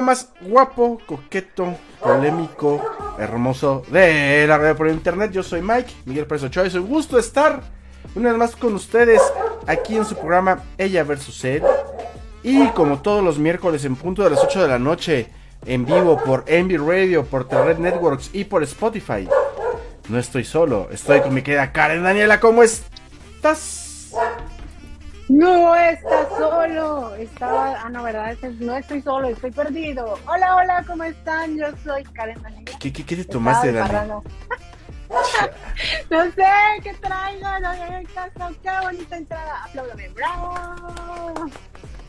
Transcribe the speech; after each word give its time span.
más 0.00 0.30
guapo, 0.40 1.00
coqueto, 1.06 1.74
polémico, 2.02 2.80
hermoso 3.18 3.82
de 3.90 4.46
la 4.46 4.58
radio 4.58 4.76
por 4.76 4.88
internet. 4.88 5.30
Yo 5.32 5.42
soy 5.42 5.62
Mike, 5.62 5.92
Miguel 6.04 6.26
Pérez 6.26 6.44
Ochoa, 6.44 6.66
es 6.66 6.74
un 6.74 6.86
gusto 6.88 7.18
estar 7.18 7.62
una 8.14 8.30
vez 8.30 8.38
más 8.38 8.56
con 8.56 8.74
ustedes 8.74 9.20
aquí 9.66 9.96
en 9.96 10.04
su 10.04 10.16
programa 10.16 10.62
Ella 10.78 11.04
vs 11.04 11.44
Él. 11.44 11.62
Y 12.42 12.68
como 12.68 13.00
todos 13.02 13.22
los 13.22 13.38
miércoles 13.38 13.84
en 13.84 13.96
punto 13.96 14.24
de 14.24 14.30
las 14.30 14.42
8 14.42 14.62
de 14.62 14.68
la 14.68 14.78
noche, 14.78 15.28
en 15.66 15.84
vivo 15.84 16.22
por 16.24 16.44
Envy 16.46 16.78
Radio, 16.78 17.24
por 17.24 17.46
Terred 17.46 17.78
Networks 17.78 18.30
y 18.32 18.44
por 18.44 18.62
Spotify. 18.62 19.28
No 20.08 20.18
estoy 20.18 20.44
solo, 20.44 20.88
estoy 20.90 21.20
con 21.20 21.34
mi 21.34 21.42
querida 21.42 21.72
Karen 21.72 22.02
Daniela, 22.02 22.40
¿cómo 22.40 22.62
estás? 22.62 24.12
No 25.30 25.76
estás 25.76 26.26
solo. 26.36 27.14
Estaba. 27.14 27.80
Ah, 27.80 27.88
no, 27.88 28.02
¿verdad? 28.02 28.36
No 28.58 28.76
estoy 28.76 29.00
solo, 29.00 29.28
estoy 29.28 29.52
perdido. 29.52 30.18
Hola, 30.26 30.56
hola, 30.56 30.84
¿cómo 30.84 31.04
están? 31.04 31.56
Yo 31.56 31.66
soy 31.84 32.02
Karen. 32.02 32.36
¿Qué, 32.80 32.92
qué, 32.92 33.06
qué 33.06 33.16
te 33.16 33.24
tomaste, 33.26 33.70
Dani? 33.70 34.08
no 36.10 36.24
sé 36.32 36.42
qué 36.82 36.94
traigo, 36.94 37.48
no 37.62 37.72
sé 37.72 38.06
qué 38.60 38.70
bonita 38.82 39.16
entrada. 39.16 39.64
Apláudame, 39.66 40.08
bravo. 40.08 40.54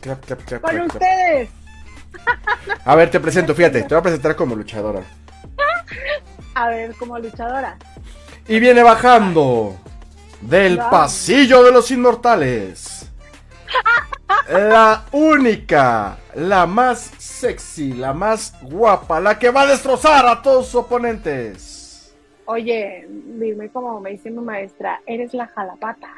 Clap, 0.00 0.24
clap, 0.24 0.42
clap, 0.42 0.60
Con 0.60 0.70
clap, 0.70 0.88
clap. 0.88 0.94
ustedes. 0.94 1.50
A 2.84 2.96
ver, 2.96 3.08
te 3.08 3.20
presento, 3.20 3.54
fíjate, 3.54 3.82
te 3.82 3.88
voy 3.88 3.98
a 3.98 4.02
presentar 4.02 4.34
como 4.34 4.56
luchadora. 4.56 5.02
A 6.56 6.68
ver, 6.70 6.92
como 6.96 7.20
luchadora. 7.20 7.78
Y 8.48 8.58
viene 8.58 8.82
bajando 8.82 9.76
del 10.40 10.78
pasillo 10.78 11.62
de 11.62 11.70
los 11.70 11.88
inmortales. 11.92 13.01
La 14.48 15.04
única, 15.12 16.16
la 16.34 16.66
más 16.66 17.10
sexy, 17.18 17.92
la 17.94 18.12
más 18.12 18.54
guapa, 18.62 19.20
la 19.20 19.38
que 19.38 19.50
va 19.50 19.62
a 19.62 19.66
destrozar 19.66 20.26
a 20.26 20.42
todos 20.42 20.66
sus 20.66 20.74
oponentes. 20.76 22.14
Oye, 22.46 23.06
dime 23.08 23.68
como 23.70 24.00
me 24.00 24.10
dice 24.10 24.30
mi 24.30 24.42
maestra, 24.42 25.00
eres 25.06 25.32
la 25.32 25.46
jalapatas. 25.46 26.10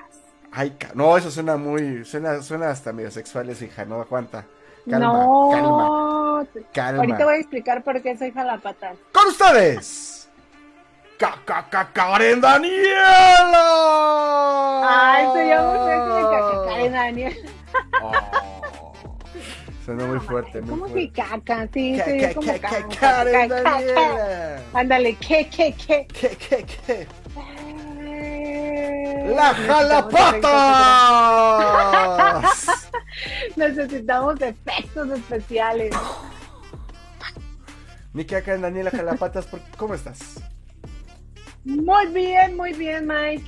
Ay, 0.51 0.77
no, 0.95 1.17
eso 1.17 1.31
suena 1.31 1.56
muy, 1.56 2.05
suena, 2.05 2.41
suena 2.43 2.71
hasta 2.71 2.93
medio 2.93 3.11
sexual, 3.11 3.49
esa 3.51 3.65
hija, 3.67 3.84
no 3.84 4.01
aguanta. 4.01 4.45
Calma, 4.89 5.07
no. 5.12 6.47
calma. 6.73 7.01
Ahorita 7.01 7.25
voy 7.25 7.34
a 7.34 7.39
explicar 7.39 7.83
por 7.83 8.01
qué 8.03 8.17
soy 8.17 8.31
jalapatas. 8.33 8.97
Con 9.12 9.27
ustedes, 9.28 10.28
Ca- 11.19 11.39
ca- 11.45 11.67
ca- 11.71 11.91
Karen 11.93 12.41
Daniela. 12.41 13.61
Ay, 14.87 15.27
soy 15.27 15.49
yo 15.49 15.62
muy 15.62 15.78
sexy, 15.89 16.89
Daniel. 16.91 17.51
Oh, 18.03 18.12
suena 19.85 20.07
muy 20.07 20.19
fuerte, 20.21 20.61
muy 20.61 20.71
¿Cómo 20.71 20.87
fuerte. 20.89 21.11
que 21.12 21.23
caca? 21.23 21.69
Sí, 21.73 21.97
Ca- 21.99 22.05
soy 22.05 22.21
ca- 22.21 22.35
como 22.35 22.47
ca- 22.47 22.59
ca- 22.59 22.71
caca, 22.71 22.99
Karen. 23.01 23.49
Daniela. 23.49 24.61
Ándale, 24.75 25.15
¿qué, 25.17 25.49
qué, 25.49 25.73
qué? 25.75 26.07
¿Qué, 26.09 26.29
qué, 26.37 26.65
qué? 26.87 27.07
Eh, 28.07 29.34
¡La 29.37 29.53
efectos- 29.53 30.51
Necesitamos 33.57 34.41
efectos 34.41 35.11
especiales. 35.11 35.95
Mi 38.13 38.25
Karen 38.25 38.61
Daniela 38.63 38.91
Jalapatas, 38.91 39.47
¿por- 39.47 39.61
¿cómo 39.77 39.95
estás? 39.95 40.41
Muy 41.65 42.07
bien, 42.09 42.57
muy 42.57 42.73
bien, 42.75 43.07
Mike. 43.07 43.45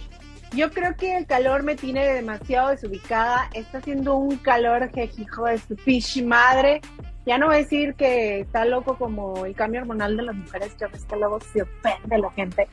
Yo 0.55 0.71
creo 0.71 0.97
que 0.97 1.17
el 1.17 1.27
calor 1.27 1.63
me 1.63 1.77
tiene 1.77 2.07
demasiado 2.07 2.71
desubicada. 2.71 3.51
Está 3.53 3.79
haciendo 3.79 4.17
un 4.17 4.37
calor 4.37 4.91
que 4.91 5.11
hijo 5.19 5.45
de 5.47 5.59
su 5.59 5.77
fish 5.77 6.23
madre. 6.25 6.81
Ya 7.27 7.39
no 7.39 7.47
voy 7.47 7.57
a 7.57 7.59
decir 7.59 7.95
que 7.95 8.41
está 8.41 8.65
loco 8.65 8.97
como 8.97 9.45
el 9.45 9.55
cambio 9.55 9.81
hormonal 9.81 10.17
de 10.17 10.23
las 10.23 10.35
mujeres, 10.37 10.75
que 10.75 10.87
ves 10.87 11.05
que 11.05 11.17
luego 11.17 11.41
se 11.41 11.63
ofende 11.63 12.19
la 12.19 12.31
gente. 12.31 12.69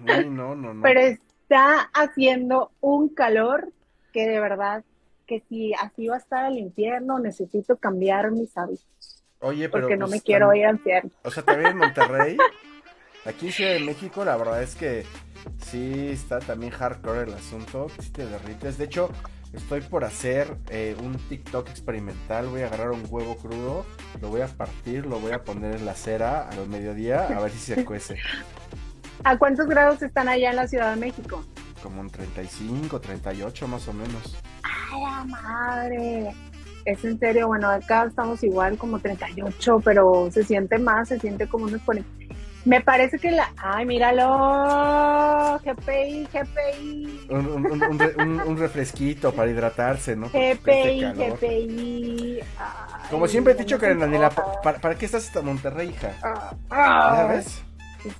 No, 0.00 0.54
no, 0.54 0.54
no. 0.54 0.82
Pero 0.82 1.00
está 1.00 1.90
haciendo 1.92 2.72
un 2.80 3.10
calor 3.10 3.68
que 4.12 4.26
de 4.26 4.40
verdad, 4.40 4.84
que 5.26 5.42
si 5.48 5.74
así 5.74 6.08
va 6.08 6.16
a 6.16 6.18
estar 6.18 6.50
el 6.50 6.58
infierno, 6.58 7.18
necesito 7.18 7.76
cambiar 7.76 8.30
mis 8.30 8.56
hábitos. 8.56 9.22
Oye, 9.40 9.68
pero. 9.68 9.82
Porque 9.82 9.96
no 9.96 10.06
pues, 10.06 10.18
me 10.18 10.20
quiero 10.22 10.54
ir 10.54 10.66
al 10.66 10.76
infierno. 10.76 11.10
O 11.22 11.30
sea, 11.30 11.42
también 11.42 11.72
en 11.72 11.78
Monterrey. 11.78 12.36
Aquí 13.24 13.46
en 13.46 13.52
Ciudad 13.52 13.72
de 13.72 13.80
México, 13.80 14.24
la 14.24 14.36
verdad 14.36 14.62
es 14.62 14.74
que 14.74 15.04
sí 15.70 16.08
está 16.08 16.38
también 16.38 16.72
hardcore 16.72 17.22
el 17.22 17.34
asunto. 17.34 17.88
Sí 18.00 18.10
te 18.10 18.26
derrites. 18.26 18.78
De 18.78 18.84
hecho, 18.84 19.10
estoy 19.52 19.80
por 19.80 20.04
hacer 20.04 20.56
eh, 20.70 20.96
un 21.02 21.16
TikTok 21.16 21.68
experimental. 21.68 22.48
Voy 22.48 22.62
a 22.62 22.66
agarrar 22.66 22.90
un 22.90 23.04
huevo 23.08 23.36
crudo, 23.36 23.84
lo 24.20 24.28
voy 24.28 24.40
a 24.40 24.48
partir, 24.48 25.06
lo 25.06 25.20
voy 25.20 25.32
a 25.32 25.44
poner 25.44 25.76
en 25.76 25.86
la 25.86 25.94
cera 25.94 26.48
al 26.48 26.68
mediodía, 26.68 27.26
a 27.26 27.40
ver 27.40 27.50
si 27.52 27.58
se 27.58 27.84
cuece. 27.84 28.18
¿A 29.24 29.38
cuántos 29.38 29.66
grados 29.68 30.02
están 30.02 30.28
allá 30.28 30.50
en 30.50 30.56
la 30.56 30.66
Ciudad 30.66 30.94
de 30.94 31.00
México? 31.00 31.44
Como 31.82 32.00
un 32.00 32.10
35, 32.10 33.00
38 33.00 33.68
más 33.68 33.86
o 33.88 33.92
menos. 33.92 34.36
¡Ay, 34.62 35.02
la 35.02 35.24
madre! 35.24 36.34
Es 36.84 37.04
en 37.04 37.18
serio, 37.18 37.46
bueno, 37.46 37.68
acá 37.70 38.06
estamos 38.06 38.42
igual 38.42 38.76
como 38.76 38.98
38, 38.98 39.80
pero 39.84 40.28
se 40.32 40.42
siente 40.42 40.78
más, 40.78 41.08
se 41.08 41.20
siente 41.20 41.46
como 41.46 41.66
unos 41.66 41.80
40. 41.82 42.08
Me 42.64 42.80
parece 42.80 43.18
que 43.18 43.30
la... 43.32 43.50
¡Ay, 43.56 43.84
míralo! 43.86 45.58
GPI, 45.64 46.28
GPI. 46.32 47.26
Un, 47.30 47.46
un- 47.46 47.66
un- 47.72 47.82
un 47.82 47.98
re- 47.98 48.14
un- 48.18 48.40
un 48.40 48.56
refresquito 48.58 49.32
para 49.32 49.50
hidratarse, 49.50 50.14
¿no? 50.14 50.26
Porque 50.28 50.58
GPI. 50.62 51.12
GPI. 51.14 52.40
Ay, 52.58 53.08
Como 53.10 53.26
siempre 53.26 53.54
he 53.54 53.56
dicho, 53.56 53.78
Karen 53.78 53.98
Daniela, 53.98 54.28
importa. 54.28 54.52
¿pa- 54.52 54.62
para, 54.62 54.78
para 54.78 54.94
qué 54.94 55.06
estás 55.06 55.26
hasta 55.26 55.42
Monterrey, 55.42 55.88
hija? 55.90 56.12
Ah, 56.22 56.52
¿Ya 56.70 57.20
ah. 57.22 57.26
ves? 57.32 57.62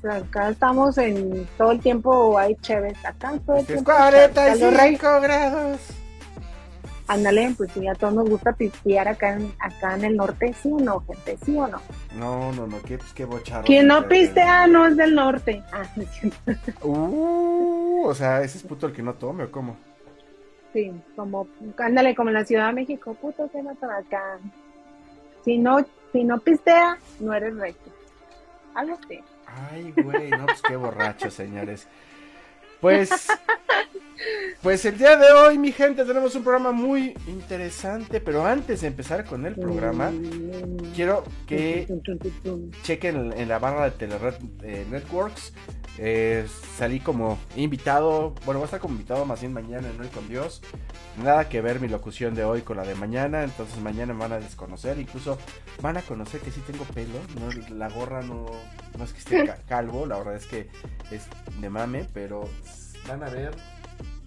Pues 0.01 0.15
acá 0.15 0.49
estamos 0.51 0.97
en 0.99 1.47
todo 1.59 1.73
el 1.73 1.81
tiempo 1.81 2.39
hay 2.39 2.55
chéves. 2.57 2.95
Acá 3.05 3.33
todo 3.47 3.57
el 3.57 3.63
Este 3.63 3.75
es 3.75 3.85
tiempo. 3.85 3.93
hay 3.93 4.11
chéves. 4.13 4.31
Calor 4.35 4.75
rey. 4.75 4.97
45 4.99 5.21
grados. 5.21 5.81
Ándale, 7.09 7.53
pues 7.57 7.71
sí, 7.73 7.87
a 7.89 7.95
todos 7.95 8.15
nos 8.15 8.29
gusta 8.29 8.53
pistear 8.53 9.09
acá 9.09 9.35
en, 9.35 9.53
acá 9.59 9.97
en 9.97 10.05
el 10.05 10.17
norte, 10.17 10.55
¿sí 10.55 10.71
o 10.73 10.79
no, 10.79 11.01
gente? 11.01 11.37
¿Sí 11.45 11.57
o 11.57 11.67
no? 11.67 11.81
No, 12.15 12.53
no, 12.53 12.67
no, 12.67 12.81
qué, 12.83 12.99
pues, 12.99 13.13
qué 13.13 13.25
bocharro. 13.25 13.65
Quien 13.65 13.89
no 13.89 14.09
pistea 14.09 14.67
no 14.67 14.87
es 14.87 14.97
del 14.97 15.15
norte. 15.15 15.63
Ah, 15.73 15.85
no. 15.97 16.05
Uh, 16.83 18.07
o 18.07 18.15
sea, 18.15 18.43
ese 18.43 18.59
es 18.59 18.65
puto 18.65 18.87
el 18.87 18.93
que 18.93 19.03
no 19.03 19.15
tome, 19.15 19.45
¿o 19.45 19.51
cómo? 19.51 19.77
sí, 20.73 20.93
como, 21.17 21.47
ándale, 21.79 22.15
como 22.15 22.31
en 22.31 22.35
la 22.35 22.45
Ciudad 22.45 22.69
de 22.69 22.73
México, 22.75 23.15
puto 23.15 23.51
que 23.51 23.63
no 23.63 23.75
para 23.75 23.99
acá. 23.99 24.39
Si 25.45 25.59
no, 25.59 25.85
si 26.13 26.25
no 26.25 26.39
pistea, 26.41 26.99
no 27.21 27.35
eres 27.35 27.57
recto. 27.57 27.91
Algo 28.75 28.99
así. 29.05 29.21
Ay, 29.47 29.93
güey, 29.97 30.31
no, 30.31 30.47
pues 30.47 30.63
qué 30.63 30.77
borracho, 30.77 31.31
señores. 31.31 31.87
Pues, 32.81 33.11
pues 34.63 34.85
el 34.85 34.97
día 34.99 35.17
de 35.17 35.33
hoy, 35.33 35.59
mi 35.59 35.73
gente, 35.73 36.05
tenemos 36.05 36.35
un 36.35 36.43
programa 36.45 36.73
muy 36.73 37.15
interesante, 37.27 38.21
pero 38.21 38.47
antes 38.47 38.81
de 38.83 38.89
empezar 38.89 39.25
con 39.25 39.45
el 39.47 39.55
programa, 39.55 40.13
quiero 40.95 41.25
que 41.47 41.87
chequen 42.83 43.33
en 43.37 43.49
la 43.49 43.59
barra 43.59 43.85
de 43.85 43.91
Telered 43.93 44.35
eh, 44.63 44.87
Networks. 44.91 45.53
Eh, 45.99 46.47
salí 46.79 47.01
como 47.01 47.39
invitado, 47.55 48.35
bueno, 48.47 48.61
voy 48.61 48.63
a 48.63 48.65
estar 48.65 48.81
como 48.81 48.95
invitado 48.95 49.27
más 49.27 49.41
bien 49.43 49.53
mañana 49.53 49.89
en 49.91 50.01
Hoy 50.01 50.09
con 50.09 50.27
Dios. 50.27 50.63
Nada 51.23 51.51
que 51.51 51.61
ver 51.61 51.81
mi 51.81 51.89
locución 51.89 52.35
de 52.35 52.45
hoy 52.45 52.63
con 52.63 52.79
la 52.79 52.85
de 52.85 52.95
mañana, 52.95 53.43
entonces 53.45 53.79
mañana 53.81 54.15
me 54.15 54.21
van 54.21 54.33
a 54.33 54.41
desconocer, 54.41 54.99
incluso 54.99 55.37
van 55.83 55.99
a 55.99 56.03
conocer 56.03 56.41
que 56.41 56.51
sí 56.51 56.63
tengo 56.67 56.85
pelo, 56.85 57.19
no, 57.39 57.77
la 57.77 57.91
gorra 57.91 58.23
no, 58.23 58.47
no 58.97 59.05
es 59.05 59.13
que 59.13 59.19
esté 59.19 59.45
ca- 59.45 59.59
calvo, 59.69 60.07
la 60.07 60.17
verdad 60.17 60.37
es 60.37 60.47
que 60.47 60.71
es 61.11 61.27
de 61.61 61.69
mame, 61.69 62.07
pero 62.15 62.49
van 63.07 63.23
a 63.23 63.29
ver 63.29 63.51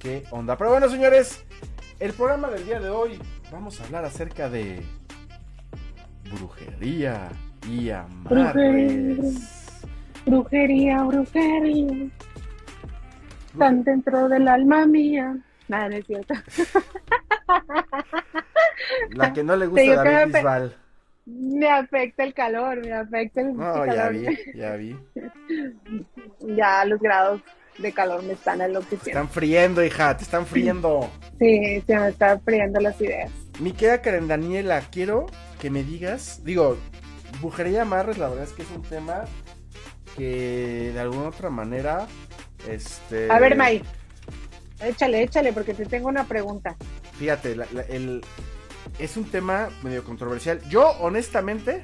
qué 0.06 0.24
onda. 0.30 0.56
Pero 0.56 0.70
bueno, 0.70 0.88
señores, 0.88 1.44
el 2.00 2.14
programa 2.14 2.50
del 2.50 2.64
día 2.66 2.80
de 2.80 2.90
hoy 2.90 3.20
vamos 3.52 3.82
a 3.82 3.86
hablar 3.86 4.06
acerca 4.06 4.50
de 4.50 4.84
brujería 6.32 7.30
y 7.68 7.90
amarres. 7.90 9.82
Brujería, 10.26 11.02
brujería. 11.04 12.08
Tan 13.58 13.84
dentro 13.84 14.30
del 14.30 14.48
alma 14.48 14.86
mía. 14.86 15.36
Nada, 15.68 15.90
no 15.90 15.96
es 15.96 16.06
cierto. 16.06 16.36
La 19.10 19.34
que 19.34 19.44
no 19.44 19.56
le 19.56 19.66
gusta 19.66 19.92
a 19.92 20.04
David 20.04 20.32
me 20.32 20.40
Bisbal. 20.40 20.76
Me 21.26 21.68
afecta 21.68 22.24
el 22.24 22.36
calor, 22.36 22.86
me 22.86 22.94
afecta 22.94 23.42
el 23.42 23.58
No, 23.58 23.74
calor. 23.74 23.96
ya 23.96 24.10
vi, 24.10 24.28
ya 24.54 24.76
vi. 24.76 24.96
Ya 26.56 26.86
los 26.86 27.00
grados 27.00 27.42
de 27.78 27.92
calor 27.94 28.24
me 28.24 28.34
están 28.34 28.60
Te 28.60 28.66
enloqueciendo. 28.66 29.06
están 29.08 29.30
friendo, 29.30 29.84
hija, 29.84 30.16
te 30.18 30.24
están 30.24 30.46
friendo. 30.46 31.10
Sí, 31.40 31.84
se 31.86 31.98
me 32.00 32.10
están 32.10 32.42
friendo 32.42 32.80
las 32.80 33.00
ideas. 33.02 33.32
Mi 33.60 33.72
querida 33.72 34.02
Karen 34.02 34.28
Daniela, 34.28 34.82
quiero 34.92 35.26
que 35.60 35.70
me 35.70 35.84
digas, 35.84 36.42
digo, 36.44 36.78
brujería 37.42 37.82
amarres, 37.84 38.18
la 38.18 38.30
verdad 38.30 38.46
es 38.46 38.54
que 38.54 38.62
es 38.64 38.70
un 38.72 38.82
tema 38.82 39.26
que 40.16 40.92
de 40.94 41.00
alguna 41.00 41.30
otra 41.30 41.50
manera, 41.50 42.08
este... 42.70 43.30
A 43.32 43.40
ver, 43.40 43.56
May, 43.58 43.82
échale, 44.82 45.22
échale, 45.24 45.52
porque 45.54 45.74
te 45.74 45.86
tengo 45.86 46.08
una 46.08 46.26
pregunta. 46.26 46.76
Fíjate, 47.20 47.56
la- 47.56 47.68
la- 47.74 47.82
el, 47.84 48.22
es 49.00 49.18
un 49.18 49.26
tema 49.26 49.70
medio 49.84 50.04
controversial. 50.04 50.62
Yo, 50.70 50.90
honestamente, 51.02 51.82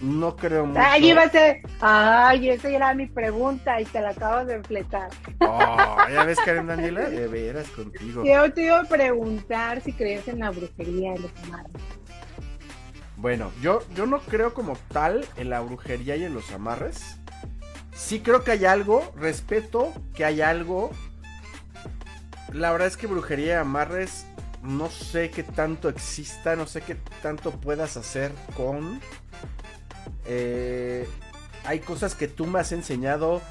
no 0.00 0.36
creo 0.36 0.66
mucho. 0.66 0.80
Ay, 0.82 1.10
iba 1.10 1.22
a 1.22 1.30
ser. 1.30 1.60
Ay, 1.80 2.50
esa 2.50 2.68
era 2.68 2.94
mi 2.94 3.06
pregunta 3.06 3.80
y 3.80 3.84
te 3.84 4.00
la 4.00 4.10
acabas 4.10 4.46
de 4.46 4.54
enfletar. 4.54 5.10
Oh, 5.40 5.96
ya 6.12 6.24
ves, 6.24 6.38
Karen 6.44 6.66
Daniela, 6.68 7.08
de 7.08 7.26
veras 7.28 7.68
contigo. 7.68 8.24
Yo 8.24 8.52
te 8.52 8.64
iba 8.64 8.80
a 8.80 8.84
preguntar 8.84 9.80
si 9.80 9.92
crees 9.92 10.28
en 10.28 10.40
la 10.40 10.50
brujería 10.50 11.14
y 11.14 11.18
los 11.18 11.30
amarres. 11.44 11.72
Bueno, 13.16 13.50
yo, 13.62 13.82
yo 13.94 14.06
no 14.06 14.20
creo 14.20 14.52
como 14.52 14.76
tal 14.92 15.26
en 15.36 15.50
la 15.50 15.60
brujería 15.60 16.16
y 16.16 16.24
en 16.24 16.34
los 16.34 16.52
amarres. 16.52 17.18
Sí 17.94 18.20
creo 18.20 18.44
que 18.44 18.50
hay 18.50 18.66
algo, 18.66 19.12
respeto 19.16 19.92
que 20.14 20.24
hay 20.24 20.42
algo. 20.42 20.90
La 22.52 22.70
verdad 22.72 22.88
es 22.88 22.96
que 22.98 23.06
brujería 23.06 23.54
y 23.54 23.56
amarres 23.56 24.26
no 24.66 24.90
sé 24.90 25.30
qué 25.30 25.42
tanto 25.42 25.88
exista, 25.88 26.56
no 26.56 26.66
sé 26.66 26.82
qué 26.82 26.96
tanto 27.22 27.52
puedas 27.52 27.96
hacer 27.96 28.32
con... 28.56 29.00
Eh, 30.28 31.06
hay 31.64 31.80
cosas 31.80 32.14
que 32.14 32.28
tú 32.28 32.46
me 32.46 32.60
has 32.60 32.72
enseñado 32.72 33.42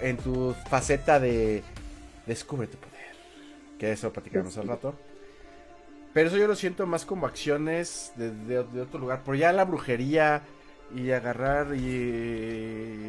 en 0.00 0.16
tu 0.16 0.54
faceta 0.68 1.20
de 1.20 1.62
descubre 2.26 2.66
tu 2.66 2.78
poder. 2.78 2.96
Que 3.78 3.92
eso 3.92 4.12
platicamos 4.12 4.56
al 4.58 4.68
rato. 4.68 4.94
Pero 6.12 6.28
eso 6.28 6.38
yo 6.38 6.46
lo 6.48 6.56
siento 6.56 6.86
más 6.86 7.04
como 7.04 7.26
acciones 7.26 8.12
de, 8.16 8.58
otro 8.58 8.98
lugar. 8.98 9.22
Por 9.22 9.36
ya 9.36 9.52
la 9.52 9.64
brujería 9.64 10.40
y 10.94 11.10
agarrar 11.10 11.74
y, 11.76 13.04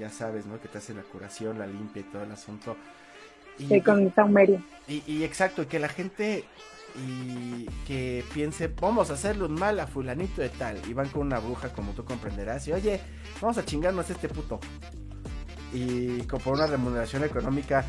ya 0.00 0.10
sabes, 0.10 0.46
¿no? 0.46 0.60
Que 0.60 0.66
te 0.68 0.78
hace 0.78 0.94
la 0.94 1.02
curación, 1.02 1.58
la 1.58 1.66
limpia 1.66 2.00
y 2.00 2.04
todo 2.04 2.24
el 2.24 2.32
asunto. 2.32 2.76
Y, 3.58 3.68
sí, 3.68 3.80
con 3.80 4.12
y, 4.88 5.02
y 5.06 5.24
exacto, 5.24 5.62
y 5.62 5.66
que 5.66 5.78
la 5.78 5.88
gente 5.88 6.44
y 7.04 7.66
que 7.86 8.24
piense, 8.32 8.68
vamos 8.68 9.10
a 9.10 9.14
hacerle 9.14 9.44
un 9.44 9.54
mal 9.54 9.78
a 9.80 9.86
fulanito 9.86 10.40
de 10.40 10.48
tal. 10.48 10.80
Y 10.88 10.92
van 10.92 11.08
con 11.08 11.22
una 11.22 11.38
bruja, 11.38 11.72
como 11.72 11.92
tú 11.92 12.04
comprenderás, 12.04 12.66
y 12.68 12.72
oye, 12.72 13.00
vamos 13.40 13.58
a 13.58 13.64
chingarnos 13.64 14.08
a 14.08 14.12
este 14.12 14.28
puto. 14.28 14.60
Y 15.72 16.22
como 16.22 16.42
por 16.42 16.54
una 16.54 16.66
remuneración 16.66 17.24
económica 17.24 17.84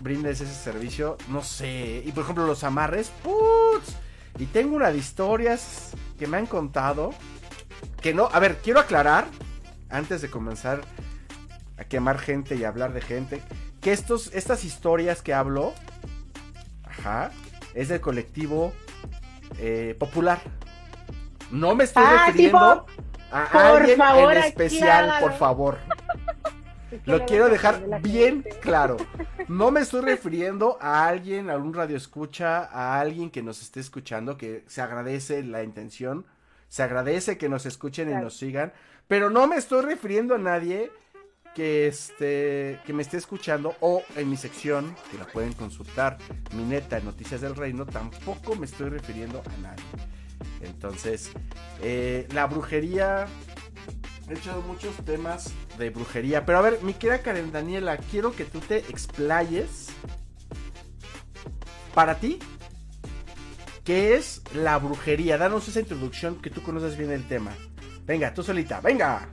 brindes 0.00 0.40
ese 0.40 0.54
servicio, 0.54 1.16
no 1.28 1.42
sé. 1.42 2.02
Y 2.04 2.12
por 2.12 2.24
ejemplo, 2.24 2.46
los 2.46 2.64
amarres, 2.64 3.10
putz. 3.22 3.94
Y 4.38 4.46
tengo 4.46 4.76
una 4.76 4.90
de 4.90 4.98
historias 4.98 5.90
que 6.18 6.26
me 6.26 6.36
han 6.36 6.46
contado. 6.46 7.10
Que 8.00 8.14
no, 8.14 8.28
a 8.32 8.38
ver, 8.38 8.58
quiero 8.58 8.80
aclarar, 8.80 9.26
antes 9.90 10.22
de 10.22 10.30
comenzar 10.30 10.80
a 11.76 11.84
quemar 11.84 12.18
gente 12.18 12.56
y 12.56 12.64
hablar 12.64 12.92
de 12.92 13.00
gente, 13.00 13.42
que 13.80 13.92
estos, 13.92 14.32
estas 14.34 14.64
historias 14.64 15.22
que 15.22 15.34
hablo, 15.34 15.72
ajá, 16.84 17.30
es 17.78 17.88
del 17.88 18.00
colectivo 18.00 18.72
eh, 19.58 19.94
popular. 19.98 20.40
No 21.52 21.76
me 21.76 21.84
estoy 21.84 22.02
ah, 22.04 22.24
refiriendo 22.26 22.86
a 23.30 23.68
alguien 23.68 24.00
en 24.00 24.36
especial, 24.38 25.20
por 25.20 25.32
favor. 25.34 25.78
Lo 27.04 27.24
quiero 27.24 27.48
dejar 27.48 28.02
bien 28.02 28.44
claro. 28.60 28.96
No 29.48 29.70
me 29.70 29.80
estoy 29.80 30.02
refiriendo 30.02 30.76
a 30.78 31.06
alguien, 31.06 31.48
a 31.48 31.56
un 31.56 31.72
radio 31.72 31.96
escucha, 31.96 32.64
a 32.64 33.00
alguien 33.00 33.30
que 33.30 33.42
nos 33.42 33.62
esté 33.62 33.80
escuchando, 33.80 34.36
que 34.36 34.62
se 34.66 34.82
agradece 34.82 35.42
la 35.42 35.62
intención, 35.62 36.26
se 36.68 36.82
agradece 36.82 37.38
que 37.38 37.48
nos 37.48 37.64
escuchen 37.64 38.10
y 38.10 38.14
nos 38.14 38.36
sigan, 38.36 38.74
pero 39.06 39.30
no 39.30 39.46
me 39.46 39.56
estoy 39.56 39.86
refiriendo 39.86 40.34
a 40.34 40.38
nadie 40.38 40.92
que 41.58 41.88
este 41.88 42.78
que 42.86 42.92
me 42.92 43.02
esté 43.02 43.16
escuchando 43.16 43.74
o 43.80 44.04
en 44.14 44.30
mi 44.30 44.36
sección 44.36 44.94
que 45.10 45.18
la 45.18 45.26
pueden 45.26 45.52
consultar. 45.54 46.16
Mi 46.54 46.62
neta 46.62 47.00
noticias 47.00 47.40
del 47.40 47.56
reino 47.56 47.84
tampoco 47.84 48.54
me 48.54 48.64
estoy 48.64 48.90
refiriendo 48.90 49.42
a 49.44 49.60
nadie. 49.60 49.84
Entonces 50.60 51.32
eh, 51.82 52.28
la 52.32 52.46
brujería 52.46 53.26
he 54.30 54.34
hecho 54.34 54.62
muchos 54.68 55.04
temas 55.04 55.52
de 55.78 55.90
brujería. 55.90 56.46
Pero 56.46 56.58
a 56.58 56.62
ver 56.62 56.78
mi 56.82 56.94
querida 56.94 57.22
Karen 57.22 57.50
Daniela 57.50 57.96
quiero 57.96 58.36
que 58.36 58.44
tú 58.44 58.60
te 58.60 58.76
explayes 58.76 59.88
para 61.92 62.20
ti 62.20 62.38
qué 63.82 64.14
es 64.14 64.42
la 64.54 64.78
brujería 64.78 65.38
danos 65.38 65.66
esa 65.66 65.80
introducción 65.80 66.40
que 66.40 66.50
tú 66.50 66.62
conoces 66.62 66.96
bien 66.96 67.10
el 67.10 67.26
tema. 67.26 67.50
Venga 68.06 68.32
tú 68.32 68.44
solita 68.44 68.80
venga 68.80 69.28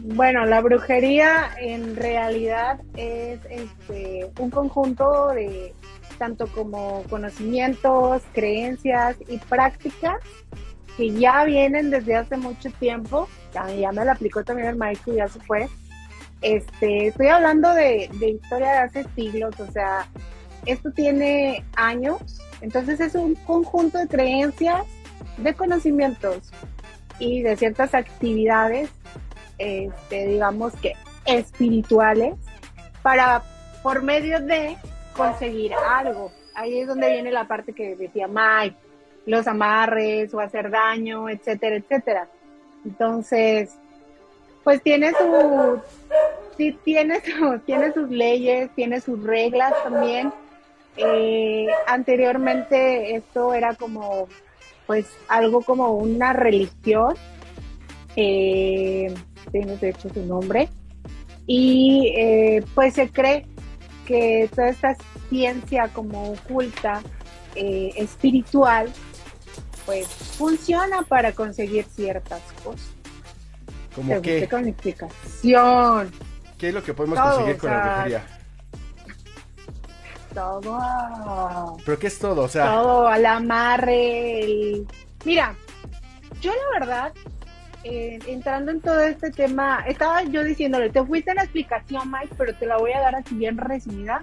bueno, 0.00 0.44
la 0.46 0.60
brujería 0.60 1.50
en 1.58 1.96
realidad 1.96 2.80
es 2.96 3.40
este, 3.50 4.30
un 4.38 4.50
conjunto 4.50 5.28
de 5.28 5.74
tanto 6.18 6.46
como 6.48 7.04
conocimientos, 7.04 8.22
creencias 8.32 9.16
y 9.28 9.38
prácticas 9.38 10.16
que 10.96 11.10
ya 11.10 11.44
vienen 11.44 11.90
desde 11.90 12.16
hace 12.16 12.36
mucho 12.36 12.70
tiempo. 12.78 13.28
Ya, 13.54 13.92
me 13.92 14.04
lo 14.04 14.12
aplicó 14.12 14.44
también 14.44 14.68
el 14.68 14.76
maestro 14.76 15.14
ya 15.14 15.28
se 15.28 15.40
fue. 15.40 15.68
Este, 16.42 17.08
estoy 17.08 17.28
hablando 17.28 17.72
de, 17.74 18.10
de 18.14 18.30
historia 18.30 18.70
de 18.70 18.78
hace 18.78 19.06
siglos, 19.16 19.58
o 19.58 19.70
sea, 19.72 20.06
esto 20.66 20.90
tiene 20.92 21.64
años, 21.74 22.20
entonces 22.60 23.00
es 23.00 23.14
un 23.16 23.34
conjunto 23.34 23.98
de 23.98 24.06
creencias, 24.06 24.84
de 25.36 25.54
conocimientos 25.54 26.52
y 27.18 27.42
de 27.42 27.56
ciertas 27.56 27.94
actividades 27.94 28.90
este, 29.58 30.26
digamos 30.26 30.72
que 30.74 30.94
espirituales, 31.24 32.34
para 33.02 33.42
por 33.82 34.02
medio 34.02 34.40
de 34.40 34.76
conseguir 35.14 35.72
algo. 35.74 36.32
Ahí 36.54 36.80
es 36.80 36.88
donde 36.88 37.10
viene 37.10 37.30
la 37.30 37.46
parte 37.46 37.72
que 37.72 37.96
decía 37.96 38.28
Mike, 38.28 38.76
los 39.26 39.46
amarres 39.46 40.32
o 40.34 40.40
hacer 40.40 40.70
daño, 40.70 41.28
etcétera, 41.28 41.76
etcétera. 41.76 42.28
Entonces, 42.84 43.76
pues 44.64 44.82
tiene 44.82 45.12
su, 45.12 45.80
sí, 46.56 46.78
tiene, 46.84 47.22
tiene 47.66 47.92
sus 47.92 48.10
leyes, 48.10 48.70
tiene 48.74 49.00
sus 49.00 49.22
reglas 49.22 49.72
también. 49.82 50.32
Eh, 50.96 51.68
anteriormente 51.86 53.14
esto 53.14 53.54
era 53.54 53.74
como, 53.74 54.28
pues 54.86 55.06
algo 55.28 55.62
como 55.62 55.92
una 55.92 56.32
religión. 56.32 57.14
Eh, 58.20 59.14
tiene 59.52 59.76
de 59.76 59.90
hecho 59.90 60.08
su 60.12 60.26
nombre. 60.26 60.68
Y 61.46 62.12
eh, 62.16 62.64
pues 62.74 62.94
se 62.94 63.08
cree 63.10 63.46
que 64.06 64.50
toda 64.52 64.70
esta 64.70 64.96
ciencia 65.28 65.88
como 65.92 66.32
oculta, 66.32 67.00
eh, 67.54 67.92
espiritual, 67.94 68.90
pues 69.86 70.08
funciona 70.08 71.02
para 71.02 71.32
conseguir 71.32 71.84
ciertas 71.84 72.42
cosas. 72.64 72.90
¿Cómo 73.94 74.20
qué? 74.20 74.48
Con 74.48 74.66
explicación. 74.66 76.10
¿Qué 76.58 76.68
es 76.68 76.74
lo 76.74 76.82
que 76.82 76.94
podemos 76.94 77.20
conseguir 77.20 77.56
con 77.56 77.70
la 77.70 77.84
brujería? 77.84 78.26
Todo. 80.34 81.76
¿Pero 81.84 81.98
qué 82.00 82.06
es 82.08 82.18
todo? 82.18 82.42
O 82.42 82.48
sea... 82.48 82.66
Todo, 82.66 83.06
al 83.06 83.24
amarre, 83.24 84.84
Mira, 85.24 85.54
yo 86.40 86.52
la 86.52 86.80
verdad 86.80 87.12
eh, 87.84 88.18
entrando 88.26 88.70
en 88.70 88.80
todo 88.80 89.00
este 89.00 89.30
tema, 89.30 89.84
estaba 89.86 90.22
yo 90.24 90.42
diciéndole, 90.42 90.90
te 90.90 91.04
fuiste 91.04 91.30
en 91.30 91.36
la 91.36 91.44
explicación, 91.44 92.10
Mike, 92.10 92.34
pero 92.36 92.54
te 92.54 92.66
la 92.66 92.76
voy 92.78 92.92
a 92.92 93.00
dar 93.00 93.14
así 93.14 93.34
bien 93.34 93.56
resumida. 93.56 94.22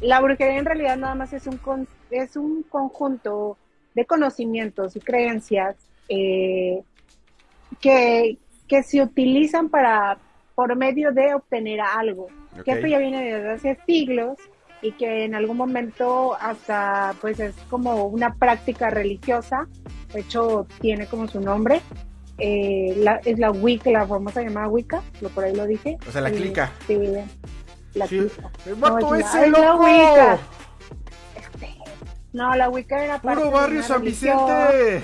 La 0.00 0.20
brujería 0.20 0.58
en 0.58 0.64
realidad 0.64 0.96
nada 0.96 1.14
más 1.14 1.32
es 1.32 1.46
un, 1.46 1.60
es 2.10 2.36
un 2.36 2.62
conjunto 2.62 3.58
de 3.94 4.04
conocimientos 4.06 4.96
y 4.96 5.00
creencias 5.00 5.76
eh, 6.08 6.82
que, 7.80 8.38
que 8.66 8.82
se 8.82 9.02
utilizan 9.02 9.68
para 9.68 10.18
por 10.54 10.74
medio 10.74 11.12
de 11.12 11.34
obtener 11.34 11.80
algo. 11.80 12.28
Que 12.64 12.72
esto 12.72 12.86
ya 12.86 12.98
viene 12.98 13.22
desde 13.22 13.50
hace 13.50 13.78
siglos 13.86 14.38
y 14.82 14.92
que 14.92 15.24
en 15.24 15.34
algún 15.34 15.56
momento 15.56 16.34
hasta 16.34 17.14
pues 17.20 17.38
es 17.38 17.54
como 17.70 18.06
una 18.06 18.34
práctica 18.34 18.90
religiosa, 18.90 19.68
de 20.12 20.20
hecho 20.20 20.66
tiene 20.80 21.06
como 21.06 21.28
su 21.28 21.40
nombre, 21.40 21.80
eh, 22.38 22.94
la, 22.98 23.16
es 23.24 23.38
la 23.38 23.50
Wicca, 23.50 23.90
la 23.90 24.06
famosa 24.06 24.42
llamada 24.42 24.68
Wicca, 24.68 25.02
lo 25.20 25.28
por 25.30 25.44
ahí 25.44 25.54
lo 25.54 25.66
dije. 25.66 25.98
O 26.08 26.12
sea, 26.12 26.20
la 26.20 26.30
clica. 26.30 26.72
Sí, 26.86 26.96
la 27.94 28.06
clica. 28.06 28.50
El 28.64 28.78
no, 28.78 29.14
ese 29.14 29.48
loco. 29.48 29.60
La 29.60 29.76
Wicca. 29.76 30.38
Este, 31.36 31.76
no, 32.32 32.54
la 32.54 32.70
Wicca 32.70 33.04
era 33.04 33.20
parte 33.20 33.40
Puro 33.40 33.50
barrio 33.50 33.82
San 33.82 34.02
Vicente. 34.02 35.02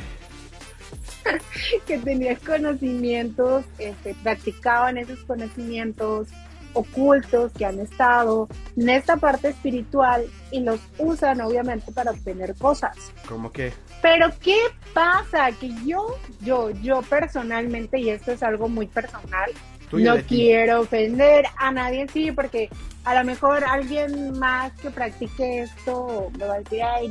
que 1.87 1.99
tenía 1.99 2.37
conocimientos, 2.37 3.65
este, 3.79 4.15
practicaban 4.23 4.99
esos 4.99 5.21
conocimientos 5.21 6.29
ocultos 6.75 7.53
que 7.53 7.65
han 7.65 7.79
estado 7.81 8.49
en 8.77 8.89
esta 8.89 9.17
parte 9.17 9.49
espiritual 9.49 10.27
y 10.51 10.61
los 10.61 10.81
usan 10.99 11.41
obviamente 11.41 11.91
para 11.93 12.11
obtener 12.11 12.55
cosas. 12.57 12.97
¿Cómo 13.29 13.51
que? 13.51 13.73
Pero 14.05 14.29
¿qué 14.39 14.59
pasa? 14.93 15.51
Que 15.59 15.73
yo, 15.87 16.19
yo, 16.43 16.69
yo 16.83 17.01
personalmente, 17.01 17.99
y 17.99 18.11
esto 18.11 18.33
es 18.33 18.43
algo 18.43 18.69
muy 18.69 18.87
personal, 18.87 19.51
no 19.93 20.17
quiero 20.29 20.83
ofender 20.83 21.47
a 21.57 21.73
nadie, 21.73 22.07
sí, 22.13 22.31
porque 22.31 22.69
a 23.05 23.15
lo 23.15 23.25
mejor 23.25 23.65
alguien 23.65 24.39
más 24.39 24.75
que 24.75 24.91
practique 24.91 25.63
esto 25.63 26.31
me 26.39 26.45
va 26.45 26.57
a 26.57 26.59
decir, 26.59 26.83
ay, 26.83 27.11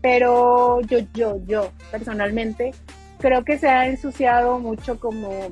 pero 0.00 0.80
yo, 0.80 1.00
yo, 1.12 1.38
yo, 1.46 1.70
personalmente, 1.90 2.72
creo 3.18 3.44
que 3.44 3.58
se 3.58 3.68
ha 3.68 3.86
ensuciado 3.86 4.58
mucho 4.58 4.98
como, 4.98 5.50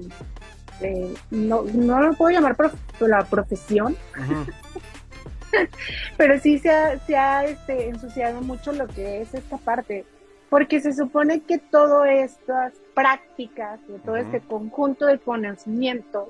eh, 0.80 1.14
no, 1.30 1.64
no 1.74 2.00
lo 2.00 2.14
puedo 2.14 2.30
llamar 2.30 2.56
la 3.00 3.22
profesión, 3.26 3.94
pero 6.16 6.40
sí 6.40 6.58
se 6.58 6.70
ha, 6.70 6.98
se 7.00 7.18
ha 7.18 7.44
este, 7.44 7.90
ensuciado 7.90 8.40
mucho 8.40 8.72
lo 8.72 8.88
que 8.88 9.20
es 9.20 9.34
esta 9.34 9.58
parte, 9.58 10.06
porque 10.50 10.80
se 10.80 10.92
supone 10.92 11.40
que 11.40 11.58
todas 11.58 12.08
estas 12.08 12.72
prácticas, 12.94 13.86
de 13.86 13.98
todo 13.98 14.16
este 14.16 14.40
conjunto 14.40 15.06
de 15.06 15.18
conocimientos, 15.18 16.28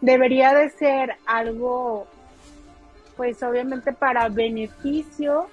debería 0.00 0.54
de 0.54 0.70
ser 0.70 1.16
algo, 1.26 2.06
pues 3.16 3.42
obviamente 3.42 3.92
para 3.92 4.28
beneficio 4.28 5.48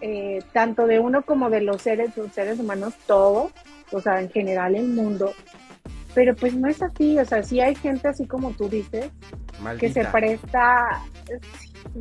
eh, 0.00 0.40
tanto 0.52 0.86
de 0.86 0.98
uno 1.00 1.22
como 1.22 1.48
de 1.48 1.62
los 1.62 1.80
seres, 1.80 2.16
los 2.16 2.32
seres 2.32 2.58
humanos, 2.60 2.94
todo, 3.06 3.50
o 3.92 4.00
sea, 4.00 4.20
en 4.20 4.30
general 4.30 4.74
el 4.74 4.88
mundo. 4.88 5.32
Pero 6.14 6.34
pues 6.36 6.54
no 6.54 6.68
es 6.68 6.82
así, 6.82 7.18
o 7.18 7.24
sea, 7.24 7.42
sí 7.42 7.60
hay 7.60 7.74
gente 7.74 8.08
así 8.08 8.26
como 8.26 8.50
tú 8.52 8.68
dices, 8.68 9.10
que 9.78 9.90
se 9.90 10.04
presta, 10.04 11.02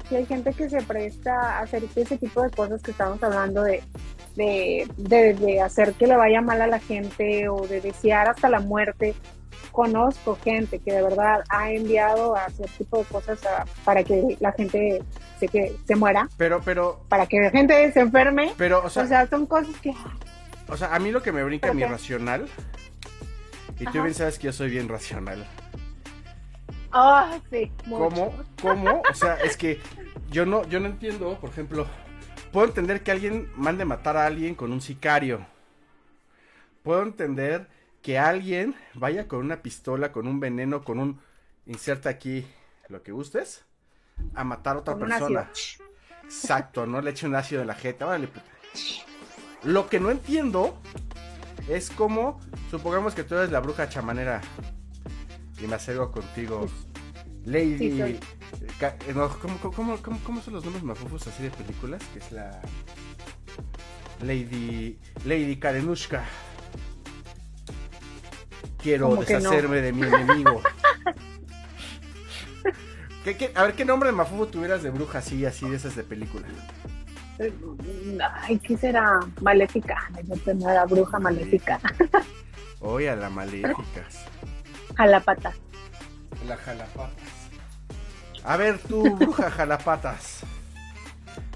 sí, 0.10 0.16
hay 0.16 0.26
gente 0.26 0.52
que 0.54 0.70
se 0.70 0.82
presta 0.82 1.34
a 1.34 1.60
hacer 1.62 1.84
ese 1.96 2.18
tipo 2.18 2.42
de 2.42 2.50
cosas 2.50 2.82
que 2.82 2.92
estamos 2.92 3.22
hablando 3.24 3.64
de, 3.64 3.82
de, 4.36 4.88
de 4.98 5.62
hacer 5.62 5.94
que 5.94 6.08
le 6.08 6.16
vaya 6.16 6.42
mal 6.42 6.62
a 6.62 6.68
la 6.68 6.80
gente 6.80 7.50
o 7.50 7.66
de 7.68 7.82
desear 7.82 8.30
hasta 8.30 8.50
la 8.50 8.60
muerte 8.60 9.16
conozco 9.76 10.40
gente 10.42 10.80
que 10.80 10.94
de 10.94 11.04
verdad 11.04 11.44
ha 11.50 11.70
enviado 11.70 12.36
a 12.36 12.46
hacer 12.46 12.68
tipo 12.78 12.98
de 13.00 13.04
cosas 13.04 13.40
para 13.84 14.04
que 14.04 14.38
la 14.40 14.54
gente 14.54 15.04
se, 15.40 15.48
que, 15.50 15.76
se 15.86 15.96
muera. 15.96 16.30
Pero, 16.38 16.62
pero. 16.64 17.02
Para 17.10 17.28
que 17.28 17.42
la 17.42 17.52
gente 17.52 17.92
se 17.92 18.00
enferme. 18.00 18.54
Pero, 18.58 18.82
o 18.84 18.90
sea. 18.90 19.28
son 19.28 19.46
cosas 19.46 19.76
que. 19.82 19.94
O 20.70 20.78
sea, 20.78 20.96
a 20.96 21.00
mí 21.00 21.12
lo 21.12 21.22
que 21.22 21.32
me 21.32 21.44
brinca 21.44 21.74
mi 21.74 21.84
racional. 21.84 22.48
Y 23.78 23.86
tú 23.86 24.02
bien 24.02 24.14
sabes 24.14 24.40
que 24.40 24.46
yo 24.46 24.54
soy 24.54 24.70
bien 24.70 24.88
racional. 24.88 25.46
Ah, 26.94 27.38
sí. 27.52 27.70
¿Cómo? 27.90 28.34
¿Cómo? 28.62 29.02
O 29.10 29.14
sea, 29.14 29.36
es 29.44 29.58
que 29.58 29.82
yo 30.32 30.46
no, 30.46 30.66
yo 30.70 30.80
no 30.80 30.86
entiendo, 30.86 31.38
por 31.42 31.50
ejemplo, 31.50 31.86
puedo 32.56 32.70
entender 32.70 33.04
que 33.04 33.12
alguien 33.12 33.52
mande 33.58 33.84
matar 33.84 34.16
a 34.16 34.26
alguien 34.26 34.56
con 34.56 34.72
un 34.72 34.80
sicario. 34.80 35.46
Puedo 36.84 37.04
entender 37.04 37.68
que 38.02 38.18
alguien 38.18 38.76
vaya 38.94 39.28
con 39.28 39.40
una 39.40 39.62
pistola, 39.62 40.14
con 40.14 40.26
un 40.26 40.40
veneno, 40.40 40.82
con 40.86 41.00
un... 41.00 41.20
Inserta 41.66 42.08
aquí 42.08 42.48
lo 42.88 43.04
que 43.04 43.12
gustes, 43.12 43.66
a 44.36 44.46
matar 44.46 44.78
a 44.78 44.80
otra 44.80 44.98
persona. 44.98 45.52
Exacto, 46.24 46.86
no 46.86 47.02
le 47.02 47.12
eche 47.12 47.28
un 47.28 47.36
ácido 47.36 47.60
en 47.60 47.68
la 47.68 47.76
jeta, 47.76 48.06
vale. 48.06 48.30
Lo 49.64 49.90
que 49.90 50.00
no 50.00 50.10
entiendo 50.10 50.80
es 51.68 51.90
cómo, 51.90 52.40
supongamos 52.72 53.16
que 53.16 53.26
tú 53.26 53.36
eres 53.36 53.52
la 53.52 53.60
bruja 53.60 53.90
chamanera 53.90 54.40
y 55.62 55.68
me 55.68 55.76
acerco 55.76 56.10
contigo. 56.10 56.68
Lady. 57.46 58.02
Eh, 58.02 58.20
¿cómo, 60.24 60.42
son 60.42 60.54
los 60.54 60.64
nombres 60.64 60.84
mafufos 60.84 61.28
así 61.28 61.44
de 61.44 61.52
películas? 61.52 62.02
Que 62.14 62.20
es 62.20 62.32
la. 62.32 62.62
Lady. 64.22 64.98
Lady 65.26 65.58
Karenushka 65.58 66.24
quiero 68.86 69.16
deshacerme 69.16 69.82
de 69.82 69.92
mi 69.92 70.04
enemigo. 70.04 70.62
a 73.56 73.64
ver, 73.64 73.74
¿qué 73.74 73.84
nombre 73.84 74.10
de 74.10 74.16
Mafufu 74.16 74.46
tuvieras 74.46 74.84
de 74.84 74.92
bruja 74.92 75.18
así, 75.18 75.44
así 75.44 75.68
de 75.68 75.78
esas 75.78 75.96
de 75.96 76.04
película? 76.04 76.46
Ay, 78.44 78.60
¿qué 78.60 78.78
será? 78.78 79.22
Maléfica. 79.42 79.98
Yo 80.24 80.54
la 80.54 80.86
bruja 80.86 81.18
maléfica. 81.18 81.80
Oye, 82.80 83.10
a 83.10 83.16
la 83.16 83.32
maléficas. 83.32 84.26
Jalapatas. 84.96 85.56
La 85.56 85.65
jalapatas. 86.56 87.30
A 88.44 88.58
ver, 88.58 88.78
tú, 88.78 89.16
bruja 89.16 89.50
jalapatas. 89.50 90.42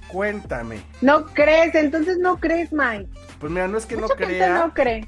Cuéntame. 0.08 0.82
No 1.02 1.26
crees, 1.28 1.76
entonces 1.76 2.18
no 2.18 2.40
crees, 2.40 2.74
Mike. 2.74 3.08
Pues 3.40 3.52
mira, 3.52 3.68
no 3.68 3.78
es 3.78 3.86
que 3.86 3.96
no 3.96 4.08
crea. 4.08 4.66
no 4.66 4.74
cree 4.74 5.06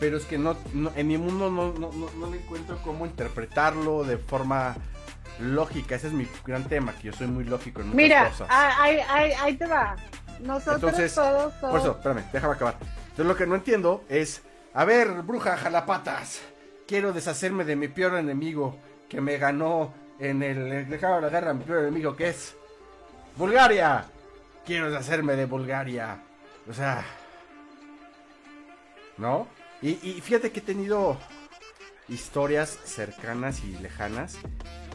pero 0.00 0.16
es 0.16 0.24
que 0.24 0.38
no, 0.38 0.56
en 0.96 1.06
mi 1.06 1.18
mundo 1.18 1.50
no, 1.50 1.74
no, 1.74 1.90
no, 1.92 2.30
le 2.30 2.38
encuentro 2.38 2.80
cómo 2.82 3.04
interpretarlo 3.04 4.02
de 4.02 4.16
forma 4.16 4.74
lógica. 5.38 5.94
Ese 5.94 6.08
es 6.08 6.14
mi 6.14 6.26
gran 6.44 6.64
tema, 6.64 6.94
que 6.94 7.08
yo 7.08 7.12
soy 7.12 7.26
muy 7.26 7.44
lógico 7.44 7.82
en 7.82 7.88
muchas 7.88 7.96
Mira, 7.96 8.28
cosas. 8.30 8.48
Ahí, 8.50 8.98
ahí, 9.10 9.32
ahí 9.32 9.56
te 9.56 9.66
va. 9.66 9.94
Nosotros 10.40 10.76
Entonces, 10.76 11.14
todos, 11.14 11.52
Por 11.54 11.78
eso, 11.78 11.92
espérame, 11.92 12.24
déjame 12.32 12.54
acabar. 12.54 12.76
Entonces 12.80 13.26
lo 13.26 13.36
que 13.36 13.46
no 13.46 13.54
entiendo 13.54 14.02
es, 14.08 14.42
a 14.72 14.86
ver, 14.86 15.22
bruja 15.22 15.58
jalapatas, 15.58 16.40
quiero 16.88 17.12
deshacerme 17.12 17.64
de 17.64 17.76
mi 17.76 17.88
peor 17.88 18.16
enemigo 18.16 18.78
que 19.10 19.20
me 19.20 19.36
ganó 19.36 19.92
en 20.20 20.42
el 20.42 20.88
dejado 20.88 21.20
la 21.20 21.28
guerra, 21.28 21.52
mi 21.52 21.64
peor 21.64 21.80
enemigo 21.80 22.16
que 22.16 22.28
es 22.28 22.56
Bulgaria. 23.36 24.06
Quiero 24.64 24.90
deshacerme 24.90 25.34
de 25.34 25.46
Bulgaria. 25.46 26.22
O 26.68 26.72
sea, 26.72 27.04
¿no? 29.18 29.48
Y, 29.82 29.94
fíjate 30.20 30.52
que 30.52 30.60
he 30.60 30.62
tenido 30.62 31.18
historias 32.08 32.78
cercanas 32.84 33.64
y 33.64 33.76
lejanas 33.78 34.38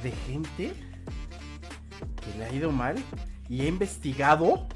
de 0.01 0.11
gente 0.11 0.73
que 2.21 2.37
le 2.37 2.45
ha 2.45 2.53
ido 2.53 2.71
mal 2.71 2.95
y 3.49 3.63
he 3.63 3.67
investigado 3.67 4.67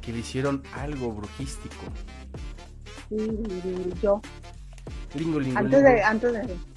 que 0.00 0.12
le 0.12 0.20
hicieron 0.20 0.62
algo 0.74 1.12
brujístico. 1.12 1.84
Yo. 4.00 4.22
Lingo, 5.14 5.40
lingo, 5.40 5.58
antes 5.58 5.82
de, 5.82 6.02
antes 6.02 6.32
de. 6.32 6.73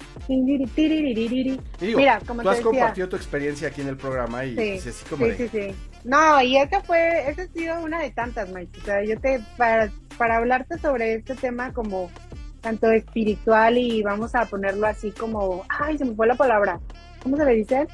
Mira, 1.80 2.20
como 2.26 2.42
tú 2.42 2.48
has 2.50 2.60
compartido 2.60 3.08
tu 3.08 3.16
experiencia 3.16 3.68
aquí 3.68 3.80
en 3.80 3.88
el 3.88 3.96
programa 3.96 4.44
y 4.44 4.56
sí, 4.78 4.88
así 4.88 5.04
como 5.08 5.26
sí, 5.26 5.32
sí, 5.36 5.48
sí. 5.48 5.74
No, 6.04 6.40
y 6.42 6.56
esta 6.56 6.80
fue, 6.80 7.28
esta 7.28 7.42
ha 7.42 7.46
sido 7.48 7.80
una 7.82 8.00
de 8.00 8.10
tantas, 8.10 8.50
Mike. 8.50 8.78
O 8.80 8.84
sea, 8.84 9.04
yo 9.04 9.18
te, 9.20 9.40
para, 9.56 9.90
para 10.16 10.36
hablarte 10.36 10.78
sobre 10.78 11.14
este 11.14 11.34
tema 11.34 11.72
como 11.72 12.10
tanto 12.60 12.90
espiritual 12.90 13.78
y 13.78 14.02
vamos 14.02 14.34
a 14.34 14.44
ponerlo 14.44 14.86
así 14.86 15.10
como, 15.12 15.64
ay, 15.68 15.98
se 15.98 16.04
me 16.04 16.14
fue 16.14 16.26
la 16.26 16.34
palabra. 16.34 16.80
¿Cómo 17.22 17.36
se 17.36 17.44
le 17.44 17.54
dice? 17.54 17.86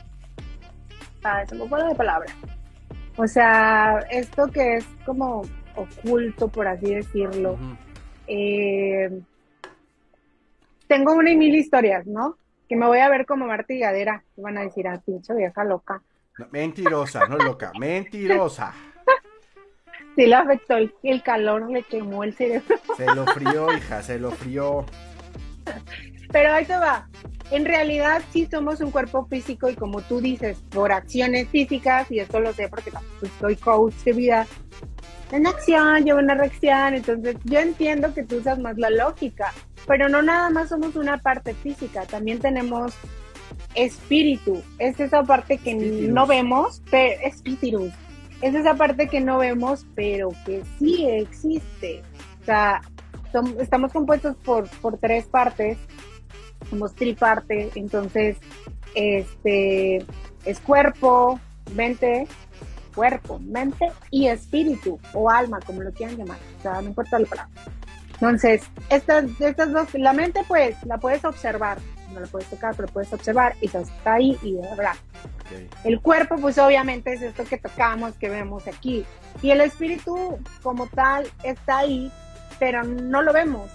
Ah, 1.22 1.44
se 1.46 1.54
me 1.54 1.68
fue 1.68 1.78
la 1.80 1.94
palabra. 1.94 2.32
O 3.16 3.26
sea, 3.26 4.00
esto 4.10 4.48
que 4.48 4.76
es 4.76 4.86
como 5.06 5.42
oculto, 5.76 6.48
por 6.48 6.66
así 6.66 6.94
decirlo. 6.94 7.58
eh, 8.26 9.10
tengo 10.88 11.12
una 11.12 11.30
y 11.30 11.36
mil 11.36 11.54
historias, 11.54 12.06
¿no? 12.06 12.38
Que 12.68 12.76
me 12.76 12.86
voy 12.86 12.98
a 12.98 13.08
ver 13.08 13.26
como 13.26 13.46
martigadera. 13.46 14.24
Van 14.36 14.58
a 14.58 14.62
decir, 14.62 14.86
ah, 14.88 15.00
pinche 15.04 15.34
vieja 15.34 15.64
loca. 15.64 16.02
mentirosa, 16.50 17.26
no 17.26 17.36
loca, 17.38 17.72
mentirosa. 17.78 18.74
Sí, 20.16 20.26
le 20.26 20.34
afectó 20.36 20.76
el, 20.76 21.22
calor, 21.24 21.68
le 21.68 21.82
quemó 21.82 22.22
el 22.22 22.34
cerebro. 22.34 22.76
Se 22.96 23.04
lo 23.04 23.26
frió, 23.26 23.76
hija, 23.76 24.00
se 24.00 24.16
lo 24.20 24.30
frió. 24.30 24.86
Pero 26.30 26.52
ahí 26.52 26.64
te 26.64 26.76
va. 26.76 27.08
En 27.50 27.64
realidad 27.64 28.22
sí 28.30 28.46
somos 28.48 28.80
un 28.80 28.92
cuerpo 28.92 29.26
físico 29.26 29.68
y 29.68 29.74
como 29.74 30.02
tú 30.02 30.20
dices, 30.20 30.62
por 30.70 30.92
acciones 30.92 31.48
físicas, 31.48 32.10
y 32.12 32.20
esto 32.20 32.38
lo 32.38 32.52
sé 32.52 32.68
porque 32.68 32.92
pues, 33.18 33.32
soy 33.40 33.56
coach 33.56 33.94
de 34.04 34.12
vida, 34.12 34.46
en 35.32 35.46
acción 35.46 36.04
llevo 36.04 36.20
una 36.20 36.34
reacción, 36.34 36.94
entonces 36.94 37.36
yo 37.44 37.58
entiendo 37.58 38.14
que 38.14 38.22
tú 38.22 38.36
usas 38.36 38.58
más 38.58 38.78
la 38.78 38.90
lógica, 38.90 39.52
pero 39.86 40.08
no 40.08 40.22
nada 40.22 40.50
más 40.50 40.68
somos 40.68 40.96
una 40.96 41.18
parte 41.18 41.54
física, 41.54 42.06
también 42.06 42.38
tenemos 42.38 42.94
espíritu, 43.74 44.62
es 44.78 44.98
esa 45.00 45.22
parte 45.22 45.58
que 45.58 45.74
no 45.74 46.26
vemos, 46.26 46.82
pero 46.90 47.20
espíritu, 47.22 47.90
es 48.40 48.54
esa 48.54 48.74
parte 48.74 49.08
que 49.08 49.20
no 49.20 49.38
vemos, 49.38 49.86
pero 49.94 50.30
que 50.44 50.62
sí 50.78 51.06
existe. 51.06 52.02
O 52.42 52.44
sea, 52.44 52.82
estamos 53.58 53.92
compuestos 53.92 54.36
por, 54.36 54.68
por 54.80 54.98
tres 54.98 55.26
partes, 55.26 55.78
somos 56.70 56.94
triparte, 56.94 57.70
entonces, 57.74 58.38
este, 58.94 60.04
es 60.44 60.60
cuerpo, 60.60 61.40
mente, 61.74 62.26
cuerpo, 62.94 63.38
mente 63.40 63.90
y 64.10 64.28
espíritu 64.28 65.00
o 65.12 65.30
alma, 65.30 65.60
como 65.60 65.82
lo 65.82 65.92
quieran 65.92 66.16
llamar. 66.16 66.38
O 66.58 66.62
sea, 66.62 66.80
no 66.80 66.88
importa 66.88 67.18
la 67.18 67.26
palabra. 67.26 67.52
Entonces, 68.14 68.62
estas, 68.90 69.24
estas 69.40 69.72
dos, 69.72 69.92
la 69.94 70.12
mente 70.12 70.42
pues 70.46 70.76
la 70.84 70.98
puedes 70.98 71.24
observar, 71.24 71.78
no 72.12 72.20
la 72.20 72.26
puedes 72.26 72.48
tocar, 72.48 72.74
pero 72.76 72.88
puedes 72.88 73.12
observar 73.12 73.54
y 73.60 73.66
está 73.66 74.14
ahí 74.14 74.38
y 74.42 74.54
verdad. 74.54 74.94
El 75.84 76.00
cuerpo 76.00 76.36
pues 76.36 76.58
obviamente 76.58 77.12
es 77.12 77.22
esto 77.22 77.44
que 77.44 77.58
tocamos, 77.58 78.14
que 78.14 78.28
vemos 78.28 78.66
aquí. 78.66 79.04
Y 79.42 79.50
el 79.50 79.60
espíritu 79.60 80.38
como 80.62 80.86
tal 80.86 81.26
está 81.42 81.78
ahí, 81.78 82.10
pero 82.58 82.84
no 82.84 83.22
lo 83.22 83.32
vemos. 83.32 83.70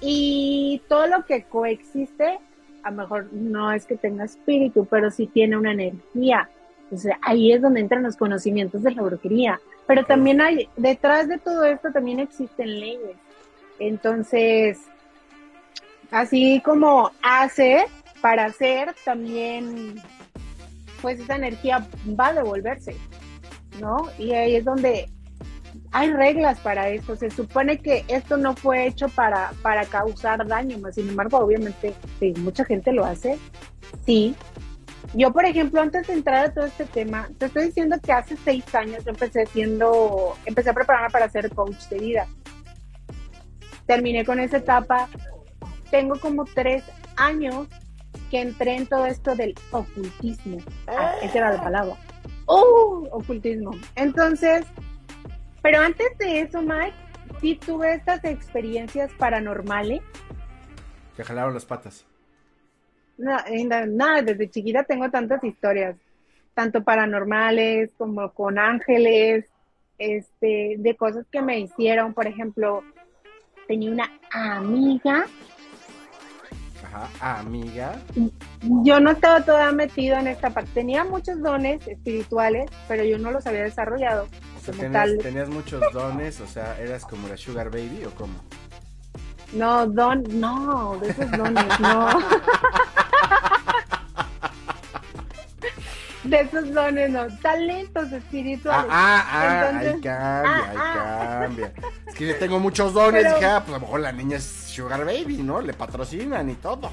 Y 0.00 0.82
todo 0.88 1.06
lo 1.06 1.24
que 1.24 1.44
coexiste, 1.44 2.38
a 2.84 2.90
lo 2.90 2.96
mejor 2.98 3.32
no 3.32 3.72
es 3.72 3.84
que 3.84 3.96
tenga 3.96 4.24
espíritu, 4.24 4.86
pero 4.88 5.10
sí 5.10 5.26
tiene 5.26 5.56
una 5.56 5.72
energía. 5.72 6.48
Sea, 6.94 7.18
ahí 7.22 7.52
es 7.52 7.60
donde 7.60 7.80
entran 7.80 8.02
los 8.02 8.16
conocimientos 8.16 8.82
de 8.82 8.92
la 8.92 9.02
brujería. 9.02 9.60
Pero 9.86 10.04
también 10.04 10.40
hay, 10.40 10.68
detrás 10.76 11.28
de 11.28 11.38
todo 11.38 11.64
esto 11.64 11.90
también 11.92 12.20
existen 12.20 12.78
leyes. 12.78 13.16
Entonces, 13.78 14.78
así 16.10 16.60
como 16.64 17.10
hace 17.22 17.86
para 18.20 18.46
hacer, 18.46 18.94
también 19.04 20.00
pues 21.00 21.20
esa 21.20 21.36
energía 21.36 21.86
va 22.18 22.28
a 22.28 22.34
devolverse, 22.34 22.96
¿no? 23.80 24.08
Y 24.18 24.32
ahí 24.32 24.56
es 24.56 24.64
donde 24.64 25.08
hay 25.92 26.12
reglas 26.12 26.58
para 26.60 26.88
esto. 26.88 27.16
Se 27.16 27.30
supone 27.30 27.78
que 27.78 28.04
esto 28.08 28.36
no 28.36 28.54
fue 28.54 28.86
hecho 28.86 29.08
para, 29.08 29.52
para 29.62 29.84
causar 29.84 30.46
daño, 30.46 30.78
más 30.78 30.94
sin 30.94 31.08
embargo, 31.08 31.38
obviamente, 31.38 31.94
sí, 32.18 32.34
mucha 32.38 32.64
gente 32.64 32.92
lo 32.92 33.04
hace, 33.04 33.38
sí. 34.04 34.34
Yo, 35.14 35.32
por 35.32 35.44
ejemplo, 35.46 35.80
antes 35.80 36.06
de 36.06 36.14
entrar 36.14 36.46
a 36.46 36.52
todo 36.52 36.66
este 36.66 36.84
tema, 36.84 37.30
te 37.38 37.46
estoy 37.46 37.66
diciendo 37.66 37.96
que 38.02 38.12
hace 38.12 38.36
seis 38.44 38.74
años 38.74 39.04
yo 39.04 39.10
empecé 39.10 39.46
siendo, 39.46 40.36
empecé 40.44 40.70
a 40.70 40.74
prepararme 40.74 41.10
para 41.10 41.30
ser 41.30 41.48
coach 41.54 41.88
de 41.88 41.98
vida. 41.98 42.26
Terminé 43.88 44.24
con 44.24 44.38
esa 44.38 44.58
etapa. 44.58 45.08
Tengo 45.90 46.20
como 46.20 46.44
tres 46.44 46.84
años 47.16 47.66
que 48.30 48.42
entré 48.42 48.76
en 48.76 48.86
todo 48.86 49.06
esto 49.06 49.34
del 49.34 49.54
ocultismo. 49.72 50.58
Ah, 50.86 51.14
esa 51.22 51.38
era 51.38 51.52
la 51.54 51.62
palabra. 51.62 51.96
¡Oh! 52.44 53.08
Ocultismo. 53.10 53.70
Entonces, 53.96 54.66
pero 55.62 55.80
antes 55.80 56.06
de 56.18 56.40
eso, 56.40 56.60
Mike, 56.60 56.94
sí 57.40 57.56
tuve 57.56 57.94
estas 57.94 58.22
experiencias 58.24 59.10
paranormales. 59.14 60.02
Te 61.16 61.24
jalaron 61.24 61.54
las 61.54 61.64
patas. 61.64 62.04
Nada, 63.16 64.22
desde 64.22 64.50
chiquita 64.50 64.84
tengo 64.84 65.10
tantas 65.10 65.42
historias, 65.42 65.96
tanto 66.54 66.84
paranormales 66.84 67.90
como 67.96 68.30
con 68.32 68.58
ángeles, 68.58 69.46
este, 69.98 70.76
de 70.78 70.96
cosas 70.96 71.26
que 71.32 71.42
me 71.42 71.58
hicieron. 71.58 72.14
Por 72.14 72.26
ejemplo, 72.26 72.84
tenía 73.68 73.92
una 73.92 74.10
amiga. 74.32 75.26
Ajá, 76.82 77.38
amiga. 77.38 78.00
Yo 78.82 78.98
no 78.98 79.12
estaba 79.12 79.42
toda 79.42 79.70
metida 79.70 80.18
en 80.18 80.26
esta 80.26 80.50
parte. 80.50 80.70
Tenía 80.74 81.04
muchos 81.04 81.40
dones 81.40 81.86
espirituales, 81.86 82.68
pero 82.88 83.04
yo 83.04 83.18
no 83.18 83.30
los 83.30 83.46
había 83.46 83.62
desarrollado 83.62 84.26
tenías, 84.72 85.48
muchos 85.48 85.80
dones, 85.92 86.40
o 86.40 86.46
sea, 86.46 86.78
¿eras 86.78 87.04
como 87.04 87.28
la 87.28 87.36
Sugar 87.36 87.70
Baby 87.70 88.04
o 88.06 88.10
cómo? 88.10 88.34
No, 89.52 89.86
don, 89.86 90.24
no, 90.40 90.98
de 90.98 91.10
esos 91.10 91.30
dones, 91.30 91.80
no. 91.80 92.08
de 96.24 96.40
esos 96.40 96.74
dones, 96.74 97.10
no. 97.10 97.26
Talentos 97.38 98.12
espirituales. 98.12 98.90
Ah, 98.90 99.24
ah, 99.26 99.70
ah 99.72 99.78
ahí 99.78 99.86
cambia, 100.00 100.40
ahí 100.40 100.76
ah, 100.76 101.30
ah. 101.30 101.38
cambia. 101.42 101.72
Que 102.18 102.26
yo 102.26 102.36
tengo 102.36 102.58
muchos 102.58 102.92
dones, 102.92 103.22
Pero... 103.22 103.36
dije, 103.36 103.48
pues 103.60 103.68
a 103.68 103.70
lo 103.70 103.80
mejor 103.80 104.00
la 104.00 104.10
niña 104.10 104.38
es 104.38 104.42
Sugar 104.42 105.04
Baby, 105.04 105.36
¿no? 105.38 105.60
Le 105.60 105.72
patrocinan 105.72 106.50
y 106.50 106.54
todo. 106.54 106.90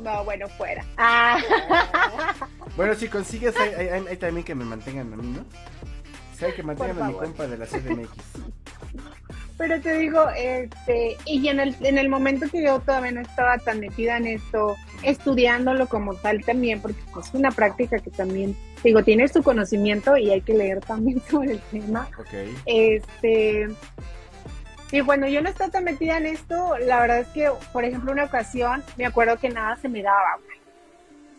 No, 0.00 0.24
bueno, 0.24 0.48
fuera. 0.48 0.84
Bueno, 2.76 2.94
si 2.96 3.06
consigues, 3.06 3.54
hay 3.56 4.16
también 4.16 4.44
que 4.44 4.52
me 4.52 4.64
mantengan 4.64 5.12
a 5.12 5.16
mí, 5.16 5.28
¿no? 5.28 5.44
Sí, 6.36 6.46
que 6.56 6.64
mantengan 6.64 7.06
mi 7.06 7.14
compa 7.14 7.46
de 7.46 7.56
la 7.56 7.66
CDMX. 7.66 8.10
Pero 9.56 9.80
te 9.80 9.98
digo, 9.98 10.28
este, 10.36 11.16
y 11.24 11.46
en 11.46 11.60
el, 11.60 11.76
en 11.80 11.98
el 11.98 12.08
momento 12.08 12.50
que 12.50 12.64
yo 12.64 12.80
todavía 12.80 13.12
no 13.12 13.20
estaba 13.20 13.58
tan 13.58 13.78
metida 13.78 14.16
en 14.16 14.26
esto, 14.26 14.74
estudiándolo 15.04 15.86
como 15.86 16.16
tal 16.16 16.44
también, 16.44 16.80
porque 16.80 17.00
es 17.20 17.32
una 17.32 17.52
práctica 17.52 18.00
que 18.00 18.10
también, 18.10 18.56
digo, 18.82 19.04
tiene 19.04 19.28
su 19.28 19.44
conocimiento 19.44 20.16
y 20.16 20.30
hay 20.30 20.40
que 20.40 20.54
leer 20.54 20.80
también 20.80 21.22
sobre 21.30 21.52
el 21.52 21.60
tema. 21.70 22.08
Okay. 22.18 22.52
Este, 22.66 23.68
y 24.94 25.00
bueno, 25.00 25.26
yo 25.26 25.42
no 25.42 25.48
estaba 25.48 25.72
tan 25.72 25.82
metida 25.82 26.18
en 26.18 26.26
esto, 26.26 26.78
la 26.78 27.00
verdad 27.00 27.18
es 27.18 27.26
que, 27.28 27.50
por 27.72 27.84
ejemplo, 27.84 28.12
una 28.12 28.26
ocasión, 28.26 28.80
me 28.96 29.04
acuerdo 29.04 29.36
que 29.38 29.48
nada 29.48 29.74
se 29.74 29.88
me 29.88 30.02
daba, 30.02 30.38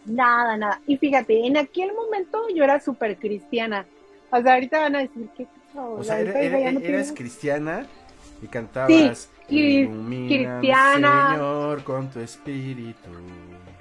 Nada, 0.05 0.57
nada. 0.57 0.81
Y 0.85 0.97
fíjate, 0.97 1.47
en 1.47 1.55
aquel 1.55 1.93
momento 1.93 2.49
yo 2.53 2.65
era 2.65 2.81
súper 2.81 3.15
cristiana. 3.17 3.85
O 4.29 4.41
sea, 4.41 4.55
ahorita 4.55 4.81
van 4.81 4.97
a 4.97 4.99
decir, 4.99 5.29
¿qué 5.37 5.47
O 5.73 6.03
sea, 6.03 6.19
eres 6.19 7.13
cristiana 7.13 7.87
y 8.41 8.47
cantabas 8.47 9.29
sí, 9.47 9.89
cristiana. 10.27 11.31
Señor, 11.31 11.83
con 11.83 12.09
tu 12.09 12.19
espíritu. 12.19 13.09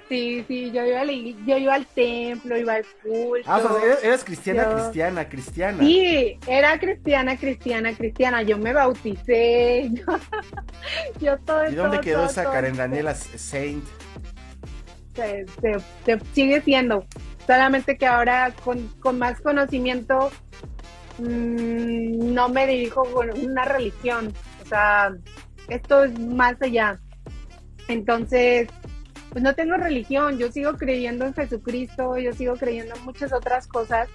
Sí, 0.07 0.45
sí, 0.47 0.71
yo 0.71 0.85
iba, 0.85 1.03
yo 1.03 1.57
iba 1.57 1.73
al 1.73 1.85
templo, 1.87 2.57
iba 2.57 2.75
al 2.75 2.85
culto. 3.01 3.49
Ah, 3.49 3.57
o 3.57 3.79
sea, 3.79 3.97
eras, 4.03 4.23
cristiana, 4.23 4.69
cristiana, 4.69 5.27
cristiana. 5.27 5.79
Sí, 5.79 6.39
era 6.45 6.79
cristiana, 6.79 7.37
cristiana, 7.37 7.95
cristiana. 7.95 8.43
Yo 8.43 8.57
me 8.57 8.73
bauticé. 8.73 9.91
Yo, 11.19 11.37
todo 11.39 11.67
¿Y 11.69 11.75
dónde 11.75 12.01
quedó 12.01 12.25
esa 12.25 12.43
Karen 12.43 12.77
Daniela 12.77 13.15
Saint? 13.15 13.83
Se, 15.15 15.45
se, 16.05 16.19
sigue 16.33 16.61
siendo. 16.61 17.05
Solamente 17.47 17.97
que 17.97 18.05
ahora 18.05 18.53
con, 18.63 18.87
con 18.99 19.17
más 19.17 19.41
conocimiento 19.41 20.31
Mm, 21.17 22.33
no 22.33 22.49
me 22.49 22.67
dirijo 22.67 23.03
con 23.05 23.29
una 23.39 23.63
religión, 23.63 24.33
o 24.61 24.65
sea, 24.65 25.15
esto 25.69 26.03
es 26.03 26.19
más 26.19 26.61
allá. 26.61 26.99
Entonces, 27.87 28.67
pues 29.35 29.43
no 29.43 29.53
tengo 29.53 29.75
religión, 29.75 30.37
yo 30.37 30.49
sigo 30.49 30.77
creyendo 30.77 31.25
en 31.25 31.33
Jesucristo, 31.33 32.17
yo 32.17 32.31
sigo 32.31 32.53
creyendo 32.55 32.95
en 32.95 33.03
muchas 33.03 33.33
otras 33.33 33.67
cosas. 33.67 34.07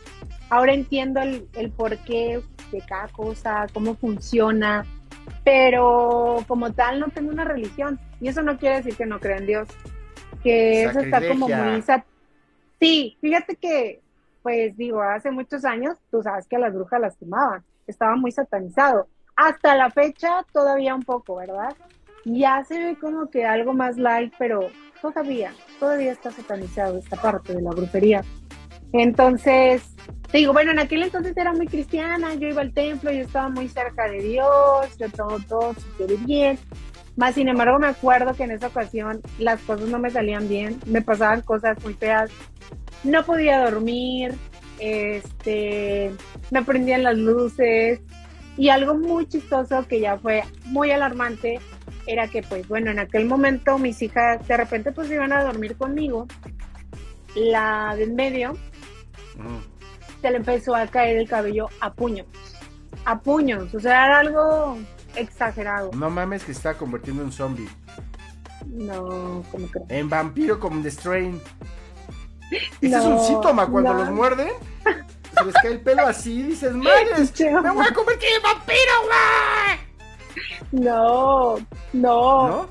Ahora 0.48 0.72
entiendo 0.72 1.20
el, 1.20 1.46
el 1.52 1.70
porqué 1.70 2.40
de 2.72 2.80
cada 2.88 3.06
cosa, 3.08 3.66
cómo 3.74 3.96
funciona, 3.96 4.86
pero 5.44 6.42
como 6.48 6.72
tal 6.72 7.00
no 7.00 7.08
tengo 7.08 7.28
una 7.28 7.44
religión. 7.44 8.00
Y 8.18 8.28
eso 8.28 8.40
no 8.40 8.56
quiere 8.56 8.76
decir 8.76 8.96
que 8.96 9.04
no 9.04 9.20
crea 9.20 9.36
en 9.36 9.46
Dios, 9.46 9.68
que 10.42 10.84
eso 10.84 11.00
está 11.00 11.20
como 11.28 11.50
muy... 11.50 11.84
Sí, 12.80 13.18
fíjate 13.20 13.56
que 13.56 14.00
pues 14.42 14.74
digo, 14.78 15.02
hace 15.02 15.30
muchos 15.30 15.66
años, 15.66 15.98
tú 16.10 16.22
sabes 16.22 16.46
que 16.46 16.56
a 16.56 16.60
las 16.60 16.72
brujas 16.72 16.98
las 16.98 17.16
quemaban, 17.18 17.62
estaba 17.86 18.16
muy 18.16 18.32
satanizado. 18.32 19.06
Hasta 19.36 19.76
la 19.76 19.90
fecha 19.90 20.46
todavía 20.50 20.94
un 20.94 21.02
poco, 21.02 21.36
¿verdad? 21.36 21.76
Ya 22.24 22.64
se 22.64 22.78
ve 22.78 22.96
como 23.00 23.30
que 23.30 23.44
algo 23.44 23.72
más 23.72 23.96
light, 23.96 24.32
pero 24.38 24.68
todavía, 25.00 25.52
todavía 25.78 26.12
está 26.12 26.30
satanizado 26.30 26.98
esta 26.98 27.16
parte 27.16 27.54
de 27.54 27.62
la 27.62 27.70
brujería. 27.70 28.22
Entonces, 28.92 29.94
te 30.30 30.38
digo, 30.38 30.52
bueno, 30.52 30.72
en 30.72 30.78
aquel 30.78 31.02
entonces 31.02 31.36
era 31.36 31.52
muy 31.52 31.66
cristiana, 31.66 32.34
yo 32.34 32.48
iba 32.48 32.60
al 32.60 32.72
templo, 32.72 33.10
yo 33.10 33.22
estaba 33.22 33.48
muy 33.48 33.68
cerca 33.68 34.08
de 34.08 34.20
Dios, 34.20 34.98
yo 34.98 35.08
todo, 35.10 35.38
todo 35.48 35.74
súper 35.74 36.16
bien. 36.18 36.58
Más 37.16 37.34
sin 37.34 37.48
embargo, 37.48 37.78
me 37.78 37.88
acuerdo 37.88 38.34
que 38.34 38.44
en 38.44 38.52
esa 38.52 38.68
ocasión 38.68 39.20
las 39.38 39.60
cosas 39.62 39.88
no 39.88 39.98
me 39.98 40.10
salían 40.10 40.48
bien, 40.48 40.78
me 40.86 41.02
pasaban 41.02 41.42
cosas 41.42 41.82
muy 41.84 41.94
feas 41.94 42.30
no 43.04 43.24
podía 43.24 43.64
dormir, 43.64 44.34
este, 44.78 46.12
me 46.50 46.62
prendían 46.62 47.02
las 47.02 47.16
luces 47.16 48.00
y 48.56 48.68
algo 48.68 48.94
muy 48.94 49.26
chistoso 49.26 49.86
que 49.88 50.00
ya 50.00 50.18
fue 50.18 50.42
muy 50.66 50.90
alarmante 50.90 51.60
era 52.06 52.28
que 52.28 52.42
pues 52.42 52.66
bueno, 52.68 52.90
en 52.90 52.98
aquel 52.98 53.26
momento 53.26 53.78
mis 53.78 54.00
hijas 54.02 54.46
de 54.46 54.56
repente 54.56 54.92
pues 54.92 55.10
iban 55.10 55.32
a 55.32 55.44
dormir 55.44 55.76
conmigo, 55.76 56.26
la 57.34 57.94
de 57.96 58.04
en 58.04 58.14
medio 58.14 58.56
se 60.20 60.30
le 60.30 60.36
empezó 60.36 60.74
a 60.74 60.86
caer 60.86 61.16
el 61.16 61.28
cabello 61.28 61.68
a 61.80 61.92
puños, 61.92 62.26
a 63.04 63.18
puños, 63.20 63.74
o 63.74 63.80
sea, 63.80 64.06
era 64.06 64.18
algo 64.20 64.78
exagerado. 65.16 65.90
No 65.94 66.10
mames 66.10 66.44
que 66.44 66.52
se 66.52 66.58
está 66.58 66.74
convirtiendo 66.74 67.22
en 67.22 67.32
zombie. 67.32 67.68
No, 68.66 69.42
¿cómo 69.50 69.66
crees? 69.68 69.86
En 69.88 70.08
vampiro 70.08 70.60
como 70.60 70.82
The 70.82 70.90
Strain. 70.90 71.40
Ese 72.80 72.96
es 72.96 73.04
un 73.04 73.20
síntoma 73.20 73.66
cuando 73.66 73.94
los 73.94 74.10
muerden. 74.10 74.50
Se 75.36 75.44
les 75.44 75.54
cae 75.54 75.72
el 75.72 75.80
pelo 75.80 76.06
así 76.06 76.40
y 76.40 76.42
dices, 76.42 76.72
madres, 76.74 77.32
me 77.40 77.70
voy 77.70 77.86
a 77.86 77.94
convertir 77.94 78.28
en 78.36 78.42
vampiro, 78.42 78.92
güey. 79.04 79.89
No, 80.72 81.56
no. 81.92 82.48
¿No? 82.48 82.68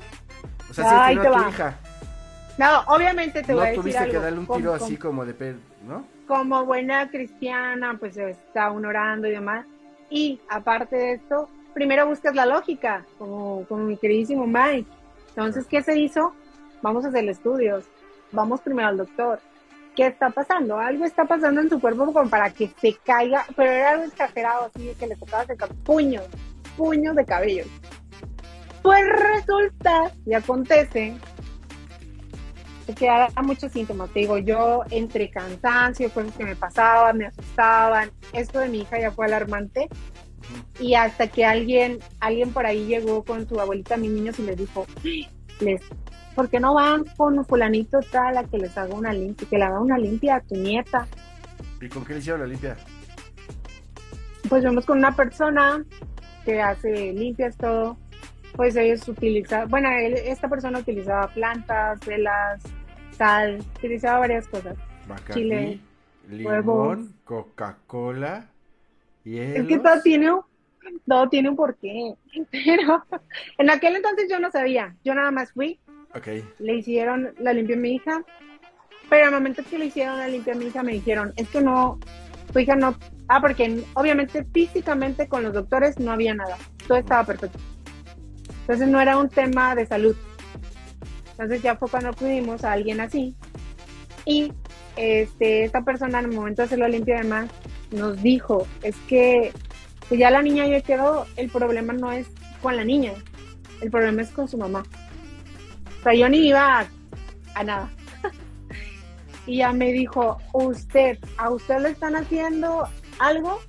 O 0.70 0.74
sea, 0.74 1.08
si 1.08 1.14
es 1.14 1.22
tu 1.22 1.48
hija. 1.48 1.78
No, 2.58 2.80
obviamente 2.88 3.42
te 3.42 3.54
voy 3.54 3.62
a 3.62 3.64
decir. 3.66 3.78
No 3.78 3.82
tuviste 3.82 4.10
que 4.10 4.18
darle 4.18 4.38
un 4.38 4.46
tiro 4.46 4.74
así 4.74 4.96
como 4.96 5.24
de 5.24 5.34
pelo, 5.34 5.58
¿no? 5.86 6.04
Como 6.26 6.64
buena 6.64 7.10
cristiana, 7.10 7.96
pues 7.98 8.16
está 8.16 8.70
un 8.70 8.86
orando 8.86 9.26
y 9.26 9.32
demás. 9.32 9.66
Y 10.10 10.40
aparte 10.48 10.96
de 10.96 11.12
esto, 11.14 11.48
primero 11.74 12.06
buscas 12.06 12.34
la 12.34 12.46
lógica, 12.46 13.04
como, 13.18 13.64
como 13.68 13.84
mi 13.84 13.96
queridísimo 13.96 14.46
Mike. 14.46 14.88
Entonces, 15.30 15.66
¿qué 15.66 15.82
se 15.82 15.98
hizo? 15.98 16.34
Vamos 16.82 17.04
a 17.04 17.08
hacer 17.08 17.28
estudios. 17.28 17.84
Vamos 18.32 18.60
primero 18.60 18.88
al 18.88 18.96
doctor 18.96 19.40
¿qué 20.00 20.06
está 20.06 20.30
pasando? 20.30 20.78
Algo 20.78 21.04
está 21.04 21.24
pasando 21.24 21.60
en 21.60 21.68
su 21.68 21.80
cuerpo 21.80 22.12
como 22.12 22.28
para 22.30 22.50
que 22.50 22.70
se 22.80 22.94
caiga, 23.04 23.44
pero 23.56 23.70
era 23.70 23.90
algo 23.90 24.04
exagerado, 24.04 24.70
así 24.74 24.94
que 24.98 25.06
le 25.06 25.16
tocaba 25.16 25.44
sacar 25.46 25.68
puños, 25.84 26.24
puños 26.80 27.14
de 27.14 27.26
cabello. 27.26 27.64
Pues 28.82 29.04
resulta 29.06 30.10
y 30.24 30.32
acontece 30.32 31.14
que 32.94 33.04
era 33.04 33.28
muchos 33.42 33.70
síntomas. 33.70 34.10
Te 34.10 34.20
digo, 34.20 34.38
yo 34.38 34.82
entre 34.90 35.30
cansancio, 35.30 36.10
cosas 36.10 36.34
que 36.36 36.44
me 36.44 36.56
pasaban, 36.56 37.18
me 37.18 37.26
asustaban, 37.26 38.10
esto 38.32 38.60
de 38.60 38.68
mi 38.70 38.80
hija 38.80 38.98
ya 38.98 39.12
fue 39.12 39.26
alarmante. 39.26 39.88
Y 40.80 40.94
hasta 40.94 41.28
que 41.28 41.44
alguien, 41.44 41.98
alguien 42.18 42.50
por 42.50 42.64
ahí 42.64 42.86
llegó 42.86 43.22
con 43.24 43.46
su 43.46 43.60
abuelita 43.60 43.94
a 43.94 43.98
mis 43.98 44.10
niños 44.10 44.38
y 44.38 44.42
les 44.42 44.56
dijo, 44.56 44.86
les, 45.60 45.82
¿por 46.34 46.48
qué 46.48 46.58
no 46.58 46.74
van 46.74 47.04
con 47.16 47.44
fulanito 47.44 48.00
tal 48.10 48.38
a 48.38 48.44
que 48.44 48.56
les 48.56 48.76
haga 48.76 48.94
una 48.94 49.12
limpia, 49.12 49.46
que 49.48 49.58
le 49.58 49.64
haga 49.64 49.80
una 49.80 49.98
limpia 49.98 50.36
a 50.36 50.40
tu 50.40 50.56
nieta? 50.56 51.06
¿Y 51.80 51.88
con 51.88 52.04
qué 52.06 52.14
le 52.14 52.18
hicieron 52.20 52.40
la 52.40 52.46
limpia? 52.46 52.76
Pues 54.48 54.64
vemos 54.64 54.86
con 54.86 54.98
una 54.98 55.14
persona 55.14 55.84
que 56.50 56.60
hace 56.60 57.12
limpias 57.12 57.56
todo. 57.56 57.96
Pues 58.56 58.74
ellos 58.76 59.06
utilizaban, 59.06 59.68
bueno, 59.68 59.88
esta 59.90 60.48
persona 60.48 60.80
utilizaba 60.80 61.28
plantas, 61.28 62.04
velas, 62.04 62.60
sal, 63.12 63.58
utilizaba 63.76 64.20
varias 64.20 64.48
cosas. 64.48 64.76
Bacardi, 65.06 65.32
Chile, 65.40 65.80
limón, 66.28 67.14
Coca-Cola, 67.24 68.50
Es 69.24 69.66
que 69.66 69.78
todo 69.78 70.02
tiene, 70.02 70.32
todo 71.06 71.28
tiene 71.28 71.48
un 71.50 71.56
porqué. 71.56 72.14
Pero 72.50 73.04
en 73.58 73.70
aquel 73.70 73.96
entonces 73.96 74.26
yo 74.28 74.40
no 74.40 74.50
sabía. 74.50 74.96
Yo 75.04 75.14
nada 75.14 75.30
más 75.30 75.52
fui. 75.52 75.78
Okay. 76.12 76.44
Le 76.58 76.74
hicieron 76.74 77.32
la 77.38 77.52
limpia 77.52 77.76
a 77.76 77.78
mi 77.78 77.94
hija. 77.94 78.24
Pero 79.08 79.26
al 79.26 79.32
momento 79.32 79.62
que 79.68 79.78
le 79.78 79.86
hicieron 79.86 80.18
la 80.18 80.26
limpia 80.26 80.54
a 80.54 80.56
mi 80.56 80.66
hija 80.66 80.82
me 80.82 80.92
dijeron, 80.92 81.32
es 81.36 81.48
que 81.48 81.60
no, 81.60 82.00
tu 82.52 82.58
hija 82.58 82.74
no... 82.74 82.96
Ah, 83.32 83.40
porque 83.40 83.84
obviamente 83.94 84.44
físicamente 84.52 85.28
con 85.28 85.44
los 85.44 85.54
doctores 85.54 86.00
no 86.00 86.10
había 86.10 86.34
nada. 86.34 86.58
Todo 86.88 86.98
estaba 86.98 87.22
perfecto. 87.22 87.60
Entonces 88.62 88.88
no 88.88 89.00
era 89.00 89.16
un 89.18 89.28
tema 89.28 89.76
de 89.76 89.86
salud. 89.86 90.16
Entonces 91.30 91.62
ya 91.62 91.76
fue 91.76 91.88
cuando 91.88 92.08
acudimos 92.08 92.64
a 92.64 92.72
alguien 92.72 93.00
así. 93.00 93.36
Y 94.26 94.52
este, 94.96 95.62
esta 95.62 95.82
persona 95.82 96.18
en 96.18 96.24
el 96.24 96.32
momento 96.32 96.62
de 96.62 96.66
hacer 96.66 96.80
la 96.80 96.88
limpia 96.88 97.20
además 97.20 97.48
nos 97.92 98.20
dijo, 98.20 98.66
es 98.82 98.96
que 99.06 99.52
pues 100.08 100.18
ya 100.18 100.32
la 100.32 100.42
niña 100.42 100.66
ya 100.66 100.80
quedó, 100.80 101.24
el 101.36 101.50
problema 101.50 101.92
no 101.92 102.10
es 102.10 102.26
con 102.60 102.76
la 102.76 102.82
niña, 102.82 103.12
el 103.80 103.92
problema 103.92 104.22
es 104.22 104.30
con 104.30 104.48
su 104.48 104.58
mamá. 104.58 104.82
O 106.00 106.02
sea, 106.02 106.14
yo 106.14 106.28
ni 106.28 106.48
iba 106.48 106.84
a, 107.54 107.62
nada. 107.62 107.88
y 109.46 109.58
ya 109.58 109.72
me 109.72 109.92
dijo, 109.92 110.38
usted, 110.52 111.16
¿a 111.36 111.50
usted 111.50 111.78
le 111.78 111.90
están 111.90 112.16
haciendo 112.16 112.88
algo? 113.20 113.60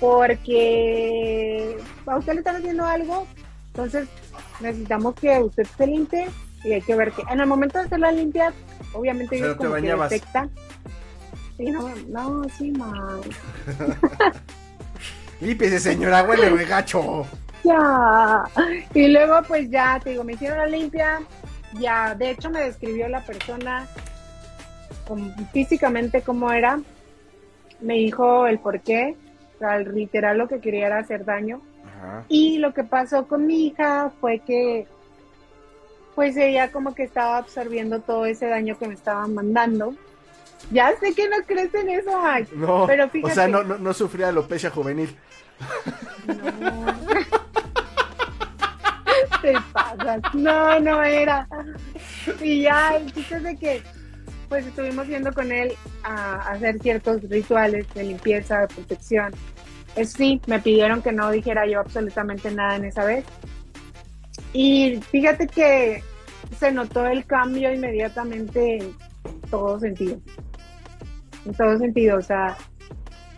Porque 0.00 1.76
a 2.06 2.16
usted 2.16 2.32
le 2.32 2.38
están 2.38 2.56
haciendo 2.56 2.84
algo, 2.84 3.26
entonces 3.68 4.08
necesitamos 4.60 5.14
que 5.14 5.38
usted 5.40 5.66
se 5.76 5.86
limpie 5.86 6.28
y 6.64 6.72
hay 6.72 6.82
que 6.82 6.94
ver 6.94 7.12
que 7.12 7.22
en 7.30 7.40
el 7.40 7.46
momento 7.46 7.78
de 7.78 7.84
hacer 7.84 8.00
la 8.00 8.10
limpia, 8.10 8.52
obviamente 8.92 9.38
yo 9.38 9.56
como 9.56 9.74
que 9.74 9.94
detecta. 9.94 10.48
Sí, 11.56 11.70
no, 11.70 11.88
no, 12.08 12.42
sí, 12.58 12.72
ma. 12.72 13.20
Lípiese, 15.40 15.78
señora, 15.78 16.22
huele 16.24 16.50
de 16.50 16.64
gacho. 16.64 17.26
Ya. 17.62 18.44
Y 18.94 19.08
luego, 19.08 19.42
pues 19.46 19.70
ya, 19.70 20.00
te 20.02 20.10
digo, 20.10 20.24
me 20.24 20.32
hicieron 20.32 20.58
la 20.58 20.66
limpia. 20.66 21.20
Ya, 21.78 22.14
de 22.14 22.30
hecho, 22.30 22.50
me 22.50 22.60
describió 22.60 23.08
la 23.08 23.20
persona 23.20 23.86
físicamente 25.52 26.22
cómo 26.22 26.50
era. 26.52 26.80
Me 27.84 27.94
dijo 27.94 28.46
el 28.46 28.58
por 28.58 28.80
qué. 28.80 29.16
O 29.56 29.58
sea, 29.58 29.78
literal 29.78 30.38
lo 30.38 30.48
que 30.48 30.60
quería 30.60 30.86
era 30.86 30.98
hacer 30.98 31.24
daño. 31.24 31.60
Y 32.28 32.58
lo 32.58 32.74
que 32.74 32.84
pasó 32.84 33.26
con 33.26 33.46
mi 33.46 33.66
hija 33.66 34.12
fue 34.20 34.40
que, 34.40 34.86
pues 36.14 36.36
ella 36.36 36.70
como 36.70 36.94
que 36.94 37.04
estaba 37.04 37.38
absorbiendo 37.38 38.00
todo 38.00 38.26
ese 38.26 38.46
daño 38.46 38.78
que 38.78 38.88
me 38.88 38.94
estaban 38.94 39.34
mandando. 39.34 39.94
Ya 40.70 40.92
sé 40.98 41.14
que 41.14 41.28
no 41.28 41.36
crees 41.46 41.74
en 41.74 41.90
eso, 41.90 42.10
No, 42.56 42.86
pero 42.86 43.08
fíjate. 43.08 43.32
O 43.32 43.34
sea, 43.34 43.48
no, 43.48 43.62
no, 43.62 43.78
no 43.78 43.92
sufría 43.92 44.28
alopecia 44.28 44.70
juvenil. 44.70 45.14
No. 46.26 46.34
Te 49.42 49.54
pasas. 49.72 50.20
No, 50.32 50.80
no 50.80 51.02
era. 51.02 51.46
Y 52.40 52.62
ya, 52.62 52.96
el 52.96 53.12
chiste 53.12 53.36
es 53.36 53.42
de 53.42 53.56
que, 53.56 53.82
pues 54.48 54.66
estuvimos 54.66 55.06
yendo 55.08 55.32
con 55.32 55.50
él 55.52 55.72
a 56.02 56.36
hacer 56.50 56.78
ciertos 56.80 57.22
rituales 57.22 57.86
de 57.94 58.04
limpieza, 58.04 58.60
de 58.60 58.68
protección. 58.68 59.32
Eso 59.96 60.16
sí, 60.18 60.40
me 60.46 60.60
pidieron 60.60 61.02
que 61.02 61.12
no 61.12 61.30
dijera 61.30 61.66
yo 61.66 61.80
absolutamente 61.80 62.50
nada 62.50 62.76
en 62.76 62.84
esa 62.86 63.04
vez. 63.04 63.24
Y 64.52 65.00
fíjate 65.10 65.46
que 65.46 66.02
se 66.58 66.72
notó 66.72 67.06
el 67.06 67.24
cambio 67.26 67.72
inmediatamente 67.72 68.78
en 68.78 68.94
todo 69.50 69.78
sentido. 69.80 70.18
En 71.44 71.54
todo 71.54 71.78
sentido, 71.78 72.18
o 72.18 72.22
sea, 72.22 72.56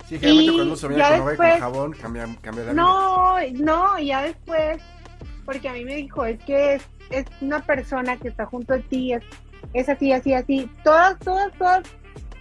Sí, 0.08 0.18
generalmente 0.20 0.52
cuando 0.54 0.76
se 0.76 0.86
veía 0.88 1.18
con, 1.18 1.26
después, 1.26 1.50
con 1.50 1.60
jabón, 1.60 1.92
cambia, 1.94 2.28
cambia 2.40 2.64
la 2.66 2.72
No, 2.74 3.36
vida. 3.40 3.58
no, 3.64 3.98
ya 3.98 4.22
después, 4.22 4.80
porque 5.44 5.68
a 5.68 5.72
mí 5.72 5.84
me 5.84 5.96
dijo, 5.96 6.24
es 6.24 6.38
que 6.44 6.74
es, 6.74 6.82
es 7.10 7.24
una 7.40 7.60
persona 7.60 8.16
que 8.16 8.28
está 8.28 8.46
junto 8.46 8.74
a 8.74 8.78
ti, 8.78 9.14
es, 9.14 9.24
es 9.72 9.88
así, 9.88 10.12
así, 10.12 10.32
así. 10.32 10.70
Todas, 10.82 11.18
todas, 11.18 11.52
todas, 11.58 11.82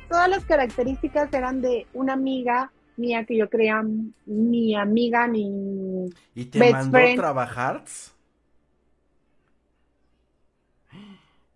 todas 0.10 0.30
las 0.30 0.46
características 0.46 1.34
eran 1.34 1.62
de 1.62 1.88
una 1.94 2.14
amiga 2.14 2.72
mía 2.98 3.26
que 3.26 3.38
yo 3.38 3.50
creía 3.50 3.84
mi 4.26 4.76
amiga, 4.76 5.28
mi 5.28 6.08
¿Y 6.34 6.46
te 6.46 6.72
mandó 6.72 7.00
trabajar? 7.16 7.84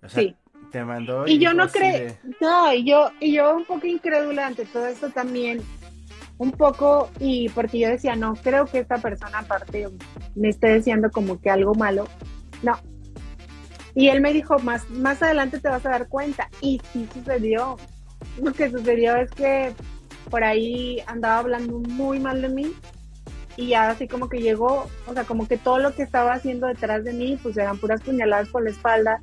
sí. 0.08 0.36
Te 0.72 0.84
mandó 0.84 1.28
y, 1.28 1.40
yo 1.40 1.52
no 1.56 1.68
creo, 1.68 2.16
no, 2.40 2.72
y 2.72 2.86
yo, 2.86 3.10
y 3.20 3.34
yo 3.34 3.56
un 3.56 3.66
poco 3.66 3.88
incrédula 3.88 4.46
ante 4.46 4.66
todo 4.66 4.86
esto 4.86 5.10
también, 5.10 5.62
un 6.38 6.52
poco 6.52 7.10
y 7.20 7.50
porque 7.50 7.80
yo 7.80 7.90
decía, 7.90 8.16
no, 8.16 8.36
creo 8.36 8.66
que 8.66 8.80
esta 8.80 9.00
persona 9.00 9.40
aparte 9.40 9.88
me 10.36 10.50
esté 10.50 10.76
diciendo 10.76 11.10
como 11.12 11.42
que 11.42 11.50
algo 11.50 11.74
malo. 11.74 12.08
No. 12.62 12.78
Y 13.96 14.10
él 14.10 14.22
me 14.22 14.34
dijo, 14.34 14.60
más, 14.60 14.90
más 14.90 15.22
adelante 15.22 15.60
te 15.60 15.70
vas 15.70 15.86
a 15.86 15.90
dar 15.90 16.08
cuenta. 16.08 16.50
Y 16.62 16.82
sí 16.92 17.08
sucedió. 17.14 17.78
Lo 18.42 18.54
que 18.54 18.70
sucedió 18.70 19.16
es 19.16 19.32
que 19.32 19.74
por 20.30 20.44
ahí 20.44 21.02
andaba 21.08 21.40
hablando 21.40 21.80
muy 21.80 22.20
mal 22.20 22.42
de 22.42 22.50
mí 22.50 22.74
y 23.60 23.68
ya 23.68 23.90
así 23.90 24.08
como 24.08 24.30
que 24.30 24.40
llegó, 24.40 24.88
o 25.06 25.14
sea, 25.14 25.26
como 25.26 25.46
que 25.46 25.58
todo 25.58 25.80
lo 25.80 25.94
que 25.94 26.04
estaba 26.04 26.32
haciendo 26.32 26.68
detrás 26.68 27.04
de 27.04 27.12
mí, 27.12 27.38
pues 27.44 27.58
eran 27.58 27.78
puras 27.78 28.02
puñaladas 28.02 28.48
por 28.48 28.64
la 28.64 28.70
espalda. 28.70 29.20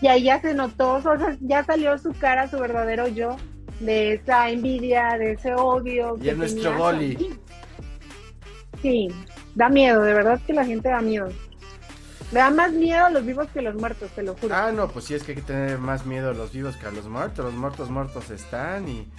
Y 0.00 0.06
ahí 0.06 0.22
ya 0.22 0.40
se 0.40 0.54
notó, 0.54 0.92
o 0.92 1.02
sea, 1.02 1.36
ya 1.40 1.64
salió 1.64 1.98
su 1.98 2.12
cara, 2.12 2.48
su 2.48 2.58
verdadero 2.58 3.08
yo 3.08 3.36
de 3.80 4.12
esa 4.12 4.48
envidia, 4.48 5.16
de 5.18 5.32
ese 5.32 5.54
odio. 5.54 6.16
Y 6.22 6.30
nuestro 6.30 6.78
boli. 6.78 7.36
Sí, 8.80 9.08
da 9.56 9.68
miedo, 9.68 10.02
de 10.02 10.14
verdad 10.14 10.40
que 10.46 10.52
la 10.52 10.64
gente 10.64 10.88
da 10.88 11.00
miedo. 11.00 11.28
Le 12.32 12.38
da 12.38 12.50
más 12.50 12.72
miedo 12.72 13.06
a 13.06 13.10
los 13.10 13.26
vivos 13.26 13.48
que 13.52 13.58
a 13.58 13.62
los 13.62 13.74
muertos, 13.74 14.10
te 14.12 14.22
lo 14.22 14.36
juro. 14.36 14.54
Ah, 14.54 14.70
no, 14.70 14.88
pues 14.88 15.06
sí, 15.06 15.14
es 15.14 15.24
que 15.24 15.32
hay 15.32 15.36
que 15.36 15.42
tener 15.42 15.78
más 15.78 16.06
miedo 16.06 16.30
a 16.30 16.34
los 16.34 16.52
vivos 16.52 16.76
que 16.76 16.86
a 16.86 16.92
los 16.92 17.08
muertos. 17.08 17.44
Los 17.44 17.54
muertos 17.54 17.90
muertos 17.90 18.30
están 18.30 18.88
y... 18.88 19.10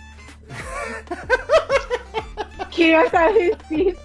¿Qué 2.75 2.95
vas 2.95 3.13
a 3.13 3.27
decir? 3.31 3.97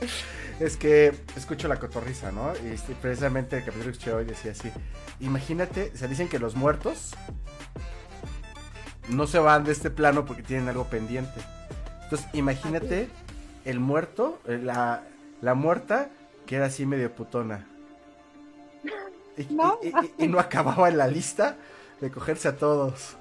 Es 0.59 0.77
que 0.77 1.14
escucho 1.37 1.69
la 1.69 1.79
cotorriza, 1.79 2.33
¿no? 2.33 2.53
Y 2.57 2.77
precisamente 2.95 3.59
el 3.59 3.64
capítulo 3.64 3.85
que 3.85 3.90
escuché 3.92 4.12
hoy 4.12 4.25
decía 4.25 4.53
así. 4.53 4.73
Imagínate, 5.21 5.97
se 5.97 6.09
dicen 6.09 6.29
que 6.29 6.40
los 6.40 6.57
muertos 6.57 7.14
no 9.09 9.29
se 9.29 9.38
van 9.38 9.64
de 9.64 9.73
este 9.73 9.90
plano 9.90 10.25
porque 10.25 10.42
tienen 10.42 10.69
algo 10.69 10.85
pendiente. 10.85 11.40
Entonces, 12.05 12.27
imagínate 12.33 13.09
el 13.64 13.79
muerto, 13.79 14.40
eh, 14.47 14.59
la, 14.61 15.03
la 15.42 15.55
muerta, 15.55 16.09
que 16.47 16.57
era 16.57 16.66
así 16.66 16.87
medio 16.87 17.14
putona. 17.14 17.66
Y 19.37 19.55
¿No? 19.55 19.79
Y, 20.18 20.29
no 20.29 20.38
acababa 20.38 20.88
en 20.88 20.99
la 20.99 21.07
lista 21.07 21.57
de 22.01 22.11
cogerse 22.11 22.49
a 22.49 22.57
todos. 22.57 23.16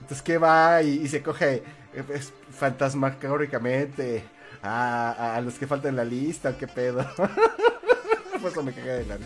Entonces, 0.00 0.22
¿qué 0.22 0.38
va? 0.38 0.82
Y, 0.82 1.08
se 1.08 1.22
coge 1.22 1.62
eh, 1.94 2.20
fantasmagóricamente 2.50 4.24
a, 4.62 5.36
a, 5.36 5.40
los 5.40 5.58
que 5.58 5.66
faltan 5.66 5.90
en 5.90 5.96
la 5.96 6.04
lista, 6.04 6.56
¿qué 6.56 6.66
pedo? 6.66 7.06
eso 8.42 8.62
me 8.62 8.72
cagué 8.72 8.92
de 8.92 9.06
la. 9.06 9.18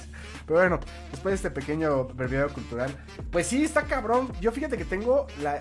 Pero 0.46 0.60
bueno, 0.60 0.80
después 1.10 1.32
de 1.32 1.36
este 1.36 1.50
pequeño 1.50 2.04
breviario 2.06 2.52
cultural, 2.52 2.94
pues 3.30 3.46
sí, 3.46 3.64
está 3.64 3.82
cabrón. 3.84 4.32
Yo 4.40 4.52
fíjate 4.52 4.76
que 4.76 4.84
tengo 4.84 5.26
la, 5.42 5.60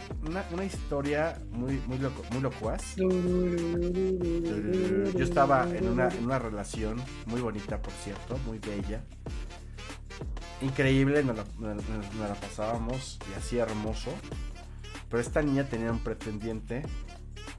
una, 0.52 0.66
historia 0.66 1.38
muy, 1.52 1.82
muy, 1.88 1.98
loco, 1.98 2.24
muy 2.32 2.42
locuaz. 2.42 2.96
Yo 2.96 3.08
estaba 5.24 5.68
en 5.70 5.88
una, 5.88 6.10
en 6.10 6.26
una 6.26 6.40
relación 6.40 7.02
muy 7.26 7.42
bonita, 7.42 7.82
por 7.82 7.94
cierto, 7.94 8.38
muy 8.46 8.60
bella. 8.60 9.02
Increíble, 10.62 11.24
nos 11.24 11.38
la, 11.38 11.46
la 11.76 12.36
pasábamos 12.36 13.20
y 13.32 13.38
así 13.38 13.58
hermoso. 13.58 14.12
Pero 15.10 15.22
esta 15.22 15.42
niña 15.42 15.64
tenía 15.64 15.92
un 15.92 16.00
pretendiente 16.00 16.84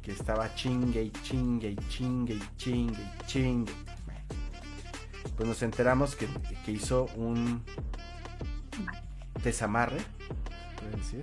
que 0.03 0.13
estaba 0.13 0.55
chingue 0.55 1.03
y 1.03 1.11
chingue 1.11 1.71
y 1.71 1.77
chingue 1.89 2.35
y 2.35 2.57
chingue 2.57 3.03
y 3.03 3.27
chingue 3.27 3.73
pues 5.37 5.49
nos 5.49 5.63
enteramos 5.63 6.17
que, 6.17 6.29
hizo 6.71 7.07
un 7.17 7.63
desamarre, 9.43 9.99
puede 10.81 10.97
decir, 10.97 11.23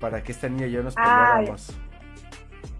para 0.00 0.22
que 0.22 0.32
esta 0.32 0.48
niña 0.48 0.66
y 0.66 0.72
yo 0.72 0.82
nos 0.82 0.94
peleáramos. 0.94 1.72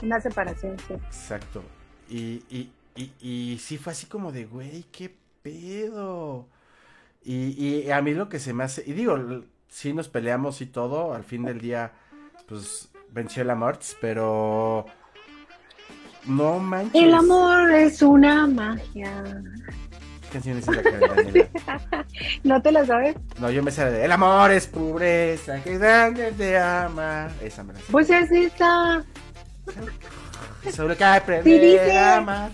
Una 0.03 0.21
separación, 0.21 0.77
sí. 0.87 0.95
Exacto. 0.95 1.63
Y, 2.09 2.43
y, 2.51 2.71
y, 2.95 3.13
y 3.21 3.59
sí 3.59 3.79
fue 3.79 3.93
así 3.93 4.07
como 4.07 4.33
de, 4.33 4.45
güey, 4.45 4.85
qué 4.93 5.15
pedo. 5.43 6.47
Y, 7.25 7.61
y 7.61 7.91
a 7.91 8.01
mí 8.03 8.15
lo 8.15 8.29
que 8.29 8.39
se 8.39 8.53
me 8.53 8.65
hace, 8.65 8.85
y 8.87 8.93
digo, 8.93 9.17
sí 9.69 9.93
nos 9.93 10.09
peleamos 10.09 10.61
y 10.61 10.67
todo, 10.67 11.15
al 11.15 11.25
fin 11.25 11.45
del 11.45 11.61
día, 11.61 11.93
pues 12.47 12.89
venció 13.11 13.43
el 13.43 13.51
amor, 13.51 13.79
pero 14.01 14.87
no 16.27 16.59
manches. 16.59 17.03
El 17.03 17.15
amor 17.15 17.71
es 17.73 18.03
una 18.03 18.47
magia. 18.47 19.13
¿Qué 20.23 20.29
canción 20.33 20.59
es 20.59 20.67
esa 20.69 20.83
que 20.83 21.49
¿No 22.45 22.61
te 22.61 22.73
la 22.73 22.85
sabes? 22.85 23.15
No, 23.41 23.51
yo 23.51 23.63
me 23.63 23.71
sé 23.71 23.85
de 23.91 24.05
El 24.05 24.13
amor 24.13 24.51
es 24.51 24.67
pobreza, 24.67 25.63
que 25.63 25.79
grande 25.79 26.33
te 26.33 26.59
ama. 26.59 27.29
Esa 27.41 27.63
me 27.63 27.73
la 27.73 27.79
sé. 27.79 27.87
Pues 27.91 28.11
es 28.11 28.31
esta. 28.33 29.05
Solo 30.73 30.97
que 30.97 31.05
aprender 31.05 31.45
Sí, 31.61 31.67
dice. 31.67 31.97
a 31.99 32.17
amar, 32.19 32.51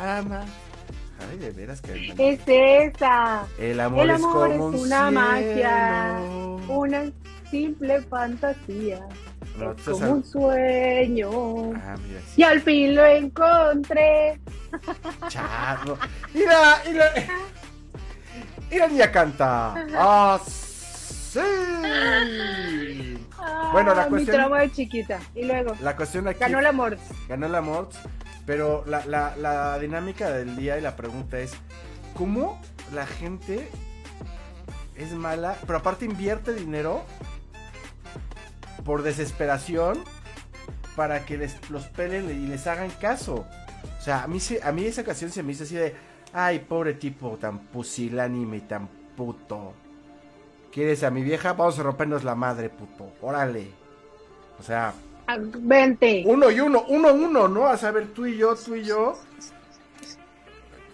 amar. 0.00 0.44
Ay, 1.30 1.38
de 1.38 1.50
veras 1.50 1.80
que 1.80 2.14
Es 2.16 2.40
esa. 2.46 3.44
El 3.58 3.80
amor, 3.80 4.04
El 4.04 4.10
es 4.10 4.16
amor 4.16 4.32
como 4.52 4.68
es 4.70 4.74
un 4.80 4.86
una 4.86 5.10
magia. 5.10 6.18
cielo. 6.20 6.60
Una 6.68 7.02
simple 7.50 8.02
fantasía. 8.02 9.00
No, 9.58 9.72
es 9.72 9.82
como 9.82 10.12
un 10.12 10.24
sueño. 10.24 11.30
Ah, 11.76 11.96
mira, 12.06 12.20
sí. 12.26 12.40
Y 12.40 12.42
al 12.44 12.60
fin 12.60 12.94
lo 12.94 13.04
encontré. 13.06 14.38
Chavo. 15.28 15.98
Mira, 16.34 16.82
mira. 16.86 17.12
Mira, 18.70 18.86
niña 18.88 19.10
canta. 19.10 19.74
Ah, 19.94 20.38
sí. 20.46 21.40
Bueno, 23.72 23.94
la 23.94 24.08
cuestión- 24.08 24.50
Mi 24.52 24.58
de 24.58 24.72
chiquita. 24.72 25.18
Y 25.34 25.44
luego, 25.44 25.74
La 25.80 25.96
cuestión 25.96 26.28
aquí. 26.28 26.40
ganó 26.40 26.58
el 26.58 26.66
amor. 26.66 26.98
ganó 27.28 27.46
el 27.46 27.54
amor. 27.54 27.88
Pero 28.44 28.84
la, 28.86 29.04
la, 29.06 29.34
la 29.36 29.78
dinámica 29.78 30.30
del 30.30 30.56
día 30.56 30.78
y 30.78 30.80
la 30.80 30.94
pregunta 30.96 31.38
es: 31.38 31.52
¿Cómo 32.14 32.60
la 32.94 33.06
gente 33.06 33.68
es 34.96 35.12
mala? 35.12 35.56
Pero 35.66 35.78
aparte 35.78 36.04
invierte 36.04 36.54
dinero 36.54 37.02
por 38.86 39.02
desesperación 39.02 40.02
para 40.94 41.26
que 41.26 41.36
les, 41.36 41.56
los 41.70 41.84
pelen 41.88 42.30
y 42.30 42.46
les 42.46 42.66
hagan 42.66 42.88
caso. 42.90 43.44
O 43.98 44.02
sea, 44.02 44.22
a 44.22 44.26
mí, 44.28 44.40
se- 44.40 44.62
a 44.62 44.72
mí 44.72 44.86
esa 44.86 45.02
ocasión 45.02 45.30
se 45.30 45.42
me 45.42 45.52
hizo 45.52 45.64
así 45.64 45.74
de: 45.74 45.94
Ay, 46.32 46.60
pobre 46.60 46.94
tipo 46.94 47.36
tan 47.36 47.58
pusilánime 47.58 48.58
y 48.58 48.60
tan 48.62 48.88
puto. 49.16 49.74
¿Quieres 50.72 51.02
a 51.04 51.10
mi 51.10 51.22
vieja? 51.22 51.52
Vamos 51.54 51.78
a 51.78 51.82
rompernos 51.82 52.22
la 52.24 52.34
madre, 52.34 52.70
puto. 52.70 53.12
Órale. 53.20 53.66
O 54.58 54.62
sea, 54.62 54.94
Ah, 55.26 55.36
Vente. 55.40 56.22
uno 56.24 56.50
y 56.50 56.60
uno, 56.60 56.84
uno, 56.88 57.12
uno, 57.12 57.48
¿no? 57.48 57.66
A 57.66 57.76
saber, 57.76 58.06
tú 58.14 58.26
y 58.26 58.36
yo, 58.36 58.54
tú 58.54 58.76
y 58.76 58.84
yo. 58.84 59.18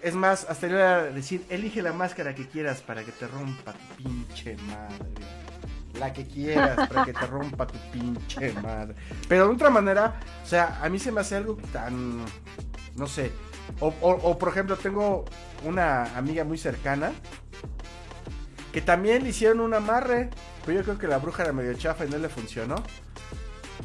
Es 0.01 0.15
más, 0.15 0.47
hasta 0.49 0.67
le 0.67 0.73
voy 0.73 0.83
a 0.83 1.03
decir, 1.05 1.45
elige 1.49 1.83
la 1.83 1.93
máscara 1.93 2.35
que 2.35 2.49
quieras 2.49 2.81
para 2.81 3.05
que 3.05 3.13
te 3.13 3.29
rompa 3.29 3.73
tu 3.73 4.03
pinche 4.03 4.57
madre. 4.57 5.42
La 5.99 6.13
que 6.13 6.27
quieras 6.27 6.89
para 6.89 7.05
que 7.05 7.13
te 7.13 7.27
rompa 7.27 7.67
tu 7.67 7.79
pinche 7.93 8.53
madre. 8.63 8.95
Pero 9.29 9.47
de 9.49 9.55
otra 9.55 9.71
manera, 9.71 10.19
o 10.43 10.47
sea, 10.47 10.79
a 10.83 10.89
mí 10.89 10.99
se 10.99 11.13
me 11.13 11.21
hace 11.21 11.37
algo 11.37 11.57
tan, 11.73 12.19
no 12.97 13.07
sé. 13.07 13.31
O, 13.81 13.89
o- 14.01 14.11
o, 14.31 14.39
por 14.39 14.49
ejemplo, 14.49 14.77
tengo 14.77 15.25
una 15.65 16.17
amiga 16.17 16.45
muy 16.45 16.59
cercana 16.59 17.13
que 18.73 18.81
también 18.81 19.23
le 19.23 19.31
hicieron 19.31 19.61
un 19.61 19.75
amarre. 19.75 20.31
Pero 20.65 20.79
yo 20.79 20.85
creo 20.85 20.99
que 20.99 21.09
la 21.09 21.19
bruja 21.19 21.43
era 21.43 21.53
medio 21.53 21.75
chafa 21.75 22.05
y 22.07 22.09
no 22.09 22.19
le 22.19 22.29
funcionó. 22.29 22.77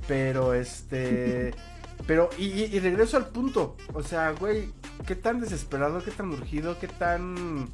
Pero 0.08 0.54
este. 0.54 1.54
Pero, 2.08 2.30
y, 2.38 2.46
y- 2.46 2.70
y 2.76 2.80
regreso 2.80 3.17
al 3.17 3.28
punto. 3.30 3.76
O 3.93 4.04
sea, 4.04 4.32
güey, 4.32 4.70
qué 5.06 5.15
tan 5.15 5.41
desesperado, 5.41 6.02
qué 6.04 6.12
tan 6.12 6.30
urgido, 6.30 6.80
qué 6.80 6.88
tan. 6.88 7.67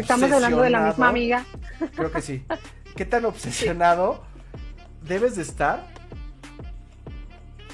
Estamos 0.00 0.24
hablando 0.32 0.62
de 0.62 0.70
la 0.70 0.78
misma 0.88 1.08
amiga. 1.08 1.44
Creo 1.94 2.10
que 2.12 2.20
sí. 2.20 2.44
¿Qué 2.96 3.04
tan 3.04 3.24
obsesionado 3.26 4.22
debes 5.02 5.36
de 5.36 5.42
estar 5.42 5.86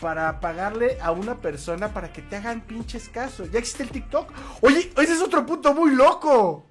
para 0.00 0.40
pagarle 0.40 0.98
a 1.00 1.12
una 1.12 1.36
persona 1.36 1.94
para 1.94 2.12
que 2.12 2.22
te 2.22 2.36
hagan 2.36 2.60
pinches 2.62 3.08
caso? 3.08 3.44
Ya 3.46 3.58
existe 3.60 3.84
el 3.84 3.90
TikTok. 3.90 4.32
Oye, 4.62 4.90
ese 5.00 5.12
es 5.12 5.22
otro 5.22 5.46
punto 5.46 5.72
muy 5.74 5.94
loco. 5.94 6.66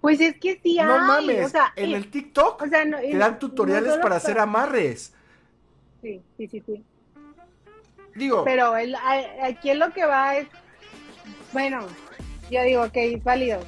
Pues 0.00 0.20
es 0.20 0.36
que 0.40 0.58
sí 0.60 0.80
hay. 0.80 0.86
no 0.86 0.98
mames. 0.98 1.46
O 1.46 1.48
sea, 1.48 1.72
en 1.76 1.90
eh, 1.92 1.96
el 1.96 2.10
TikTok 2.10 2.62
o 2.62 2.66
sea, 2.66 2.84
no- 2.84 2.98
te 2.98 3.16
dan 3.16 3.38
tutoriales 3.38 3.96
no 3.96 4.02
para 4.02 4.16
hacer 4.16 4.38
amarres. 4.40 5.12
Sí, 6.02 6.20
sí, 6.36 6.48
sí, 6.48 6.62
sí. 6.66 6.84
Digo, 8.16 8.42
Pero 8.44 8.76
el, 8.76 8.96
a- 8.96 9.46
aquí 9.46 9.72
lo 9.74 9.92
que 9.92 10.04
va 10.04 10.36
es, 10.38 10.48
bueno, 11.52 11.86
yo 12.50 12.62
digo, 12.64 12.82
ok, 12.82 12.96
es 12.96 13.22
válido. 13.22 13.60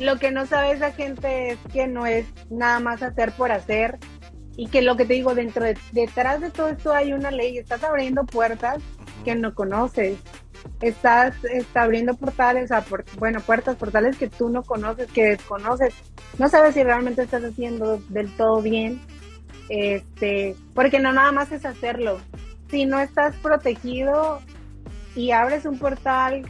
Lo 0.00 0.18
que 0.18 0.30
no 0.30 0.46
sabe 0.46 0.72
esa 0.72 0.92
gente 0.92 1.50
es 1.50 1.58
que 1.72 1.86
no 1.86 2.06
es 2.06 2.26
nada 2.50 2.80
más 2.80 3.02
hacer 3.02 3.32
por 3.32 3.52
hacer 3.52 3.98
y 4.56 4.66
que 4.66 4.82
lo 4.82 4.96
que 4.96 5.04
te 5.04 5.14
digo, 5.14 5.34
dentro 5.34 5.64
de, 5.64 5.76
detrás 5.92 6.40
de 6.40 6.50
todo 6.50 6.68
esto 6.70 6.92
hay 6.92 7.12
una 7.12 7.30
ley, 7.30 7.58
estás 7.58 7.84
abriendo 7.84 8.24
puertas 8.24 8.78
que 9.24 9.34
no 9.34 9.54
conoces, 9.54 10.18
estás, 10.80 11.34
está 11.44 11.82
abriendo 11.82 12.14
portales, 12.14 12.68
sea, 12.68 12.80
por- 12.80 13.04
bueno, 13.18 13.40
puertas, 13.40 13.76
portales 13.76 14.16
que 14.16 14.28
tú 14.28 14.48
no 14.48 14.62
conoces, 14.62 15.10
que 15.12 15.24
desconoces, 15.30 15.94
no 16.38 16.48
sabes 16.48 16.74
si 16.74 16.82
realmente 16.82 17.22
estás 17.22 17.44
haciendo 17.44 17.98
del 18.08 18.34
todo 18.36 18.60
bien, 18.62 19.00
este, 19.68 20.56
porque 20.74 20.98
no 20.98 21.12
nada 21.12 21.32
más 21.32 21.52
es 21.52 21.64
hacerlo, 21.64 22.20
si 22.70 22.86
no 22.86 22.98
estás 23.00 23.36
protegido 23.36 24.40
y 25.14 25.30
abres 25.30 25.64
un 25.66 25.78
portal 25.78 26.42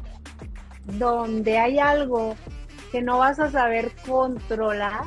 donde 0.85 1.59
hay 1.59 1.79
algo 1.79 2.35
que 2.91 3.03
no 3.03 3.19
vas 3.19 3.39
a 3.39 3.51
saber 3.51 3.93
controlar, 4.07 5.05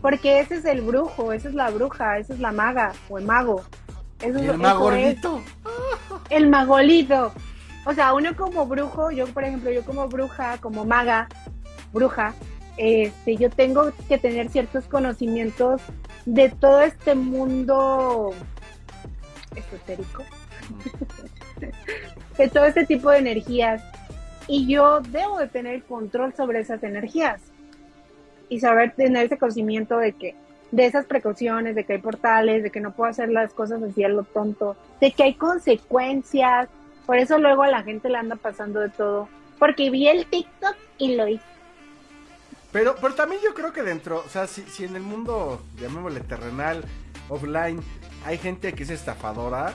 porque 0.00 0.40
ese 0.40 0.56
es 0.56 0.64
el 0.64 0.82
brujo, 0.82 1.32
esa 1.32 1.48
es 1.48 1.54
la 1.54 1.70
bruja, 1.70 2.18
esa 2.18 2.34
es 2.34 2.40
la 2.40 2.52
maga 2.52 2.92
o 3.08 3.18
el 3.18 3.24
mago. 3.24 3.64
Eso, 4.20 4.38
el 4.38 4.50
es 4.50 4.74
gordito. 4.74 5.42
el 6.30 6.48
magolito. 6.48 7.32
O 7.86 7.92
sea, 7.92 8.14
uno 8.14 8.34
como 8.34 8.66
brujo, 8.66 9.10
yo 9.10 9.26
por 9.26 9.44
ejemplo, 9.44 9.70
yo 9.70 9.84
como 9.84 10.08
bruja, 10.08 10.58
como 10.58 10.84
maga, 10.84 11.28
bruja, 11.92 12.34
este, 12.76 13.36
yo 13.36 13.50
tengo 13.50 13.92
que 14.08 14.18
tener 14.18 14.48
ciertos 14.48 14.86
conocimientos 14.86 15.80
de 16.24 16.48
todo 16.48 16.80
este 16.80 17.14
mundo 17.14 18.32
esotérico, 19.54 20.24
de 22.38 22.48
todo 22.48 22.64
este 22.64 22.86
tipo 22.86 23.10
de 23.10 23.18
energías. 23.18 23.82
Y 24.46 24.66
yo 24.66 25.00
debo 25.00 25.38
de 25.38 25.48
tener 25.48 25.82
control 25.84 26.34
sobre 26.34 26.60
esas 26.60 26.82
energías 26.82 27.40
y 28.48 28.60
saber 28.60 28.94
tener 28.94 29.26
ese 29.26 29.38
conocimiento 29.38 29.98
de 29.98 30.12
que 30.12 30.34
de 30.70 30.86
esas 30.86 31.06
precauciones, 31.06 31.76
de 31.76 31.84
que 31.84 31.94
hay 31.94 31.98
portales, 32.00 32.62
de 32.62 32.70
que 32.70 32.80
no 32.80 32.92
puedo 32.92 33.08
hacer 33.08 33.28
las 33.28 33.52
cosas 33.52 33.82
así 33.82 34.02
a 34.02 34.08
lo 34.08 34.24
tonto, 34.24 34.76
de 35.00 35.12
que 35.12 35.22
hay 35.22 35.34
consecuencias. 35.34 36.68
Por 37.06 37.18
eso 37.18 37.38
luego 37.38 37.62
a 37.62 37.68
la 37.68 37.82
gente 37.82 38.08
le 38.08 38.18
anda 38.18 38.36
pasando 38.36 38.80
de 38.80 38.88
todo. 38.88 39.28
Porque 39.58 39.90
vi 39.90 40.08
el 40.08 40.26
TikTok 40.26 40.76
y 40.98 41.14
lo 41.14 41.28
hice. 41.28 41.44
Pero, 42.72 42.96
pero 43.00 43.14
también 43.14 43.40
yo 43.42 43.54
creo 43.54 43.72
que 43.72 43.82
dentro, 43.82 44.24
o 44.26 44.28
sea, 44.28 44.48
si, 44.48 44.62
si 44.62 44.84
en 44.84 44.96
el 44.96 45.02
mundo, 45.02 45.62
llamémosle 45.80 46.20
terrenal, 46.20 46.84
offline, 47.28 47.80
hay 48.24 48.36
gente 48.38 48.72
que 48.72 48.82
es 48.82 48.90
estafadora, 48.90 49.74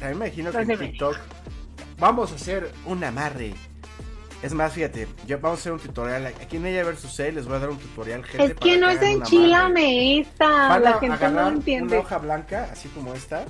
también 0.00 0.18
me 0.18 0.26
imagino 0.26 0.50
que 0.50 0.58
en. 0.58 0.78
TikTok 0.78 1.18
vamos 1.98 2.32
a 2.32 2.36
hacer 2.36 2.70
un 2.86 3.04
amarre. 3.04 3.52
Es 4.42 4.52
más, 4.54 4.72
fíjate, 4.72 5.06
yo 5.26 5.38
vamos 5.38 5.58
a 5.58 5.60
hacer 5.60 5.72
un 5.72 5.78
tutorial. 5.78 6.26
Aquí 6.26 6.56
en 6.56 6.66
ella 6.66 6.82
versus 6.84 7.18
él 7.20 7.36
les 7.36 7.46
voy 7.46 7.56
a 7.56 7.58
dar 7.60 7.70
un 7.70 7.78
tutorial. 7.78 8.24
Gente, 8.24 8.44
Es 8.46 8.54
que 8.54 8.76
no 8.76 8.88
es 8.90 9.00
enchilame 9.00 10.18
esta. 10.20 10.68
Van 10.68 10.82
La 10.82 10.90
a 10.90 10.98
gente 11.00 11.28
no 11.28 11.30
lo 11.34 11.40
una 11.46 11.48
entiende. 11.56 11.96
hoja 11.98 12.18
blanca, 12.18 12.68
así 12.72 12.88
como 12.88 13.14
esta. 13.14 13.44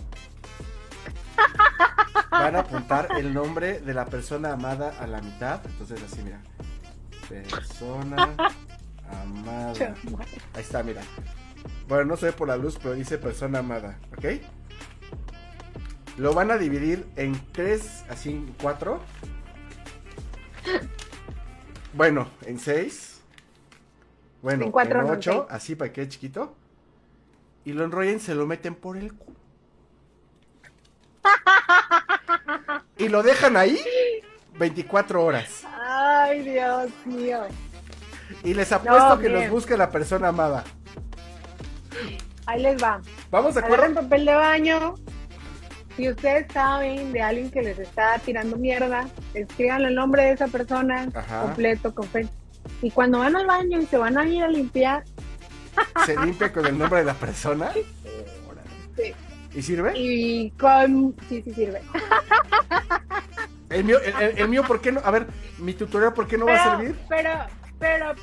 Van 2.31 2.57
a 2.57 2.61
apuntar 2.61 3.09
el 3.19 3.33
nombre 3.33 3.81
de 3.81 3.95
la 3.95 4.05
persona 4.07 4.53
amada 4.53 4.95
a 5.01 5.07
la 5.07 5.23
mitad. 5.23 5.61
Entonces 5.65 6.03
así, 6.03 6.23
mira. 6.23 6.41
Persona 7.29 8.35
amada. 9.23 9.95
Ahí 10.55 10.61
está, 10.63 10.83
mira. 10.83 11.01
Bueno, 11.89 12.05
no 12.05 12.17
se 12.17 12.27
ve 12.27 12.33
por 12.33 12.49
la 12.49 12.57
luz, 12.57 12.79
pero 12.83 12.95
dice 12.95 13.17
persona 13.19 13.61
amada, 13.61 13.99
¿ok? 14.17 14.25
Lo 16.19 16.35
van 16.35 16.51
a 16.51 16.59
dividir 16.59 17.07
en 17.17 17.41
tres, 17.53 18.05
así 18.11 18.31
en 18.31 18.55
cuatro. 18.61 19.01
Bueno, 21.95 22.29
en 22.47 22.59
seis. 22.59 23.21
Bueno, 24.41 24.63
En 24.63 24.67
en, 24.67 24.73
cuatro, 24.73 25.03
no, 25.03 25.09
en 25.09 25.15
ocho, 25.19 25.47
seis. 25.49 25.57
así 25.63 25.75
para 25.77 25.89
que 25.91 25.95
quede 26.03 26.09
chiquito. 26.09 26.55
Y 27.65 27.73
lo 27.75 27.85
enrollen, 27.85 28.19
se 28.19 28.35
lo 28.35 28.47
meten 28.47 28.75
por 28.75 28.97
el 28.97 29.13
culo. 29.13 29.37
y 32.99 33.09
lo 33.09 33.23
dejan 33.23 33.57
ahí 33.57 33.79
24 34.59 35.25
horas. 35.25 35.65
Ay, 35.81 36.43
Dios 36.43 36.91
mío. 37.05 37.43
Y 38.43 38.55
les 38.55 38.73
apuesto 38.73 39.17
No, 39.17 39.19
que 39.21 39.29
los 39.29 39.49
busque 39.51 39.77
la 39.77 39.91
persona 39.91 40.29
amada. 40.29 40.65
Ahí 42.47 42.63
les 42.63 42.83
va. 42.83 43.01
¿Vamos 43.31 43.55
de 43.55 43.61
acuerdo? 43.61 43.85
Agarren 43.85 43.95
papel 44.09 44.25
de 44.27 44.35
baño. 44.35 44.95
Si 45.97 46.09
ustedes 46.09 46.47
saben 46.53 47.13
de 47.13 47.23
alguien 47.23 47.51
que 47.51 47.63
les 47.63 47.79
está 47.79 48.19
tirando 48.19 48.57
mierda, 48.57 49.07
escriban 49.35 49.83
el 49.83 49.95
nombre 49.95 50.25
de 50.25 50.33
esa 50.33 50.49
persona 50.49 51.09
Ajá. 51.15 51.43
completo, 51.43 51.95
con 51.95 52.07
fe. 52.09 52.29
Y 52.81 52.91
cuando 52.91 53.19
van 53.19 53.37
al 53.37 53.47
baño 53.47 53.81
y 53.81 53.87
se 53.87 53.97
van 53.99 54.17
a 54.19 54.27
ir 54.27 54.43
a 54.43 54.49
limpiar, 54.49 55.05
Se 56.07 56.15
limpia 56.21 56.53
con 56.53 56.67
el 56.67 56.77
nombre 56.77 56.99
de 57.01 57.07
la 57.07 57.15
persona. 57.15 57.73
Sí. 57.73 59.15
¿Y 59.55 59.63
sirve? 59.63 59.93
y 59.99 60.51
con... 60.53 61.15
Sí, 61.29 61.43
sí 61.43 61.53
sirve. 61.55 61.81
El 63.71 63.85
mío, 63.85 63.99
el, 64.01 64.15
el- 64.23 64.39
el 64.39 64.49
mío, 64.49 64.65
¿por 64.65 64.81
qué 64.83 64.93
no? 64.93 65.01
A 65.05 65.11
ver, 65.11 65.27
mi 65.59 65.73
tutorial, 65.73 66.13
¿por 66.13 66.27
qué 66.27 66.37
no 66.37 66.45
va 66.47 66.55
a 66.55 66.71
servir? 66.77 66.95
Pero, 67.09 67.31
pero... 67.79 68.15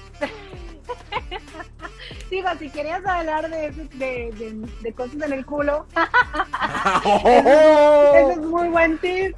Digo, 2.30 2.48
si 2.60 2.70
querías 2.70 3.06
hablar 3.06 3.50
de, 3.50 3.72
de, 3.72 4.32
de, 4.34 4.70
de 4.82 4.94
cosas 4.94 5.16
en 5.16 5.34
el 5.34 5.46
culo, 5.46 5.86
ese 7.26 8.32
es 8.32 8.38
muy 8.40 8.68
buen 8.70 8.98
tip. 9.00 9.36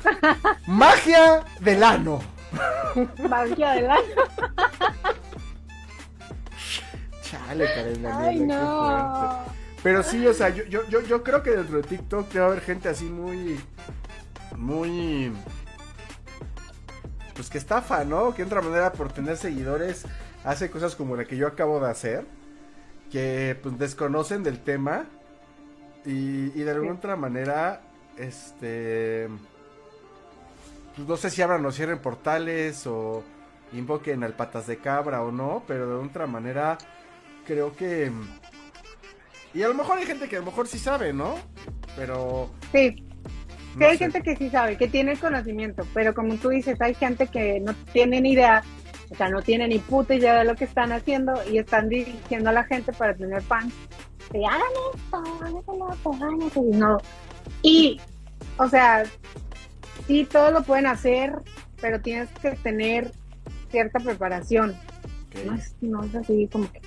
Magia 0.68 1.44
del 1.60 1.84
ano. 1.84 2.22
Magia 3.30 3.72
del 3.72 3.90
año. 3.90 4.02
Chale, 7.22 7.66
Karen 7.66 8.04
Daniela, 8.04 8.28
Ay, 8.28 8.40
no. 8.42 9.40
Pero 9.84 10.04
sí, 10.04 10.28
o 10.28 10.34
sea, 10.34 10.50
yo, 10.50 10.66
yo, 10.66 10.88
yo, 10.90 11.02
yo 11.02 11.24
creo 11.24 11.42
que 11.42 11.52
dentro 11.52 11.78
de 11.78 11.84
TikTok 11.84 12.30
debe 12.32 12.46
haber 12.46 12.62
gente 12.62 12.90
así 12.90 13.06
muy. 13.06 13.60
Muy. 14.58 15.32
Pues 17.34 17.50
que 17.50 17.58
estafa, 17.58 18.04
¿no? 18.04 18.34
Que 18.36 18.44
de 18.44 18.48
otra 18.48 18.62
manera 18.62 18.92
por 18.92 19.12
tener 19.14 19.38
seguidores 19.38 20.06
hace 20.44 20.70
cosas 20.70 20.96
como 20.96 21.16
la 21.16 21.26
que 21.26 21.38
yo 21.38 21.48
acabo 21.48 21.80
de 21.80 21.90
hacer. 21.90 22.26
Que 23.12 23.58
pues 23.62 23.78
desconocen 23.78 24.44
del 24.44 24.60
tema. 24.60 25.06
Y, 26.06 26.48
y 26.60 26.64
de 26.64 26.72
alguna 26.72 26.94
Sí. 26.94 26.98
otra 26.98 27.16
manera. 27.16 27.82
Este. 28.18 29.28
Pues 30.96 31.08
no 31.08 31.18
sé 31.18 31.30
si 31.30 31.42
abran 31.42 31.66
o 31.66 31.72
cierren 31.72 32.00
portales 32.00 32.86
o 32.88 33.24
invoquen 33.74 34.24
al 34.24 34.34
patas 34.34 34.68
de 34.68 34.78
cabra 34.78 35.22
o 35.24 35.32
no. 35.32 35.64
Pero 35.68 35.88
de 35.88 36.08
otra 36.08 36.28
manera. 36.28 36.78
Creo 37.46 37.76
que. 37.76 38.12
Y 39.54 39.64
a 39.64 39.68
lo 39.68 39.74
mejor 39.74 39.98
hay 39.98 40.06
gente 40.06 40.30
que 40.30 40.38
a 40.38 40.40
lo 40.40 40.46
mejor 40.46 40.68
sí 40.68 40.80
sabe, 40.80 41.12
¿no? 41.12 41.36
Pero. 41.96 42.50
Sí, 42.72 43.04
hay 43.80 43.98
sé. 43.98 43.98
gente 43.98 44.22
que 44.22 44.36
sí 44.36 44.50
sabe, 44.50 44.78
que 44.78 44.88
tiene 44.88 45.12
el 45.14 45.20
conocimiento, 45.20 45.86
pero 45.94 46.14
como 46.14 46.36
tú 46.36 46.50
dices, 46.50 46.80
hay 46.82 46.94
gente 46.94 47.28
que 47.28 47.60
no 47.62 47.74
tiene 47.94 48.20
ni 48.22 48.34
idea, 48.34 48.64
o 49.12 49.15
sea, 49.15 49.30
no 49.30 49.41
tiene 49.41 49.67
ni 49.67 49.78
puta 49.80 50.15
idea 50.15 50.36
de 50.36 50.45
lo 50.45 50.56
que 50.56 50.63
están 50.63 50.93
haciendo 50.93 51.34
y 51.52 51.58
están 51.58 51.89
dirigiendo 51.89 52.50
a 52.50 52.54
la 52.54 52.63
gente 52.63 52.93
para 52.93 53.13
tener 53.13 53.41
fans. 53.41 53.74
Que 54.32 54.45
hagan 54.45 54.62
esto, 54.95 55.17
hagan 55.17 55.58
esto, 55.58 56.12
hagan 56.13 56.41
esto", 56.41 56.63
y 56.63 56.78
no. 56.78 56.97
Y, 57.62 58.02
o 58.58 58.69
sea, 58.69 59.04
sí, 60.08 60.26
todos 60.32 60.54
lo 60.54 60.63
pueden 60.63 60.88
hacer, 60.88 61.34
pero 61.82 62.00
tienes 62.00 62.30
que 62.41 62.52
tener 62.52 63.12
cierta 63.69 64.00
preparación. 64.00 64.78
No 65.45 65.56
es, 65.56 65.76
no 65.82 66.04
es 66.06 66.15
así 66.15 66.47
como 66.50 66.71
que. 66.71 66.82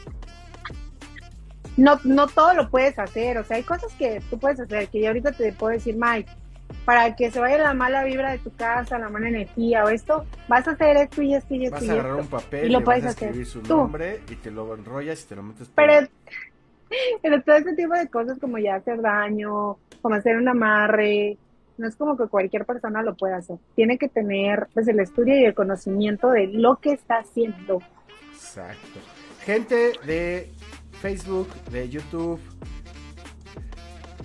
No, 1.77 1.99
no 2.05 2.27
todo 2.27 2.55
lo 2.55 2.71
puedes 2.71 2.99
hacer, 2.99 3.37
o 3.37 3.45
sea, 3.45 3.57
hay 3.59 3.65
cosas 3.65 3.93
que 3.95 4.23
tú 4.31 4.39
puedes 4.39 4.61
hacer, 4.61 4.89
que 4.89 5.01
yo 5.01 5.09
ahorita 5.09 5.33
te 5.33 5.53
puedo 5.53 5.73
decir, 5.73 5.97
Mike, 5.99 6.31
para 6.85 7.17
que 7.17 7.31
se 7.31 7.41
vaya 7.41 7.59
la 7.59 7.75
mala 7.75 8.05
vibra 8.05 8.33
de 8.33 8.39
tu 8.39 8.51
casa, 8.55 8.99
la 8.99 9.09
mala 9.09 9.29
energía 9.29 9.85
o 9.85 9.89
esto, 9.89 10.25
vas 10.49 10.67
a 10.69 10.73
hacer 10.73 10.97
esto 10.97 11.23
y 11.23 11.35
esto 11.35 11.55
y 11.55 11.65
esto 11.65 11.77
Vas 11.77 11.89
a 11.89 11.93
agarrar 11.93 12.17
un 12.17 12.27
papel 12.27 12.67
Y 12.67 12.73
lo 12.73 12.85
puedes 12.85 13.05
vas 13.05 13.15
a 13.15 13.17
hacer 13.17 13.29
escribir 13.29 13.47
su 13.47 13.61
tú. 13.61 13.77
nombre 13.77 14.21
y 14.31 14.37
te 14.37 14.51
lo 14.51 14.75
enrollas 14.75 15.23
y 15.23 15.27
te 15.27 15.37
lo 15.37 15.43
metes 15.43 15.69
por 15.69 15.87
Pero, 15.87 16.09
pero 17.23 17.43
todo 17.43 17.57
ese 17.57 17.75
tipo 17.75 17.95
de 17.95 18.09
cosas 18.09 18.39
como 18.39 18.59
ya 18.59 18.77
hacer 18.77 19.01
daño, 19.01 19.79
como 20.03 20.15
hacer 20.15 20.37
un 20.37 20.49
amarre, 20.49 21.39
no 21.77 21.89
es 21.89 21.97
como 21.97 22.17
que 22.17 22.27
cualquier 22.27 22.65
persona 22.65 23.03
lo 23.03 23.15
pueda 23.17 23.39
hacer. 23.39 23.57
Tiene 23.75 23.99
que 23.99 24.09
tener 24.09 24.69
pues 24.75 24.87
el 24.89 25.01
estudio 25.01 25.39
y 25.39 25.45
el 25.45 25.55
conocimiento 25.55 26.31
de 26.31 26.47
lo 26.49 26.77
que 26.77 26.93
está 26.93 27.19
haciendo. 27.19 27.81
Exacto. 28.33 29.01
Gente 29.41 29.93
de 30.07 30.51
Facebook, 31.01 31.49
de 31.71 31.89
YouTube, 31.89 32.41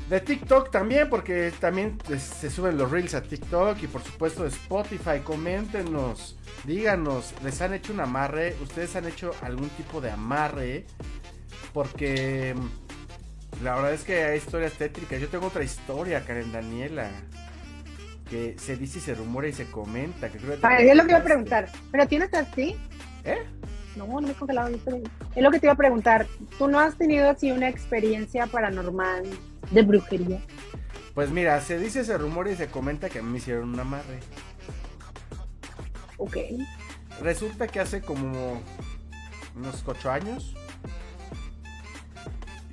de 0.09 0.19
TikTok 0.19 0.71
también, 0.71 1.07
porque 1.07 1.53
también 1.59 1.97
pues, 1.99 2.23
se 2.23 2.49
suben 2.49 2.77
los 2.77 2.89
reels 2.89 3.13
a 3.13 3.21
TikTok 3.21 3.81
y 3.83 3.87
por 3.87 4.01
supuesto 4.01 4.41
de 4.41 4.49
Spotify. 4.49 5.19
Coméntenos, 5.23 6.35
díganos, 6.65 7.35
¿les 7.43 7.61
han 7.61 7.75
hecho 7.75 7.93
un 7.93 7.99
amarre? 7.99 8.55
¿Ustedes 8.63 8.95
han 8.95 9.05
hecho 9.05 9.31
algún 9.43 9.69
tipo 9.69 10.01
de 10.01 10.09
amarre? 10.09 10.85
Porque 11.73 12.55
mm, 12.55 13.63
la 13.63 13.75
verdad 13.75 13.93
es 13.93 14.03
que 14.03 14.23
hay 14.23 14.39
historias 14.39 14.73
tétricas. 14.73 15.21
Yo 15.21 15.27
tengo 15.27 15.45
otra 15.45 15.63
historia, 15.63 16.25
Karen 16.25 16.51
Daniela. 16.51 17.11
Que 18.31 18.55
se 18.57 18.77
dice 18.77 18.97
y 18.97 19.01
se 19.01 19.13
rumora 19.13 19.47
y 19.47 19.53
se 19.53 19.69
comenta. 19.69 20.29
Que 20.29 20.39
creo 20.39 20.59
que 20.59 20.65
A 20.65 20.69
ver, 20.69 20.77
te 20.79 20.89
es 20.89 20.97
lo 20.97 21.03
que 21.03 21.11
iba 21.11 21.19
a 21.19 21.23
preguntar. 21.23 21.69
¿Pero 21.91 22.07
tienes 22.07 22.33
así? 22.33 22.75
¿Eh? 23.25 23.43
No, 23.95 24.07
no 24.07 24.21
me 24.21 24.31
he 24.31 24.33
congelado. 24.35 24.69
Es 24.69 25.43
lo 25.43 25.51
que 25.51 25.59
te 25.59 25.67
iba 25.67 25.73
a 25.73 25.77
preguntar. 25.77 26.25
¿Tú 26.57 26.67
no 26.67 26.79
has 26.79 26.95
tenido 26.97 27.29
así 27.29 27.51
una 27.51 27.69
experiencia 27.69 28.47
paranormal 28.47 29.23
de 29.71 29.81
brujería? 29.81 30.41
Pues 31.13 31.31
mira, 31.31 31.59
se 31.61 31.77
dice, 31.77 32.05
se 32.05 32.17
rumora 32.17 32.51
y 32.51 32.55
se 32.55 32.67
comenta 32.67 33.09
que 33.09 33.19
a 33.19 33.21
mí 33.21 33.29
me 33.29 33.37
hicieron 33.39 33.69
un 33.69 33.79
amarre. 33.79 34.19
Ok. 36.17 36.37
Resulta 37.21 37.67
que 37.67 37.79
hace 37.79 38.01
como 38.01 38.61
unos 39.55 39.83
ocho 39.85 40.11
años 40.11 40.55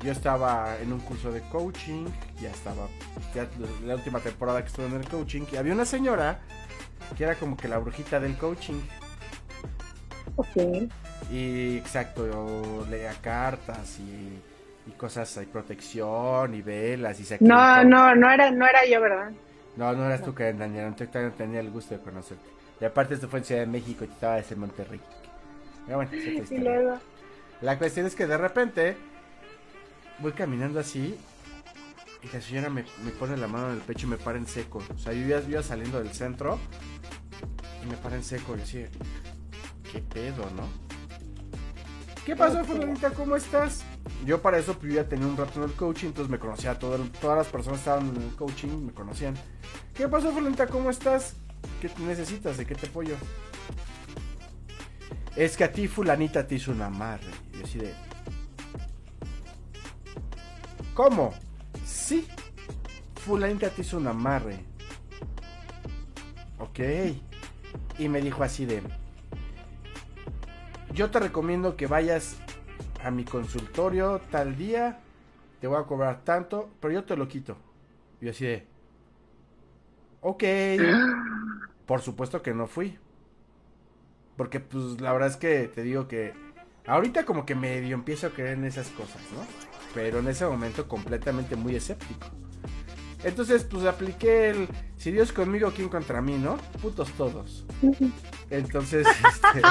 yo 0.02 0.12
estaba 0.12 0.78
en 0.80 0.92
un 0.92 1.00
curso 1.00 1.32
de 1.32 1.40
coaching, 1.48 2.06
ya 2.40 2.50
estaba 2.50 2.86
ya 3.34 3.48
la 3.84 3.96
última 3.96 4.20
temporada 4.20 4.60
que 4.62 4.68
estuve 4.68 4.86
en 4.86 4.94
el 4.94 5.08
coaching 5.08 5.42
y 5.50 5.56
había 5.56 5.72
una 5.72 5.84
señora 5.84 6.40
que 7.16 7.24
era 7.24 7.34
como 7.34 7.56
que 7.56 7.66
la 7.66 7.78
brujita 7.78 8.20
del 8.20 8.36
coaching 8.36 8.80
Ok. 10.36 10.88
y 11.32 11.78
exacto, 11.78 12.26
yo 12.30 12.86
leía 12.88 13.14
cartas 13.20 13.98
y, 13.98 14.38
y 14.86 14.92
cosas, 14.92 15.36
hay 15.38 15.46
protección 15.46 16.54
y 16.54 16.62
velas 16.62 17.18
y 17.20 17.24
se 17.24 17.38
No, 17.40 17.82
no, 17.84 18.14
no 18.14 18.30
era, 18.30 18.50
no 18.50 18.66
era 18.66 18.86
yo, 18.86 19.00
¿verdad? 19.00 19.32
No, 19.76 19.92
no 19.92 20.06
eras 20.06 20.22
tú, 20.22 20.32
Karen 20.32 20.58
Daniela, 20.58 20.90
no, 20.90 21.20
no 21.22 21.32
tenía 21.32 21.60
el 21.60 21.70
gusto 21.70 21.94
de 21.94 22.00
conocerte. 22.00 22.48
Y 22.80 22.84
aparte 22.84 23.14
esto 23.14 23.28
fue 23.28 23.40
en 23.40 23.44
Ciudad 23.44 23.60
de 23.62 23.66
México 23.66 24.04
y 24.04 24.06
tú 24.06 24.14
estabas 24.14 24.50
en 24.52 24.60
Monterrey. 24.60 25.00
Pero 25.86 25.98
bueno, 25.98 26.10
Y 26.50 26.58
luego. 26.58 26.98
La 27.60 27.78
cuestión 27.78 28.06
es 28.06 28.14
que 28.14 28.26
de 28.26 28.36
repente 28.36 28.96
voy 30.18 30.32
caminando 30.32 30.78
así 30.78 31.18
y 32.22 32.34
la 32.34 32.40
señora 32.40 32.70
me, 32.70 32.84
me 33.04 33.10
pone 33.12 33.36
la 33.36 33.48
mano 33.48 33.68
en 33.68 33.74
el 33.74 33.80
pecho 33.80 34.06
y 34.06 34.10
me 34.10 34.16
para 34.16 34.38
en 34.38 34.46
seco. 34.46 34.82
O 34.94 34.98
sea, 34.98 35.12
yo 35.12 35.26
yo 35.26 35.48
iba 35.48 35.62
saliendo 35.62 35.98
del 35.98 36.12
centro 36.12 36.58
y 37.82 37.86
me 37.86 37.96
para 37.96 38.16
en 38.16 38.24
seco 38.24 38.56
y 38.56 38.60
así, 38.60 38.84
¿qué 39.90 40.00
pedo, 40.00 40.50
no? 40.56 40.68
¿Qué 42.24 42.34
pasó. 42.34 42.64
Fulanita? 42.64 43.10
¿Cómo 43.10 43.36
estás? 43.36 43.84
Yo 44.24 44.40
para 44.42 44.58
eso 44.58 44.78
pues, 44.78 44.92
yo 44.92 45.04
tenía 45.06 45.26
un 45.26 45.36
rato 45.36 45.62
en 45.62 45.70
el 45.70 45.76
coaching, 45.76 46.08
entonces 46.08 46.30
me 46.30 46.38
conocía 46.38 46.72
a 46.72 46.78
todo 46.78 46.98
todas 47.20 47.38
las 47.38 47.46
personas 47.48 47.80
que 47.80 47.90
estaban 47.90 48.16
en 48.16 48.22
el 48.22 48.34
coaching, 48.34 48.86
me 48.86 48.92
conocían. 48.92 49.34
¿Qué 49.94 50.08
pasó, 50.08 50.32
Fulanita? 50.32 50.66
¿Cómo 50.66 50.90
estás? 50.90 51.34
¿Qué 51.80 51.90
necesitas? 52.00 52.56
¿De 52.56 52.66
qué 52.66 52.74
te 52.74 52.86
apoyo? 52.86 53.16
Es 55.36 55.56
que 55.56 55.64
a 55.64 55.72
ti 55.72 55.86
fulanita 55.86 56.46
te 56.46 56.54
hizo 56.54 56.72
un 56.72 56.80
amarre. 56.80 57.30
Y 57.58 57.62
así 57.62 57.78
de... 57.78 57.94
¿Cómo? 60.94 61.34
Sí. 61.84 62.26
Fulanita 63.16 63.68
te 63.68 63.82
hizo 63.82 63.98
un 63.98 64.06
amarre. 64.06 64.64
Ok. 66.58 66.80
Y 67.98 68.08
me 68.08 68.22
dijo 68.22 68.42
así 68.42 68.64
de... 68.64 68.82
Yo 70.94 71.10
te 71.10 71.20
recomiendo 71.20 71.76
que 71.76 71.86
vayas 71.86 72.36
a 73.06 73.10
mi 73.10 73.24
consultorio 73.24 74.20
tal 74.30 74.56
día. 74.56 74.98
Te 75.60 75.66
voy 75.66 75.78
a 75.80 75.84
cobrar 75.84 76.24
tanto, 76.24 76.70
pero 76.80 76.92
yo 76.92 77.04
te 77.04 77.16
lo 77.16 77.28
quito. 77.28 77.56
Y 78.20 78.26
yo 78.26 78.30
así 78.32 78.44
de... 78.44 78.66
Ok. 80.20 80.42
Por 81.86 82.00
supuesto 82.00 82.42
que 82.42 82.52
no 82.52 82.66
fui. 82.66 82.98
Porque 84.36 84.60
pues 84.60 85.00
la 85.00 85.12
verdad 85.12 85.28
es 85.28 85.36
que 85.36 85.68
te 85.68 85.82
digo 85.82 86.08
que 86.08 86.34
ahorita 86.86 87.24
como 87.24 87.46
que 87.46 87.54
medio 87.54 87.94
empiezo 87.94 88.26
a 88.26 88.30
creer 88.30 88.58
en 88.58 88.64
esas 88.64 88.88
cosas, 88.88 89.22
¿no? 89.32 89.46
Pero 89.94 90.18
en 90.18 90.28
ese 90.28 90.44
momento 90.44 90.88
completamente 90.88 91.54
muy 91.56 91.76
escéptico. 91.76 92.26
Entonces 93.22 93.64
pues 93.64 93.86
apliqué 93.86 94.50
el 94.50 94.68
si 94.96 95.12
Dios 95.12 95.32
conmigo, 95.32 95.72
¿quién 95.74 95.88
contra 95.88 96.20
mí, 96.20 96.36
no? 96.36 96.56
Putos 96.82 97.12
todos. 97.12 97.64
Entonces, 98.50 99.06
este, 99.28 99.62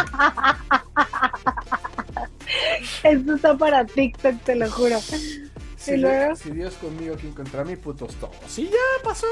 Esto 3.04 3.36
está 3.36 3.58
para 3.58 3.86
TikTok, 3.86 4.42
te 4.44 4.56
lo 4.56 4.70
juro. 4.70 5.00
si, 5.00 5.94
¿Y 5.94 5.98
luego? 5.98 6.36
si 6.36 6.52
Dios 6.52 6.74
conmigo, 6.76 7.16
¿quién 7.20 7.34
contra 7.34 7.64
mí? 7.64 7.76
Putos 7.76 8.16
todos. 8.16 8.60
Y 8.60 8.66
ya 8.66 9.04
pasó. 9.04 9.28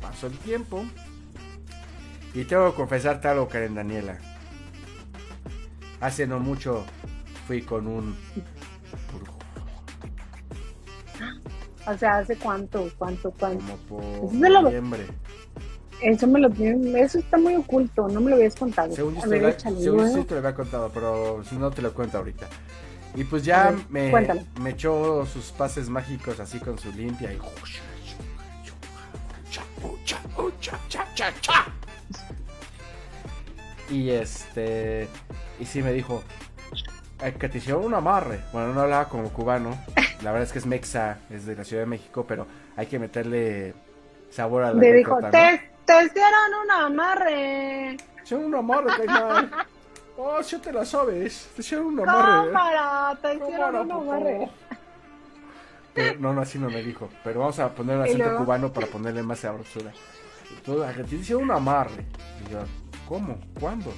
Pasó 0.00 0.26
el 0.26 0.38
tiempo. 0.38 0.84
Y 2.34 2.44
tengo 2.44 2.70
que 2.70 2.76
confesarte 2.76 3.28
algo, 3.28 3.48
Karen 3.48 3.74
Daniela. 3.74 4.18
Hace 6.00 6.26
no 6.26 6.40
mucho 6.40 6.84
fui 7.46 7.62
con 7.62 7.86
un 7.86 8.16
brujo. 9.12 9.38
O 11.86 11.98
sea, 11.98 12.18
¿hace 12.18 12.36
cuánto? 12.36 12.90
¿Cuánto? 12.98 13.30
¿Cuánto? 13.32 13.76
Como 13.88 14.30
por 14.30 14.50
noviembre. 14.50 15.06
Eso 16.04 16.26
me 16.26 16.38
lo 16.38 16.48
eso 16.48 17.18
está 17.18 17.38
muy 17.38 17.54
oculto, 17.54 18.08
no 18.08 18.20
me 18.20 18.30
lo 18.30 18.36
habías 18.36 18.54
contado. 18.54 18.94
Según 18.94 19.14
yo, 19.16 20.24
te 20.24 20.34
lo 20.34 20.38
había 20.38 20.54
contado, 20.54 20.90
pero 20.92 21.42
si 21.48 21.56
no 21.56 21.70
te 21.70 21.80
lo 21.80 21.94
cuento 21.94 22.18
ahorita. 22.18 22.46
Y 23.14 23.24
pues 23.24 23.44
ya 23.44 23.74
me, 23.88 24.12
me 24.60 24.70
echó 24.70 25.24
sus 25.24 25.52
pases 25.52 25.88
mágicos 25.88 26.40
así 26.40 26.58
con 26.58 26.78
su 26.78 26.92
limpia 26.92 27.32
y 27.32 27.38
y 33.90 34.10
este 34.10 35.08
y 35.60 35.64
sí 35.64 35.82
me 35.82 35.92
dijo 35.92 36.22
que 37.38 37.48
te 37.48 37.58
hicieron 37.58 37.84
un 37.84 37.94
amarre. 37.94 38.40
Bueno, 38.52 38.74
no 38.74 38.82
hablaba 38.82 39.08
como 39.08 39.30
cubano. 39.30 39.78
La 40.22 40.32
verdad 40.32 40.42
es 40.42 40.52
que 40.52 40.58
es 40.58 40.66
mexa, 40.66 41.18
es 41.30 41.46
de 41.46 41.54
la 41.54 41.64
Ciudad 41.64 41.82
de 41.82 41.86
México, 41.86 42.24
pero 42.26 42.46
hay 42.76 42.86
que 42.86 42.98
meterle 42.98 43.74
sabor 44.30 44.64
a 44.64 44.72
la 44.72 44.80
Le 44.80 44.92
dijo, 44.92 45.18
te, 45.30 45.73
te 45.98 46.06
hicieron 46.06 46.54
un 46.62 46.70
amarre. 46.70 47.96
Te 48.16 48.22
hicieron 48.22 48.46
un 48.46 48.54
amarre, 48.54 49.06
carnal. 49.06 49.50
Oh, 50.16 50.42
si 50.42 50.58
te 50.58 50.72
la 50.72 50.84
sabes. 50.84 51.50
Te 51.54 51.62
hicieron 51.62 51.86
un 51.86 52.00
amarre. 52.00 52.52
Cámara, 52.52 53.18
te 53.20 53.34
hicieron 53.34 53.76
un 53.76 53.92
amarre. 53.92 54.50
no, 56.18 56.32
no, 56.32 56.40
así 56.40 56.58
no 56.58 56.68
me 56.70 56.82
dijo. 56.82 57.08
Pero 57.22 57.40
vamos 57.40 57.58
a 57.58 57.74
poner 57.74 57.96
un 57.96 58.02
acento 58.04 58.36
cubano 58.36 58.72
para 58.72 58.86
ponerle 58.86 59.22
más 59.22 59.40
sabrosura. 59.40 59.92
Entonces, 60.56 61.06
te 61.08 61.16
hicieron 61.16 61.44
un 61.44 61.50
amarre. 61.50 62.06
Y 62.46 62.52
yo, 62.52 62.60
¿cómo? 63.08 63.38
¿Cuándo? 63.58 63.92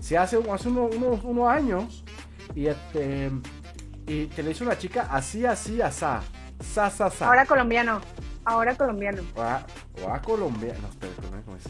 Se 0.00 0.16
hace, 0.16 0.38
hace 0.50 0.68
unos, 0.68 0.94
unos, 1.24 1.48
años. 1.48 2.04
Y 2.54 2.66
este. 2.66 3.30
Y 4.06 4.26
te 4.26 4.42
le 4.42 4.52
hizo 4.52 4.64
una 4.64 4.76
chica 4.76 5.08
así, 5.10 5.44
así, 5.44 5.80
asá. 5.82 6.22
Sa, 6.60 6.90
sa, 6.90 7.10
sa. 7.10 7.26
Ahora 7.26 7.46
colombiano. 7.46 8.00
Ahora 8.44 8.74
colombiano. 8.74 9.22
O 9.34 9.42
a, 9.42 9.66
o 10.02 10.10
a 10.10 10.20
colombiano. 10.20 10.80
No, 10.80 10.88
espera, 10.88 11.12
¿cómo 11.44 11.56
es? 11.56 11.64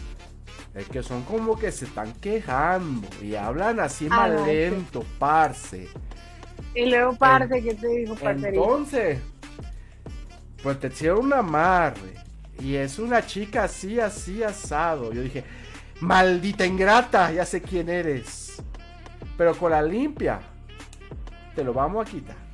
Es 0.74 0.88
que 0.88 1.02
son 1.02 1.22
como 1.24 1.58
que 1.58 1.72
se 1.72 1.84
están 1.84 2.12
quejando 2.14 3.08
y 3.20 3.34
hablan 3.34 3.80
así 3.80 4.06
ah, 4.10 4.16
más 4.16 4.46
lento, 4.46 5.04
parce. 5.18 5.88
Y 6.74 6.86
luego, 6.86 7.16
parce, 7.16 7.60
¿qué 7.60 7.74
te 7.74 7.88
dijo, 7.88 8.14
parcería? 8.14 8.60
Entonces, 8.60 9.18
pues 10.62 10.78
te 10.78 10.86
hicieron 10.86 11.26
un 11.26 11.32
amarre. 11.32 12.14
Y 12.60 12.76
es 12.76 12.98
una 12.98 13.26
chica 13.26 13.64
así, 13.64 13.98
así, 13.98 14.42
asado. 14.42 15.12
Yo 15.12 15.22
dije, 15.22 15.44
maldita 16.00 16.64
ingrata, 16.64 17.32
ya 17.32 17.44
sé 17.44 17.62
quién 17.62 17.88
eres. 17.88 18.62
Pero 19.36 19.56
con 19.56 19.72
la 19.72 19.82
limpia, 19.82 20.40
te 21.54 21.64
lo 21.64 21.72
vamos 21.72 22.06
a 22.06 22.10
quitar. 22.10 22.49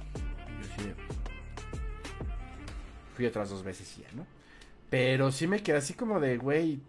Fui 3.16 3.24
otras 3.26 3.48
dos 3.48 3.64
veces 3.64 3.96
ya, 3.96 4.06
¿no? 4.14 4.26
Pero 4.90 5.32
sí 5.32 5.46
me 5.46 5.62
quedé 5.62 5.78
así 5.78 5.94
como 5.94 6.20
de, 6.20 6.36
güey, 6.36 6.80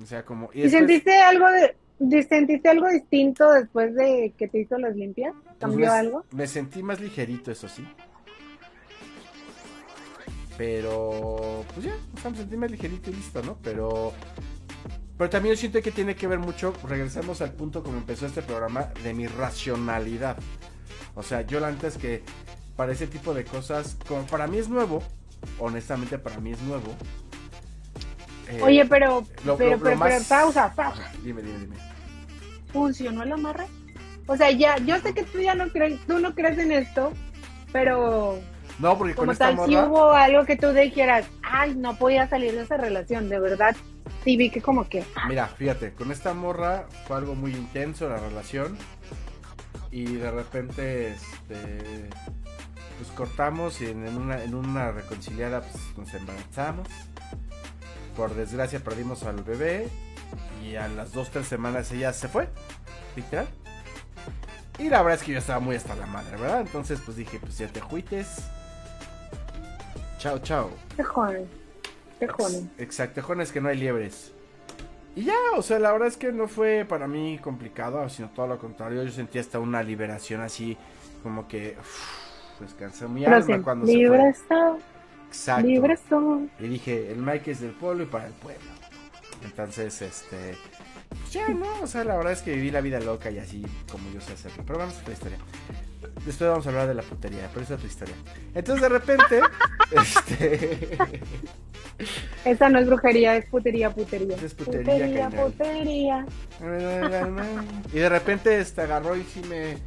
o 0.00 0.06
sea, 0.06 0.24
como... 0.24 0.50
¿Y, 0.54 0.70
sentiste 0.70 1.20
algo 1.20 1.46
de, 1.50 2.22
sentiste 2.22 2.68
algo 2.68 2.88
distinto 2.88 3.50
después 3.52 3.94
de 3.94 4.32
que 4.38 4.48
te 4.48 4.60
hizo 4.60 4.78
las 4.78 4.94
limpias? 4.94 5.34
Pues 5.44 5.56
¿Cambió 5.58 5.92
algo? 5.92 6.24
Me 6.30 6.46
sentí 6.46 6.82
más 6.82 7.00
ligerito, 7.00 7.50
eso 7.50 7.68
sí. 7.68 7.84
Pero, 10.56 11.64
pues 11.74 11.86
ya, 11.86 11.96
o 12.16 12.20
sea, 12.20 12.30
me 12.30 12.36
sentí 12.36 12.56
más 12.56 12.70
ligerito 12.70 13.10
y 13.10 13.14
listo, 13.14 13.42
¿no? 13.42 13.58
Pero, 13.62 14.12
pero 15.18 15.28
también 15.28 15.56
yo 15.56 15.60
siento 15.60 15.82
que 15.82 15.90
tiene 15.90 16.14
que 16.14 16.28
ver 16.28 16.38
mucho, 16.38 16.72
regresamos 16.88 17.42
al 17.42 17.52
punto 17.52 17.82
como 17.82 17.98
empezó 17.98 18.26
este 18.26 18.42
programa, 18.42 18.92
de 19.02 19.12
mi 19.12 19.26
racionalidad. 19.26 20.36
O 21.16 21.22
sea, 21.24 21.42
yo 21.42 21.58
la 21.58 21.68
antes 21.68 21.98
que 21.98 22.22
para 22.76 22.92
ese 22.92 23.06
tipo 23.06 23.34
de 23.34 23.44
cosas, 23.44 23.96
como 24.06 24.26
para 24.26 24.46
mí 24.46 24.58
es 24.58 24.68
nuevo, 24.68 25.02
honestamente 25.58 26.18
para 26.18 26.38
mí 26.40 26.52
es 26.52 26.60
nuevo, 26.62 26.94
eh, 28.48 28.60
Oye, 28.62 28.84
pero, 28.84 29.24
pero, 29.56 29.78
pero, 29.78 29.98
pausa, 30.28 30.72
pausa. 30.74 31.10
Dime, 31.22 31.42
dime, 31.42 31.60
dime. 31.60 31.76
¿Funcionó 32.72 33.22
el 33.22 33.32
amarre? 33.32 33.64
O 34.26 34.36
sea, 34.36 34.50
ya, 34.50 34.76
yo 34.78 34.98
sé 35.00 35.14
que 35.14 35.22
tú 35.22 35.40
ya 35.40 35.54
no 35.54 35.68
crees, 35.68 35.98
tú 36.06 36.18
no 36.18 36.34
crees 36.34 36.58
en 36.58 36.72
esto, 36.72 37.12
pero 37.72 38.38
no, 38.78 38.98
porque 38.98 39.14
como 39.14 39.34
tal, 39.34 39.58
si 39.66 39.76
hubo 39.76 40.12
algo 40.12 40.44
que 40.44 40.56
tú 40.56 40.72
dijeras, 40.72 41.26
ay, 41.42 41.74
no 41.74 41.96
podía 41.96 42.28
salir 42.28 42.52
de 42.54 42.62
esa 42.62 42.76
relación, 42.76 43.28
de 43.28 43.38
verdad, 43.38 43.76
sí 44.24 44.36
vi 44.36 44.50
que 44.50 44.60
como 44.60 44.88
que... 44.88 45.04
Mira, 45.28 45.46
fíjate, 45.46 45.92
con 45.92 46.10
esta 46.10 46.34
morra 46.34 46.86
fue 47.06 47.18
algo 47.18 47.34
muy 47.34 47.52
intenso 47.52 48.08
la 48.08 48.16
relación 48.16 48.76
y 49.90 50.04
de 50.16 50.30
repente, 50.30 51.12
este, 51.12 52.08
pues 53.04 53.16
cortamos 53.16 53.80
y 53.80 53.86
en 53.86 54.16
una, 54.16 54.42
en 54.42 54.54
una 54.54 54.90
reconciliada 54.90 55.60
pues, 55.60 55.76
nos 55.96 56.14
embarazamos 56.14 56.88
por 58.16 58.34
desgracia 58.34 58.80
perdimos 58.80 59.24
al 59.24 59.42
bebé 59.42 59.88
y 60.64 60.76
a 60.76 60.88
las 60.88 61.12
dos, 61.12 61.30
tres 61.30 61.46
semanas 61.46 61.92
ella 61.92 62.12
se 62.12 62.28
fue, 62.28 62.48
literal. 63.16 63.46
Y 64.78 64.88
la 64.88 65.02
verdad 65.02 65.20
es 65.20 65.26
que 65.26 65.32
yo 65.32 65.38
estaba 65.38 65.60
muy 65.60 65.76
hasta 65.76 65.94
la 65.94 66.06
madre, 66.06 66.36
¿verdad? 66.36 66.62
Entonces 66.62 67.00
pues 67.04 67.16
dije, 67.16 67.38
pues 67.38 67.58
ya 67.58 67.68
te 67.68 67.80
juites. 67.80 68.38
Chao, 70.18 70.38
chao. 70.38 70.70
Tejones. 70.96 71.48
Tejones. 72.18 72.64
Exacto, 72.78 73.16
tejones 73.16 73.52
que 73.52 73.60
no 73.60 73.68
hay 73.68 73.76
liebres. 73.76 74.32
Y 75.16 75.24
ya, 75.24 75.36
o 75.56 75.62
sea, 75.62 75.78
la 75.78 75.92
verdad 75.92 76.08
es 76.08 76.16
que 76.16 76.32
no 76.32 76.48
fue 76.48 76.84
para 76.88 77.06
mí 77.06 77.38
complicado, 77.38 78.08
sino 78.08 78.30
todo 78.30 78.46
lo 78.46 78.58
contrario. 78.58 79.04
Yo 79.04 79.12
sentí 79.12 79.38
hasta 79.38 79.60
una 79.60 79.82
liberación 79.82 80.40
así, 80.40 80.76
como 81.22 81.46
que 81.46 81.76
descansé 82.60 83.08
mi 83.08 83.24
alma 83.24 83.62
cuando 83.62 83.86
se 83.86 84.06
fue. 84.06 84.34
Exacto. 85.28 85.66
Libres 85.66 86.00
son. 86.08 86.48
Y 86.60 86.68
dije, 86.68 87.10
el 87.10 87.18
Mike 87.18 87.50
es 87.50 87.60
del 87.60 87.72
pueblo 87.72 88.04
y 88.04 88.06
para 88.06 88.26
el 88.26 88.32
pueblo. 88.34 88.70
Entonces, 89.44 90.00
este. 90.00 90.56
Pues 91.08 91.32
ya, 91.32 91.48
¿no? 91.48 91.66
O 91.82 91.86
sea, 91.86 92.04
la 92.04 92.16
verdad 92.16 92.32
es 92.32 92.42
que 92.42 92.54
viví 92.54 92.70
la 92.70 92.80
vida 92.80 93.00
loca 93.00 93.30
y 93.30 93.38
así 93.38 93.64
como 93.90 94.10
yo 94.12 94.20
sé 94.20 94.34
hacerlo. 94.34 94.62
Pero 94.64 94.78
vamos 94.78 94.96
a 94.96 95.00
otra 95.00 95.12
historia. 95.12 95.38
Después 96.24 96.50
vamos 96.50 96.66
a 96.66 96.68
hablar 96.68 96.86
de 96.86 96.94
la 96.94 97.02
putería, 97.02 97.48
pero 97.52 97.64
esa 97.64 97.74
es 97.74 97.78
otra 97.80 97.88
historia. 97.88 98.14
Entonces, 98.54 98.82
de 98.82 98.88
repente, 98.88 99.40
este. 99.90 100.98
Esa 102.44 102.68
no 102.68 102.78
es 102.78 102.86
brujería, 102.86 103.36
es 103.36 103.46
putería, 103.46 103.90
putería. 103.90 104.36
Es 104.36 104.54
putería, 104.54 105.30
putería, 105.30 105.30
putería. 105.30 106.26
Y 107.92 107.98
de 107.98 108.08
repente, 108.08 108.60
este 108.60 108.82
agarró 108.82 109.16
y 109.16 109.24
sí 109.24 109.42
me. 109.48 109.78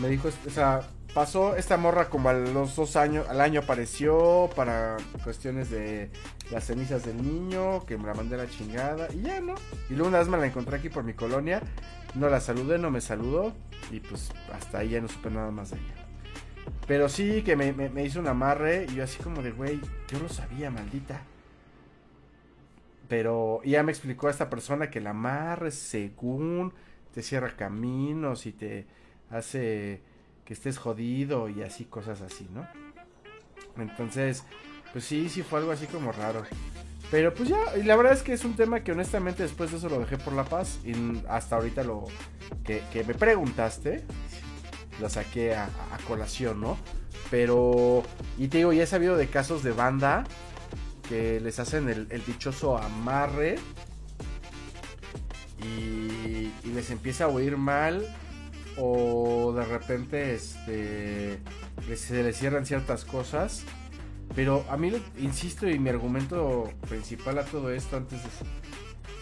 Me 0.00 0.08
dijo, 0.08 0.28
o 0.46 0.50
sea, 0.50 0.82
pasó 1.14 1.56
esta 1.56 1.76
morra 1.76 2.08
como 2.08 2.28
a 2.28 2.32
los 2.32 2.76
dos 2.76 2.96
años, 2.96 3.28
al 3.28 3.40
año 3.40 3.60
apareció 3.60 4.50
para 4.54 4.96
cuestiones 5.24 5.70
de 5.70 6.10
las 6.50 6.64
cenizas 6.64 7.04
del 7.04 7.22
niño, 7.22 7.84
que 7.86 7.96
me 7.96 8.06
la 8.06 8.14
mandé 8.14 8.36
a 8.36 8.38
la 8.38 8.48
chingada 8.48 9.08
y 9.12 9.22
ya, 9.22 9.40
¿no? 9.40 9.54
Y 9.90 9.94
luego 9.94 10.08
una 10.08 10.18
vez 10.18 10.28
me 10.28 10.36
la 10.36 10.46
encontré 10.46 10.76
aquí 10.76 10.88
por 10.88 11.04
mi 11.04 11.14
colonia, 11.14 11.62
no 12.14 12.28
la 12.28 12.40
saludé, 12.40 12.78
no 12.78 12.90
me 12.90 13.00
saludó 13.00 13.52
y 13.90 14.00
pues 14.00 14.30
hasta 14.52 14.78
ahí 14.78 14.90
ya 14.90 15.00
no 15.00 15.08
supe 15.08 15.30
nada 15.30 15.50
más 15.50 15.70
de 15.70 15.76
ella. 15.76 16.06
Pero 16.86 17.08
sí 17.08 17.42
que 17.42 17.56
me, 17.56 17.72
me 17.72 18.04
hizo 18.04 18.20
un 18.20 18.28
amarre 18.28 18.86
y 18.88 18.94
yo 18.96 19.04
así 19.04 19.22
como 19.22 19.42
de, 19.42 19.50
güey, 19.50 19.80
yo 20.08 20.18
lo 20.20 20.28
sabía, 20.28 20.70
maldita. 20.70 21.20
Pero 23.08 23.62
ya 23.64 23.82
me 23.82 23.92
explicó 23.92 24.28
a 24.28 24.30
esta 24.30 24.50
persona 24.50 24.90
que 24.90 24.98
el 24.98 25.06
amarre 25.06 25.70
según 25.70 26.72
te 27.14 27.22
cierra 27.22 27.56
caminos 27.56 28.46
y 28.46 28.52
te 28.52 28.86
hace 29.30 30.02
que 30.48 30.54
estés 30.54 30.78
jodido 30.78 31.50
y 31.50 31.60
así, 31.60 31.84
cosas 31.84 32.22
así, 32.22 32.48
¿no? 32.54 32.66
Entonces, 33.76 34.44
pues 34.94 35.04
sí, 35.04 35.28
sí 35.28 35.42
fue 35.42 35.58
algo 35.58 35.72
así 35.72 35.86
como 35.86 36.10
raro. 36.10 36.42
Pero 37.10 37.34
pues 37.34 37.50
ya, 37.50 37.58
y 37.76 37.82
la 37.82 37.96
verdad 37.96 38.14
es 38.14 38.22
que 38.22 38.32
es 38.32 38.46
un 38.46 38.56
tema 38.56 38.80
que 38.80 38.92
honestamente 38.92 39.42
después 39.42 39.70
de 39.70 39.76
eso 39.76 39.90
lo 39.90 40.00
dejé 40.00 40.16
por 40.16 40.32
la 40.32 40.44
paz 40.44 40.78
y 40.86 40.94
hasta 41.28 41.56
ahorita 41.56 41.84
lo 41.84 42.06
que, 42.64 42.82
me 43.06 43.12
preguntaste, 43.12 44.04
lo 45.02 45.10
saqué 45.10 45.54
a, 45.54 45.68
colación, 46.06 46.62
¿no? 46.62 46.78
Pero, 47.30 48.02
y 48.38 48.48
te 48.48 48.56
digo, 48.56 48.72
ya 48.72 48.84
he 48.84 48.86
sabido 48.86 49.18
de 49.18 49.26
casos 49.26 49.62
de 49.62 49.72
banda 49.72 50.24
que 51.10 51.40
les 51.40 51.58
hacen 51.58 51.90
el, 51.90 52.24
dichoso 52.24 52.78
amarre 52.78 53.56
y, 55.62 56.50
y 56.64 56.72
les 56.74 56.90
empieza 56.90 57.24
a 57.24 57.28
oír 57.28 57.58
mal 57.58 58.02
o 58.80 59.52
de 59.52 59.64
repente 59.64 60.34
este 60.34 61.38
se 61.96 62.22
le 62.22 62.32
cierran 62.32 62.66
ciertas 62.66 63.04
cosas. 63.04 63.64
Pero 64.34 64.64
a 64.68 64.76
mí, 64.76 64.92
insisto, 65.18 65.68
y 65.68 65.78
mi 65.78 65.88
argumento 65.88 66.70
principal 66.88 67.38
a 67.38 67.44
todo 67.44 67.72
esto, 67.72 67.96
antes 67.96 68.22
de, 68.22 68.28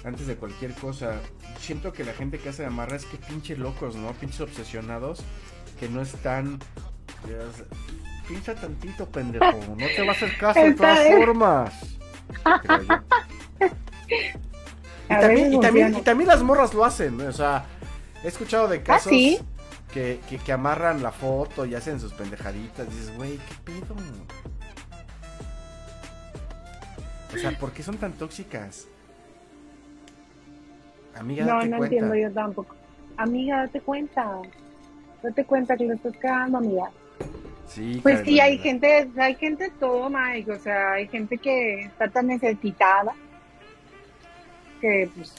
antes 0.05 0.27
de 0.27 0.37
cualquier 0.37 0.75
cosa, 0.75 1.21
siento 1.61 1.93
que 1.93 2.05
la 2.05 2.13
gente 2.13 2.39
que 2.39 2.49
hace 2.49 2.67
amarra 2.67 2.97
es 2.97 3.05
que 3.05 3.17
pinche 3.17 3.57
locos, 3.57 3.95
¿no? 3.95 4.13
Pinches 4.15 4.41
obsesionados, 4.41 5.21
que 5.79 5.89
no 5.89 6.03
están... 6.03 6.59
Pincha 8.29 8.55
tantito, 8.57 9.07
pendejo, 9.09 9.53
no 9.79 9.87
te 9.87 10.03
va 10.03 10.09
a 10.09 10.17
hacer 10.17 10.37
caso 10.37 10.61
de 10.61 10.75
todas 10.75 11.07
formas. 11.15 11.73
Y 15.09 15.21
también, 15.21 15.55
y, 15.55 15.61
también, 15.61 15.97
y 15.97 16.03
también, 16.03 16.29
las 16.29 16.43
morras 16.43 16.75
lo 16.75 16.85
hacen, 16.85 17.21
o 17.21 17.33
sea, 17.33 17.65
He 18.27 18.29
escuchado 18.31 18.66
de 18.66 18.79
¿Ah, 18.79 18.83
casos 18.83 19.12
que, 19.93 20.18
que, 20.45 20.53
amarran 20.53 21.01
la 21.01 21.12
foto 21.12 21.64
y 21.64 21.77
hacen 21.77 22.01
sus 22.01 22.12
pendejaditas. 22.12 22.91
Dices, 22.91 23.16
güey, 23.16 23.37
¿qué 23.37 23.55
pedo? 23.64 23.95
O 27.33 27.39
sea, 27.39 27.53
¿por 27.57 27.70
qué 27.70 27.85
son 27.85 27.97
tan 27.99 28.14
tóxicas? 28.14 28.89
Amiga, 31.14 31.45
no, 31.47 31.55
date 31.55 31.68
no 31.68 31.77
cuenta. 31.77 31.95
entiendo 31.95 32.16
yo 32.16 32.33
tampoco. 32.33 32.74
Amiga, 33.16 33.59
date 33.59 33.81
cuenta. 33.81 34.43
Date 35.22 35.45
cuenta 35.45 35.77
que 35.77 35.85
lo 35.85 35.95
estás 35.95 36.16
cagando, 36.16 36.59
amiga. 36.59 36.91
Sí, 37.68 38.01
Pues 38.03 38.22
sí, 38.24 38.41
hay 38.41 38.59
gente, 38.59 39.09
hay 39.18 39.37
gente 39.37 39.70
todo, 39.79 40.11
Mike. 40.11 40.51
O 40.51 40.59
sea, 40.59 40.95
hay 40.95 41.07
gente 41.07 41.39
que 41.39 41.83
está 41.83 42.09
tan 42.09 42.27
necesitada 42.27 43.14
que 44.81 45.09
pues 45.14 45.33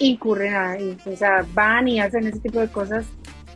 incurren 0.00 0.54
ahí. 0.54 0.96
O 1.06 1.14
sea, 1.16 1.46
van 1.54 1.86
y 1.86 2.00
hacen 2.00 2.26
ese 2.26 2.40
tipo 2.40 2.58
de 2.58 2.68
cosas. 2.68 3.06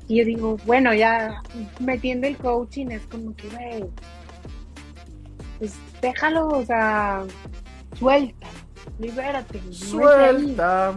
Y 0.07 0.19
yo 0.19 0.25
digo, 0.25 0.57
bueno, 0.67 0.95
ya 0.95 1.43
metiendo 1.81 2.27
el 2.27 2.37
coaching 2.37 2.89
es 2.89 3.03
como 3.07 3.35
que, 3.35 3.49
güey, 3.49 3.85
pues 5.59 5.73
déjalo, 6.03 6.49
o 6.49 6.65
sea, 6.65 7.23
suelta, 7.99 8.47
libérate. 8.99 9.61
Suelta 9.73 10.95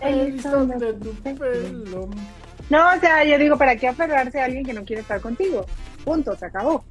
el 0.00 0.18
El 0.20 0.40
son 0.42 0.52
son 0.52 0.78
de 0.78 0.86
de 0.86 0.92
tu 0.94 1.10
tu 1.12 1.34
pelo. 1.36 2.08
No, 2.70 2.88
o 2.94 3.00
sea, 3.00 3.24
yo 3.24 3.38
digo, 3.38 3.56
¿para 3.58 3.76
qué 3.76 3.88
aferrarse 3.88 4.40
a 4.40 4.44
alguien 4.44 4.64
que 4.64 4.72
no 4.74 4.84
quiere 4.84 5.02
estar 5.02 5.20
contigo? 5.20 5.66
Punto, 6.04 6.36
se 6.36 6.46
acabó. 6.46 6.84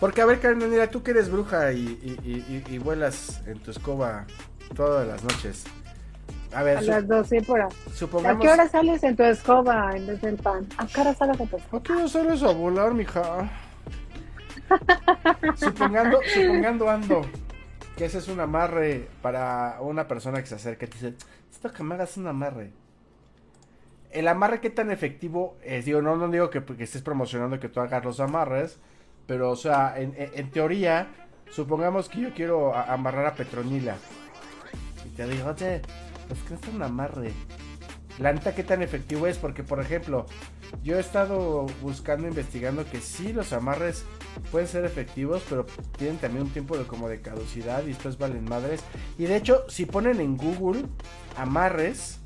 Porque, 0.00 0.20
a 0.22 0.26
ver, 0.26 0.40
Karen, 0.40 0.70
mira, 0.70 0.88
tú 0.90 1.02
que 1.02 1.10
eres 1.10 1.30
bruja 1.30 1.72
y, 1.72 1.78
y, 2.02 2.18
y- 2.24 2.64
y- 2.68 2.74
y 2.74 2.78
vuelas 2.78 3.42
en 3.46 3.58
tu 3.58 3.70
escoba 3.70 4.26
todas 4.74 5.06
las 5.06 5.22
noches. 5.22 5.64
A 6.54 6.62
ver, 6.62 6.78
A 6.78 6.82
las 6.82 7.06
12 7.08 7.42
por 7.42 7.60
ahí. 7.60 7.68
¿A 7.68 7.90
supongamos... 7.94 8.42
qué 8.42 8.48
hora 8.52 8.68
sales 8.68 9.02
en 9.04 9.16
tu 9.16 9.22
escoba 9.22 9.90
en 9.96 10.06
vez 10.06 10.20
del 10.20 10.36
pan? 10.36 10.66
¿A 10.76 10.86
qué 10.86 11.00
hora 11.00 11.14
sales 11.14 11.40
en 11.40 11.48
tu 11.48 11.56
escoba? 11.56 11.78
¿A 11.78 11.82
qué 11.82 11.92
hora 11.92 12.08
sales 12.08 12.42
a 12.42 12.52
volar, 12.52 12.94
mija? 12.94 13.50
supongando, 15.56 16.18
supongando 16.32 16.88
ando 16.90 17.22
que 17.96 18.06
ese 18.06 18.18
es 18.18 18.28
un 18.28 18.40
amarre 18.40 19.08
para 19.20 19.78
una 19.80 20.08
persona 20.08 20.40
que 20.40 20.46
se 20.46 20.54
acerca 20.54 20.86
y 20.86 20.88
te 20.88 20.94
dice, 20.94 21.14
esto 21.50 21.70
que 21.72 21.82
me 21.82 21.94
hagas 21.94 22.16
un 22.16 22.26
amarre. 22.26 22.70
El 24.10 24.28
amarre, 24.28 24.60
¿qué 24.60 24.70
tan 24.70 24.90
efectivo 24.90 25.56
es? 25.62 25.84
Digo, 25.84 26.02
no, 26.02 26.16
no 26.16 26.28
digo 26.28 26.50
que, 26.50 26.62
que 26.64 26.84
estés 26.84 27.02
promocionando 27.02 27.58
que 27.60 27.68
tú 27.68 27.80
hagas 27.80 28.04
los 28.04 28.20
amarres, 28.20 28.78
pero, 29.26 29.50
o 29.50 29.56
sea, 29.56 29.94
en, 29.98 30.14
en- 30.16 30.30
en 30.34 30.50
teoría, 30.50 31.08
supongamos 31.50 32.08
que 32.08 32.20
yo 32.20 32.34
quiero 32.34 32.74
a- 32.74 32.92
amarrar 32.92 33.26
a 33.26 33.34
Petronila. 33.34 33.96
Y 35.06 35.08
te 35.10 35.26
digo, 35.26 35.48
oye, 35.50 35.82
pues 36.34 36.60
que 36.60 36.68
es 36.68 36.74
un 36.74 36.82
amarre. 36.82 37.32
La 38.18 38.32
neta, 38.32 38.54
¿qué 38.54 38.62
tan 38.62 38.82
efectivo 38.82 39.26
es? 39.26 39.38
Porque, 39.38 39.62
por 39.62 39.80
ejemplo, 39.80 40.26
yo 40.82 40.96
he 40.96 41.00
estado 41.00 41.66
buscando, 41.80 42.28
investigando 42.28 42.84
que 42.88 43.00
sí, 43.00 43.32
los 43.32 43.52
amarres 43.52 44.04
pueden 44.50 44.68
ser 44.68 44.84
efectivos, 44.84 45.42
pero 45.48 45.66
tienen 45.96 46.18
también 46.18 46.44
un 46.44 46.50
tiempo 46.50 46.76
de 46.76 46.84
como 46.84 47.08
de 47.08 47.20
caducidad 47.20 47.82
y 47.84 47.88
después 47.88 48.18
valen 48.18 48.44
madres. 48.44 48.82
Y 49.18 49.24
de 49.24 49.36
hecho, 49.36 49.64
si 49.68 49.86
ponen 49.86 50.20
en 50.20 50.36
Google 50.36 50.84
amarres, 51.36 52.18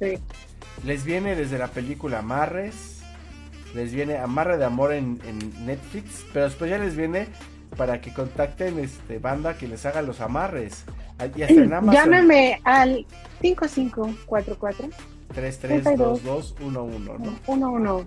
Sí. 0.00 0.18
les 0.84 1.04
viene 1.04 1.36
desde 1.36 1.58
la 1.58 1.68
película 1.68 2.20
Amarres, 2.20 3.00
les 3.74 3.92
viene 3.92 4.16
Amarre 4.16 4.56
de 4.56 4.64
Amor 4.64 4.92
en, 4.94 5.20
en 5.26 5.66
Netflix, 5.66 6.24
pero 6.32 6.46
después 6.46 6.70
ya 6.70 6.78
les 6.78 6.96
viene 6.96 7.28
para 7.76 8.00
que 8.00 8.12
contacten 8.14 8.78
este 8.78 9.18
banda 9.18 9.58
que 9.58 9.68
les 9.68 9.84
haga 9.84 10.00
los 10.02 10.20
amarres. 10.22 10.84
Y 11.36 11.42
hasta 11.42 11.54
en 11.54 11.72
Amazon 11.74 11.94
Llámame 11.94 12.60
al 12.64 13.06
5544 13.40 14.88
332211, 15.34 17.36
¿no? 17.46 17.72
11. 17.72 18.06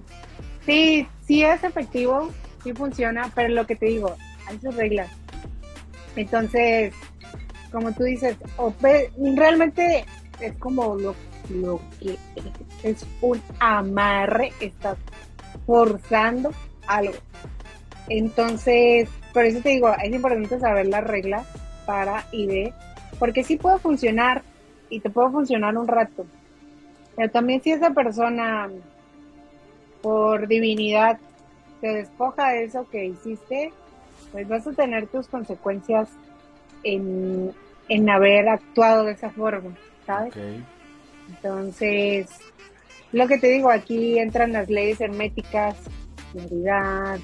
Sí, 0.65 1.07
sí 1.25 1.43
es 1.43 1.63
efectivo, 1.63 2.29
sí 2.63 2.73
funciona, 2.73 3.31
pero 3.33 3.49
lo 3.49 3.65
que 3.65 3.75
te 3.75 3.87
digo, 3.87 4.15
hay 4.47 4.59
sus 4.59 4.75
reglas. 4.75 5.09
Entonces, 6.15 6.93
como 7.71 7.91
tú 7.93 8.03
dices, 8.03 8.37
realmente 9.17 10.05
es 10.39 10.53
como 10.57 10.95
lo, 10.95 11.15
lo 11.49 11.81
que 11.99 12.17
es, 12.35 12.45
es 12.83 13.05
un 13.21 13.41
amarre, 13.59 14.53
estás 14.59 14.97
forzando 15.65 16.51
algo. 16.87 17.15
Entonces, 18.09 19.09
por 19.33 19.45
eso 19.45 19.61
te 19.61 19.69
digo, 19.69 19.93
es 20.03 20.13
importante 20.13 20.59
saber 20.59 20.87
las 20.87 21.03
reglas 21.03 21.47
para 21.85 22.25
y 22.31 22.47
de, 22.47 22.73
porque 23.23 23.45
sí 23.45 23.55
puede 23.55 23.79
funcionar 23.79 24.43
y 24.89 24.99
te 24.99 25.09
puede 25.09 25.31
funcionar 25.31 25.77
un 25.77 25.87
rato, 25.87 26.25
pero 27.15 27.31
también 27.31 27.63
si 27.63 27.71
esa 27.71 27.91
persona 27.91 28.69
por 30.01 30.45
divinidad 30.45 31.17
te 31.79 31.87
despoja 31.93 32.49
de 32.49 32.65
eso 32.65 32.85
que 32.89 33.05
hiciste, 33.05 33.71
pues 34.33 34.45
vas 34.49 34.67
a 34.67 34.73
tener 34.73 35.07
tus 35.07 35.29
consecuencias 35.29 36.09
en, 36.83 37.53
en 37.87 38.09
haber 38.09 38.49
actuado 38.49 39.05
de 39.05 39.13
esa 39.13 39.29
forma, 39.29 39.73
¿sabes? 40.05 40.33
Entonces, 41.29 42.27
lo 43.13 43.25
que 43.29 43.37
te 43.37 43.47
digo, 43.47 43.71
aquí 43.71 44.19
entran 44.19 44.51
las 44.51 44.69
leyes 44.69 44.99
herméticas, 44.99 45.77
realidad, 46.33 47.19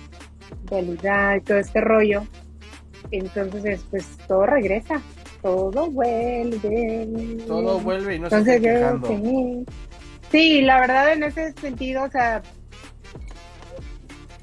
realidad 0.68 1.36
y 1.36 1.41
todo 1.41 1.58
este 1.58 1.82
rollo. 1.82 2.24
Entonces, 3.12 3.86
pues 3.89 4.06
todo 4.30 4.45
regresa, 4.45 5.02
todo 5.42 5.90
vuelve. 5.92 7.38
Todo 7.48 7.80
vuelve 7.80 8.16
y 8.16 8.20
no 8.20 8.30
se 8.30 8.40
está 8.40 8.60
quejando. 8.60 9.08
sí. 10.32 10.62
La 10.62 10.80
verdad 10.82 11.14
en 11.14 11.24
ese 11.24 11.54
sentido, 11.54 12.04
o 12.04 12.10
sea, 12.10 12.42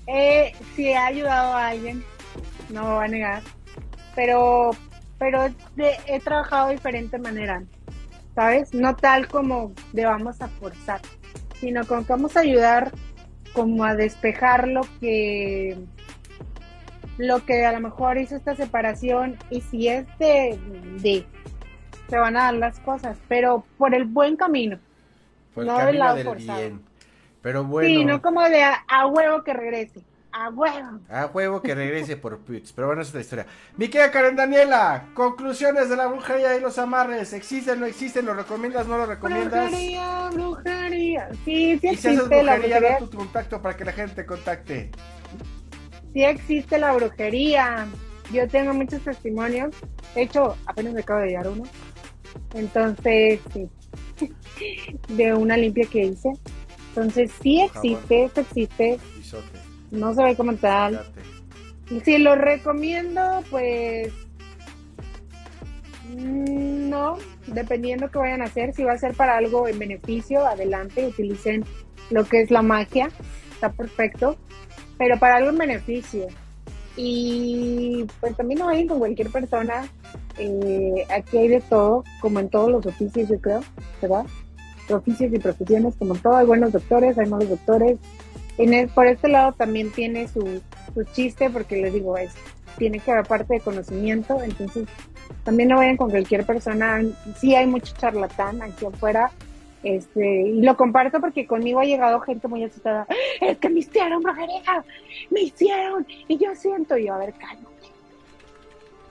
eh, 0.06 0.52
si 0.74 0.88
he 0.88 0.96
ayudado 0.96 1.52
a 1.54 1.68
alguien, 1.68 2.04
no 2.70 2.84
me 2.84 2.94
voy 2.94 3.04
a 3.04 3.08
negar, 3.08 3.42
pero, 4.14 4.70
pero 5.18 5.48
de- 5.74 5.96
he 6.06 6.20
trabajado 6.20 6.68
de 6.68 6.74
diferente 6.74 7.18
manera, 7.18 7.62
¿sabes? 8.34 8.72
No 8.72 8.94
tal 8.96 9.26
como 9.28 9.72
de 9.92 10.04
vamos 10.06 10.40
a 10.40 10.48
forzar, 10.48 11.00
sino 11.60 11.84
como 11.86 12.02
que 12.06 12.12
vamos 12.12 12.36
a 12.36 12.40
ayudar 12.40 12.92
como 13.52 13.84
a 13.84 13.94
despejar 13.94 14.68
lo 14.68 14.82
que 15.00 15.76
lo 17.18 17.44
que 17.44 17.64
a 17.66 17.72
lo 17.72 17.80
mejor 17.80 18.18
hizo 18.18 18.36
esta 18.36 18.54
separación 18.56 19.38
y 19.50 19.60
si 19.62 19.88
es 19.88 20.06
de, 20.18 20.58
de 21.02 21.26
se 22.08 22.18
van 22.18 22.36
a 22.36 22.44
dar 22.44 22.54
las 22.54 22.80
cosas, 22.80 23.18
pero 23.28 23.64
por 23.78 23.94
el 23.94 24.04
buen 24.04 24.36
camino. 24.36 24.78
Por 25.54 25.64
el 25.64 25.70
no 25.70 25.82
del 25.82 25.98
camino 25.98 25.98
lado 25.98 26.16
del 26.16 26.24
forzado. 26.24 26.58
bien. 26.58 26.84
Pero 27.42 27.64
bueno, 27.64 28.00
Sí, 28.00 28.04
no 28.04 28.20
como 28.22 28.42
de 28.48 28.62
a, 28.64 28.84
a 28.88 29.06
huevo 29.06 29.42
que 29.44 29.54
regrese. 29.54 30.04
A 30.32 30.50
huevo. 30.50 31.00
a 31.08 31.26
huevo 31.26 31.62
que 31.62 31.74
regrese 31.74 32.16
por 32.16 32.38
pits. 32.44 32.72
Pero 32.72 32.88
bueno, 32.88 33.02
es 33.02 33.14
la 33.14 33.20
historia. 33.20 33.46
Mi 33.76 33.88
querida 33.88 34.10
Karen 34.10 34.36
Daniela, 34.36 35.10
conclusiones 35.14 35.88
de 35.88 35.96
la 35.96 36.06
brujería 36.08 36.56
y 36.56 36.60
los 36.60 36.78
amarres. 36.78 37.32
¿Existen, 37.32 37.80
no 37.80 37.86
existen? 37.86 38.26
¿Lo 38.26 38.34
recomiendas, 38.34 38.86
no 38.86 38.98
lo 38.98 39.06
recomiendas? 39.06 39.70
Brujería, 39.70 40.30
brujería. 40.32 41.28
Sí, 41.44 41.78
sí 41.80 41.88
Y 41.88 41.96
si 41.96 42.08
haces 42.08 42.26
existe 42.26 42.42
la 42.42 42.56
brujería, 42.56 42.58
brujería. 42.58 42.90
da 42.90 42.98
tu 42.98 43.10
contacto 43.10 43.62
para 43.62 43.76
que 43.76 43.84
la 43.84 43.92
gente 43.92 44.14
te 44.16 44.26
contacte. 44.26 44.90
Sí 46.16 46.24
existe 46.24 46.78
la 46.78 46.94
brujería. 46.94 47.86
Yo 48.32 48.48
tengo 48.48 48.72
muchos 48.72 49.02
testimonios. 49.02 49.74
De 50.14 50.22
hecho, 50.22 50.56
apenas 50.64 50.94
me 50.94 51.00
acabo 51.00 51.20
de 51.20 51.26
llegar 51.26 51.46
uno. 51.46 51.64
Entonces, 52.54 53.38
sí. 53.52 53.68
De 55.08 55.34
una 55.34 55.58
limpia 55.58 55.86
que 55.86 56.06
hice. 56.06 56.32
Entonces, 56.88 57.30
sí 57.42 57.60
existe, 57.60 58.24
esto 58.24 58.40
existe. 58.40 58.98
No 59.90 60.14
se 60.14 60.24
ve 60.24 60.36
como 60.36 60.54
tal. 60.54 61.04
Si 62.02 62.16
lo 62.16 62.34
recomiendo, 62.34 63.44
pues 63.50 64.10
mm, 66.16 66.88
no, 66.88 67.18
dependiendo 67.46 68.10
que 68.10 68.16
vayan 68.16 68.40
a 68.40 68.46
hacer, 68.46 68.72
si 68.72 68.84
va 68.84 68.94
a 68.94 68.98
ser 68.98 69.12
para 69.12 69.36
algo 69.36 69.68
en 69.68 69.78
beneficio, 69.78 70.46
adelante, 70.46 71.08
utilicen 71.08 71.62
lo 72.08 72.24
que 72.24 72.40
es 72.40 72.50
la 72.50 72.62
magia, 72.62 73.10
está 73.52 73.70
perfecto, 73.70 74.38
pero 74.98 75.18
para 75.18 75.36
algo 75.36 75.50
en 75.50 75.58
beneficio. 75.58 76.26
Y 76.96 78.06
pues 78.20 78.34
también 78.36 78.60
no 78.60 78.66
vayan 78.66 78.86
con 78.88 78.98
cualquier 78.98 79.30
persona, 79.30 79.86
eh, 80.38 81.06
aquí 81.14 81.36
hay 81.36 81.48
de 81.48 81.60
todo, 81.60 82.04
como 82.20 82.40
en 82.40 82.48
todos 82.48 82.70
los 82.70 82.86
oficios, 82.86 83.28
yo 83.28 83.38
creo, 83.40 83.60
¿verdad? 84.00 84.24
Oficios 84.88 85.32
y 85.32 85.38
profesiones, 85.38 85.94
como 85.96 86.14
en 86.14 86.22
todo, 86.22 86.36
hay 86.36 86.46
buenos 86.46 86.72
doctores, 86.72 87.18
hay 87.18 87.26
malos 87.28 87.48
doctores. 87.50 87.98
En 88.56 88.72
el- 88.72 88.88
por 88.88 89.06
este 89.06 89.28
lado 89.28 89.52
también 89.52 89.90
tiene 89.90 90.26
su, 90.28 90.62
su 90.94 91.04
chiste 91.12 91.50
porque 91.50 91.76
les 91.76 91.92
digo 91.92 92.16
es 92.16 92.32
tiene 92.78 93.00
que 93.00 93.10
haber 93.10 93.26
parte 93.26 93.54
de 93.54 93.60
conocimiento 93.60 94.42
entonces 94.42 94.86
también 95.44 95.70
no 95.70 95.76
vayan 95.76 95.96
con 95.96 96.10
cualquier 96.10 96.44
persona 96.44 97.00
sí 97.38 97.54
hay 97.54 97.66
mucho 97.66 97.94
charlatán 97.98 98.60
aquí 98.62 98.84
afuera 98.84 99.30
este 99.94 100.42
y 100.42 100.62
lo 100.62 100.76
comparto 100.76 101.20
porque 101.20 101.46
conmigo 101.46 101.80
ha 101.80 101.84
llegado 101.84 102.20
gente 102.20 102.48
muy 102.48 102.64
asustada 102.64 103.06
es 103.40 103.58
que 103.58 103.68
me 103.68 103.80
hicieron 103.80 104.22
brujería 104.22 104.84
me 105.30 105.42
hicieron 105.42 106.06
y 106.28 106.38
yo 106.38 106.54
siento 106.54 106.96
y 106.96 107.06
yo 107.06 107.14
a 107.14 107.18
ver 107.18 107.34
cálmate 107.34 107.88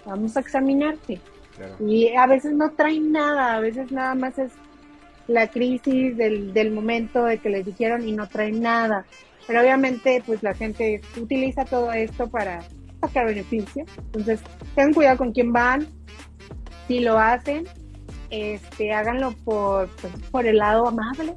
vamos 0.05 0.35
a 0.37 0.39
examinarte 0.39 1.19
Claro. 1.55 1.77
y 1.79 2.13
a 2.13 2.27
veces 2.27 2.51
no 2.51 2.71
traen 2.71 3.13
nada 3.13 3.55
a 3.55 3.59
veces 3.61 3.89
nada 3.89 4.13
más 4.13 4.37
es 4.37 4.51
la 5.27 5.47
crisis 5.47 6.17
del, 6.17 6.53
del 6.53 6.71
momento 6.71 7.23
de 7.23 7.37
que 7.37 7.49
les 7.49 7.65
dijeron 7.65 8.05
y 8.05 8.11
no 8.11 8.27
traen 8.27 8.61
nada 8.61 9.05
pero 9.47 9.61
obviamente 9.61 10.21
pues 10.25 10.43
la 10.43 10.53
gente 10.53 10.99
utiliza 11.15 11.63
todo 11.63 11.93
esto 11.93 12.27
para, 12.27 12.61
sacar 13.01 13.25
beneficio. 13.27 13.85
Entonces, 13.97 14.41
tengan 14.75 14.93
cuidado 14.93 15.17
con 15.17 15.31
quién 15.31 15.51
van. 15.51 15.87
Si 16.87 16.99
lo 16.99 17.17
hacen, 17.17 17.65
este, 18.29 18.93
háganlo 18.93 19.31
por, 19.43 19.87
pues, 20.01 20.13
por 20.31 20.45
el 20.45 20.57
lado 20.57 20.87
amable, 20.87 21.35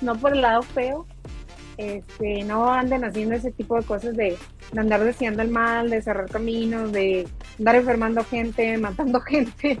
no 0.00 0.16
por 0.16 0.32
el 0.32 0.42
lado 0.42 0.62
feo. 0.62 1.06
Este, 1.76 2.42
no 2.44 2.72
anden 2.72 3.04
haciendo 3.04 3.34
ese 3.34 3.52
tipo 3.52 3.76
de 3.76 3.84
cosas 3.84 4.16
de, 4.16 4.38
andar 4.74 5.04
deseando 5.04 5.42
el 5.42 5.50
mal, 5.50 5.90
de 5.90 6.00
cerrar 6.00 6.26
caminos, 6.30 6.90
de 6.90 7.28
andar 7.58 7.76
enfermando 7.76 8.24
gente, 8.24 8.78
matando 8.78 9.20
gente, 9.20 9.78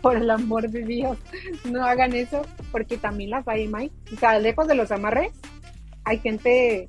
por 0.00 0.16
el 0.16 0.30
amor 0.30 0.70
de 0.70 0.84
Dios. 0.84 1.18
No 1.70 1.84
hagan 1.84 2.14
eso, 2.14 2.42
porque 2.70 2.96
también 2.96 3.30
las 3.30 3.46
hay, 3.48 3.66
Mike. 3.66 3.94
O 4.14 4.16
sea, 4.18 4.38
lejos 4.38 4.68
de 4.68 4.76
los 4.76 4.92
amarres, 4.92 5.32
hay 6.04 6.18
gente. 6.18 6.88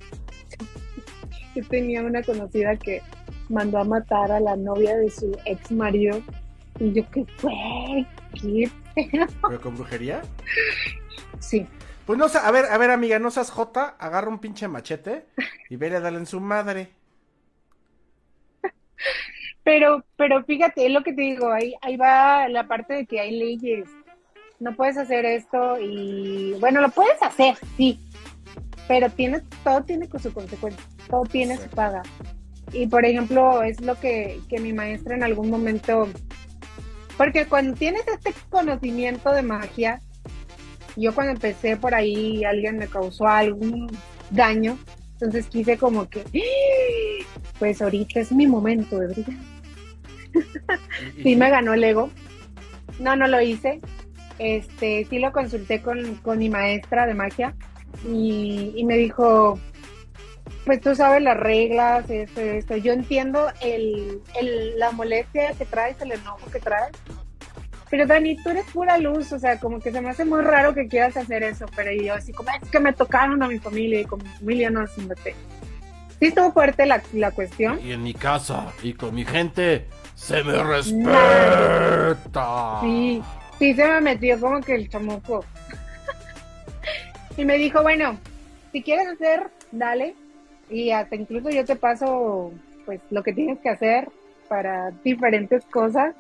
Yo 1.56 1.64
tenía 1.68 2.02
una 2.02 2.24
conocida 2.24 2.76
que 2.76 3.02
mandó 3.50 3.78
a 3.78 3.84
matar 3.84 4.32
a 4.32 4.40
la 4.40 4.56
novia 4.56 4.96
de 4.98 5.10
su 5.10 5.38
ex 5.46 5.72
marido. 5.72 6.22
Y 6.80 6.92
yo, 6.92 7.04
¿qué 7.12 7.24
fue? 7.38 8.08
¿Qué 8.34 8.70
¿Pero 8.96 9.62
con 9.62 9.76
brujería? 9.76 10.22
Sí. 11.40 11.68
Pues 12.06 12.20
no, 12.20 12.26
a 12.26 12.52
ver, 12.52 12.66
a 12.66 12.78
ver, 12.78 12.92
amiga, 12.92 13.18
no 13.20 13.32
seas 13.32 13.50
jota, 13.50 13.96
agarra 13.98 14.30
un 14.30 14.40
pinche 14.40 14.68
machete 14.68 15.26
y 15.70 15.78
vele 15.78 15.98
a 15.98 16.02
darle 16.02 16.20
en 16.20 16.26
su 16.26 16.40
madre. 16.40 16.90
Pero, 19.64 20.04
pero 20.18 20.44
fíjate, 20.44 20.86
es 20.86 20.92
lo 20.92 21.04
que 21.04 21.14
te 21.14 21.22
digo, 21.22 21.52
ahí, 21.52 21.74
ahí 21.82 21.96
va 21.96 22.50
la 22.50 22.68
parte 22.68 22.94
de 22.96 23.06
que 23.06 23.22
hay 23.22 23.32
leyes. 23.32 23.88
No 24.60 24.76
puedes 24.76 24.98
hacer 24.98 25.26
esto 25.26 25.80
y, 25.80 26.54
bueno, 26.60 26.82
lo 26.82 26.90
puedes 26.90 27.22
hacer, 27.22 27.56
sí, 27.78 28.00
pero 28.88 29.10
tiene, 29.10 29.42
todo 29.64 29.84
tiene 29.84 30.08
su 30.20 30.34
consecuencia, 30.34 30.84
todo 31.10 31.24
tiene 31.24 31.58
su 31.58 31.70
paga. 31.70 32.02
Y 32.72 32.88
por 32.88 33.06
ejemplo, 33.06 33.62
es 33.64 33.80
lo 33.82 34.00
que, 34.00 34.42
que 34.50 34.60
mi 34.60 34.74
maestra 34.74 35.16
en 35.16 35.24
algún 35.24 35.50
momento, 35.50 36.10
porque 37.18 37.46
cuando 37.46 37.74
tienes 37.74 38.04
este 38.08 38.34
conocimiento 38.50 39.32
de 39.32 39.42
magia, 39.42 40.02
yo 40.96 41.14
cuando 41.14 41.34
empecé 41.34 41.78
por 41.78 41.94
ahí 41.94 42.44
alguien 42.44 42.78
me 42.78 42.88
causó 42.88 43.28
algún 43.28 43.88
daño, 44.30 44.78
entonces 45.14 45.48
quise 45.48 45.78
como 45.78 46.10
que, 46.10 46.22
¡Ah! 46.22 47.26
pues 47.60 47.82
ahorita 47.82 48.20
es 48.20 48.32
mi 48.32 48.48
momento 48.48 49.00
de 49.00 49.08
brillar. 49.08 49.38
sí 51.24 51.36
me 51.36 51.50
ganó 51.50 51.74
el 51.74 51.84
ego. 51.84 52.10
No, 53.00 53.16
no 53.16 53.28
lo 53.28 53.42
hice. 53.42 53.80
Este, 54.40 55.06
sí 55.10 55.20
lo 55.20 55.32
consulté 55.32 55.82
con, 55.82 56.16
con 56.16 56.40
mi 56.40 56.50
maestra 56.50 57.06
de 57.06 57.14
magia 57.14 57.56
y, 58.08 58.74
y, 58.76 58.84
me 58.84 58.98
dijo, 58.98 59.60
pues 60.66 60.82
tú 60.82 60.96
sabes 60.96 61.22
las 61.22 61.38
reglas, 61.38 62.10
esto, 62.10 62.42
esto. 62.42 62.78
Yo 62.78 62.94
entiendo 62.94 63.52
el, 63.62 64.22
el, 64.40 64.80
la 64.80 64.92
molestia 64.92 65.54
que 65.54 65.66
traes, 65.66 66.00
el 66.02 66.14
enojo 66.14 66.50
que 66.52 66.60
traes. 66.60 66.92
Pero 67.90 68.08
Dani, 68.08 68.36
tú 68.42 68.50
eres 68.50 68.66
pura 68.72 68.98
luz, 68.98 69.32
o 69.34 69.40
sea, 69.40 69.60
como 69.60 69.80
que 69.80 69.92
se 69.92 70.02
me 70.02 70.10
hace 70.10 70.26
muy 70.26 70.42
raro 70.42 70.74
que 70.74 70.88
quieras 70.88 71.16
hacer 71.16 71.44
eso, 71.44 71.68
pero 71.76 71.92
yo 71.92 72.16
así 72.16 72.32
como, 72.32 72.50
es 72.50 72.70
que 72.70 72.80
me 72.80 72.92
tocaron 72.92 73.44
a 73.44 73.48
mi 73.48 73.60
familia 73.60 74.02
y 74.02 74.06
con 74.06 74.24
mi 74.24 74.30
familia 74.30 74.72
no, 74.72 74.82
haciéndote. 74.82 75.36
Sí 76.20 76.28
estuvo 76.28 76.52
fuerte 76.54 76.86
la, 76.86 77.04
la 77.14 77.30
cuestión. 77.32 77.80
Y 77.86 77.92
en 77.92 78.02
mi 78.02 78.14
casa 78.14 78.74
y 78.82 78.94
con 78.94 79.14
mi 79.14 79.26
gente 79.26 79.86
se 80.16 80.44
me 80.44 80.64
respeta. 80.64 82.18
Sí, 82.82 83.22
sí 83.60 83.76
se 83.76 83.88
me 83.88 84.02
metió 84.02 84.40
como 84.40 84.62
que 84.62 84.74
el 84.76 84.90
chamuco. 84.90 85.46
y 87.38 87.46
me 87.46 87.58
dijo, 87.58 87.84
bueno, 87.84 88.18
si 88.72 88.82
quieres 88.82 89.08
hacer, 89.08 89.52
dale. 89.72 90.16
Y 90.74 90.90
hasta 90.90 91.16
incluso 91.16 91.52
yo 91.52 91.64
te 91.64 91.76
paso 91.76 92.52
pues 92.86 93.00
lo 93.12 93.22
que 93.22 93.32
tienes 93.32 93.60
que 93.60 93.70
hacer 93.70 94.10
para 94.50 94.90
diferentes 95.04 95.64
cosas. 95.66 96.16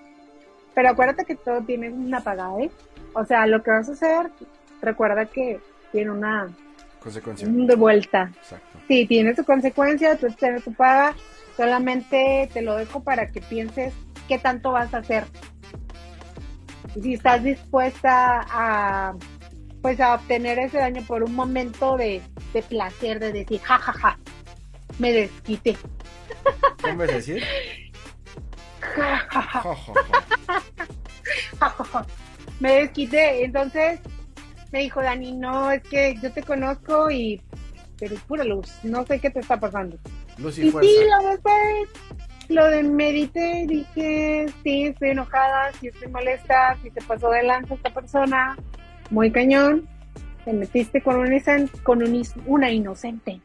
Pero 0.75 0.89
acuérdate 0.89 1.25
que 1.25 1.35
todo 1.35 1.61
tiene 1.61 1.89
una 1.89 2.21
pagada, 2.21 2.61
¿eh? 2.61 2.69
O 3.13 3.25
sea, 3.25 3.47
lo 3.47 3.63
que 3.63 3.71
vas 3.71 3.89
a 3.89 3.93
hacer, 3.93 4.29
recuerda 4.79 5.25
que 5.25 5.59
tiene 5.91 6.11
una 6.11 6.55
consecuencia 6.99 7.47
de 7.47 7.75
vuelta. 7.75 8.31
Exacto. 8.37 8.79
Sí, 8.87 9.07
tiene 9.07 9.35
su 9.35 9.43
consecuencia, 9.43 10.17
tú 10.17 10.27
tienes 10.27 10.63
tu 10.63 10.73
paga. 10.73 11.15
Solamente 11.57 12.47
te 12.53 12.61
lo 12.61 12.75
dejo 12.75 13.03
para 13.03 13.31
que 13.31 13.41
pienses 13.41 13.91
qué 14.27 14.37
tanto 14.37 14.71
vas 14.71 14.93
a 14.93 14.99
hacer. 14.99 15.23
Si 17.01 17.15
estás 17.15 17.43
dispuesta 17.43 18.45
a 18.51 19.15
pues 19.81 19.99
a 19.99 20.13
obtener 20.13 20.59
ese 20.59 20.77
daño 20.77 21.01
por 21.05 21.23
un 21.23 21.35
momento 21.35 21.97
de, 21.97 22.21
de 22.53 22.61
placer, 22.63 23.19
de 23.19 23.33
decir, 23.33 23.59
jajaja, 23.59 23.91
ja, 23.91 24.09
ja, 24.11 24.19
me 24.99 25.11
desquité. 25.11 25.77
¿Qué 26.83 26.93
me 26.93 27.07
decir? 27.07 27.43
Me 32.59 32.81
desquité. 32.81 33.45
Entonces 33.45 33.99
me 34.71 34.79
dijo 34.79 35.01
Dani, 35.01 35.33
no, 35.33 35.71
es 35.71 35.83
que 35.83 36.15
yo 36.21 36.31
te 36.31 36.43
conozco 36.43 37.09
y 37.11 37.41
pero 37.99 38.15
es 38.15 38.21
pura 38.21 38.43
luz, 38.43 38.71
no 38.83 39.05
sé 39.05 39.19
qué 39.19 39.29
te 39.29 39.39
está 39.39 39.59
pasando. 39.59 39.97
Luz 40.37 40.57
y, 40.57 40.67
y 40.67 40.71
fuerza. 40.71 40.89
sí, 40.89 40.97
lo 41.07 41.29
después 41.29 41.89
lo 42.49 42.69
de 42.69 42.83
medité, 42.83 43.65
dije, 43.67 44.45
sí, 44.63 44.85
estoy 44.85 45.09
enojada, 45.09 45.71
sí 45.79 45.87
estoy 45.87 46.09
molesta, 46.09 46.77
si 46.83 46.91
te 46.91 47.01
pasó 47.01 47.29
de 47.29 47.43
lanza 47.43 47.75
esta 47.75 47.93
persona, 47.93 48.57
muy 49.09 49.31
cañón, 49.31 49.87
te 50.43 50.53
metiste 50.53 51.01
con, 51.01 51.19
un, 51.19 51.41
con 51.83 52.03
un, 52.03 52.23
una 52.45 52.71
inocente. 52.71 53.39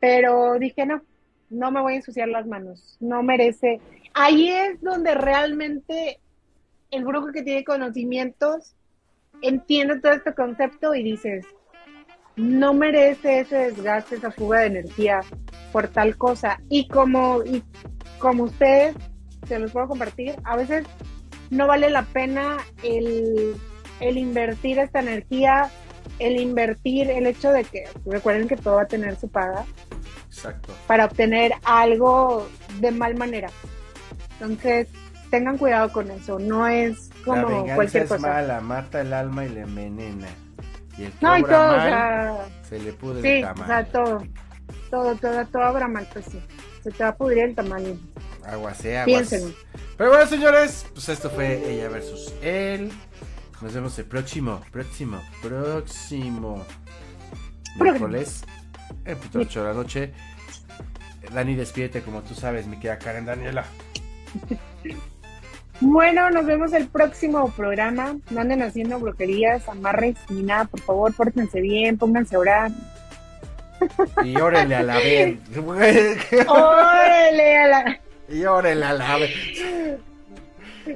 Pero 0.00 0.58
dije, 0.58 0.86
no, 0.86 1.02
no 1.50 1.70
me 1.70 1.80
voy 1.80 1.94
a 1.94 1.96
ensuciar 1.96 2.28
las 2.28 2.46
manos, 2.46 2.96
no 3.00 3.22
merece. 3.22 3.80
Ahí 4.14 4.48
es 4.48 4.80
donde 4.80 5.14
realmente 5.14 6.20
el 6.90 7.04
brujo 7.04 7.32
que 7.32 7.42
tiene 7.42 7.64
conocimientos 7.64 8.74
entiende 9.42 10.00
todo 10.00 10.12
este 10.12 10.34
concepto 10.34 10.94
y 10.94 11.02
dices, 11.02 11.46
no 12.36 12.72
merece 12.72 13.40
ese 13.40 13.56
desgaste, 13.56 14.16
esa 14.16 14.30
fuga 14.30 14.60
de 14.60 14.66
energía 14.66 15.20
por 15.72 15.88
tal 15.88 16.16
cosa. 16.16 16.60
Y 16.68 16.88
como, 16.88 17.42
y 17.44 17.62
como 18.18 18.44
ustedes, 18.44 18.94
se 19.46 19.58
los 19.58 19.72
puedo 19.72 19.88
compartir, 19.88 20.34
a 20.44 20.56
veces 20.56 20.86
no 21.50 21.66
vale 21.66 21.90
la 21.90 22.02
pena 22.02 22.58
el, 22.82 23.54
el 24.00 24.18
invertir 24.18 24.78
esta 24.78 25.00
energía, 25.00 25.70
el 26.18 26.40
invertir 26.40 27.10
el 27.10 27.26
hecho 27.26 27.50
de 27.50 27.64
que, 27.64 27.84
recuerden 28.06 28.48
que 28.48 28.56
todo 28.56 28.76
va 28.76 28.82
a 28.82 28.88
tener 28.88 29.16
su 29.16 29.28
paga. 29.28 29.64
Exacto. 30.38 30.72
Para 30.86 31.06
obtener 31.06 31.52
algo 31.64 32.48
de 32.80 32.90
mal 32.92 33.16
manera. 33.16 33.50
Entonces, 34.40 34.88
tengan 35.30 35.58
cuidado 35.58 35.92
con 35.92 36.10
eso, 36.10 36.38
no 36.38 36.66
es 36.66 37.10
como 37.24 37.66
la 37.66 37.74
cualquier 37.74 38.04
es 38.04 38.08
cosa. 38.08 38.28
mala, 38.28 38.60
mata 38.60 39.00
el 39.00 39.12
alma 39.12 39.44
y 39.44 39.48
le 39.48 39.62
envenena. 39.62 40.28
Y 40.96 41.04
el 41.04 41.12
que 41.12 41.18
no, 41.20 41.38
y 41.38 41.42
todo, 41.42 41.52
mal, 41.52 41.76
o 41.76 41.80
sea, 41.80 42.48
se 42.68 42.78
le 42.78 42.92
pudre 42.92 43.22
sí, 43.22 43.28
el 43.28 43.42
tamal. 43.42 43.64
o 43.64 43.66
sea, 43.66 43.84
todo, 43.86 44.22
todo, 44.90 45.16
todo, 45.16 45.46
todo 45.46 45.70
obra 45.70 45.88
mal, 45.88 46.08
pues 46.12 46.24
sí, 46.26 46.40
se 46.82 46.90
te 46.90 47.02
va 47.02 47.10
a 47.10 47.16
pudrir 47.16 47.44
el 47.44 47.54
tamaño. 47.54 47.96
Aguas, 48.44 48.84
eh, 48.84 48.98
aguas. 48.98 49.28
Piénsenlo. 49.28 49.54
Pero 49.96 50.10
bueno, 50.10 50.26
señores, 50.26 50.86
pues 50.94 51.08
esto 51.08 51.30
fue 51.30 51.68
ella 51.68 51.88
versus 51.88 52.32
él. 52.42 52.90
Nos 53.60 53.74
vemos 53.74 53.98
el 53.98 54.04
próximo, 54.04 54.62
próximo, 54.70 55.20
próximo 55.42 56.64
miércoles, 57.76 58.42
en 59.08 59.18
punto 59.18 59.38
8 59.40 59.60
de 59.62 59.68
la 59.68 59.74
noche. 59.74 60.12
Dani, 61.32 61.54
despídete 61.54 62.02
como 62.02 62.22
tú 62.22 62.34
sabes, 62.34 62.66
mi 62.66 62.76
querida 62.76 62.98
Karen 62.98 63.26
Daniela. 63.26 63.64
Bueno, 65.80 66.30
nos 66.30 66.44
vemos 66.44 66.72
el 66.72 66.88
próximo 66.88 67.50
programa. 67.52 68.16
No 68.30 68.40
anden 68.40 68.62
haciendo 68.62 68.98
brujerías, 68.98 69.68
amarres 69.68 70.16
ni 70.28 70.42
nada, 70.42 70.64
por 70.64 70.80
favor, 70.80 71.14
pórtense 71.14 71.60
bien, 71.60 71.96
pónganse 71.98 72.36
a 72.36 72.38
orar. 72.38 72.70
Y 74.24 74.36
órele 74.36 74.74
a 74.74 74.82
la 74.82 74.96
vez. 74.96 75.38
órale 76.48 77.58
a 77.58 77.68
la. 77.68 78.00
Y 78.30 78.44
órele 78.44 78.84
a 78.84 78.92
la 78.92 79.16
vez. 79.16 79.64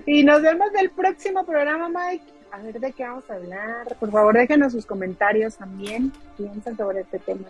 Y 0.04 0.22
nos 0.22 0.42
vemos 0.42 0.68
el 0.78 0.90
próximo 0.90 1.46
programa, 1.46 1.88
Mike. 1.88 2.24
A 2.50 2.58
ver 2.58 2.78
de 2.78 2.92
qué 2.92 3.04
vamos 3.04 3.24
a 3.30 3.34
hablar. 3.34 3.96
Por 3.98 4.10
favor, 4.10 4.34
déjenos 4.34 4.72
sus 4.72 4.84
comentarios 4.84 5.56
también. 5.56 6.12
Piensen 6.36 6.76
sobre 6.76 7.00
este 7.00 7.18
tema. 7.20 7.48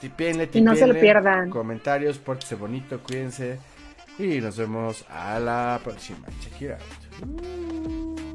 Tipenle, 0.00 0.46
tipenle. 0.46 0.58
Y 0.58 0.62
no 0.62 0.76
se 0.76 0.86
lo 0.86 0.98
pierdan. 0.98 1.50
Comentarios, 1.50 2.18
pórtense 2.18 2.54
bonito, 2.54 3.00
cuídense. 3.00 3.58
Y 4.18 4.40
nos 4.40 4.56
vemos 4.56 5.04
a 5.08 5.38
la 5.40 5.80
próxima. 5.82 6.26
Shakira. 6.40 6.78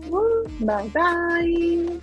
Uh, 0.09 0.43
bye 0.59 0.89
bye. 0.93 1.99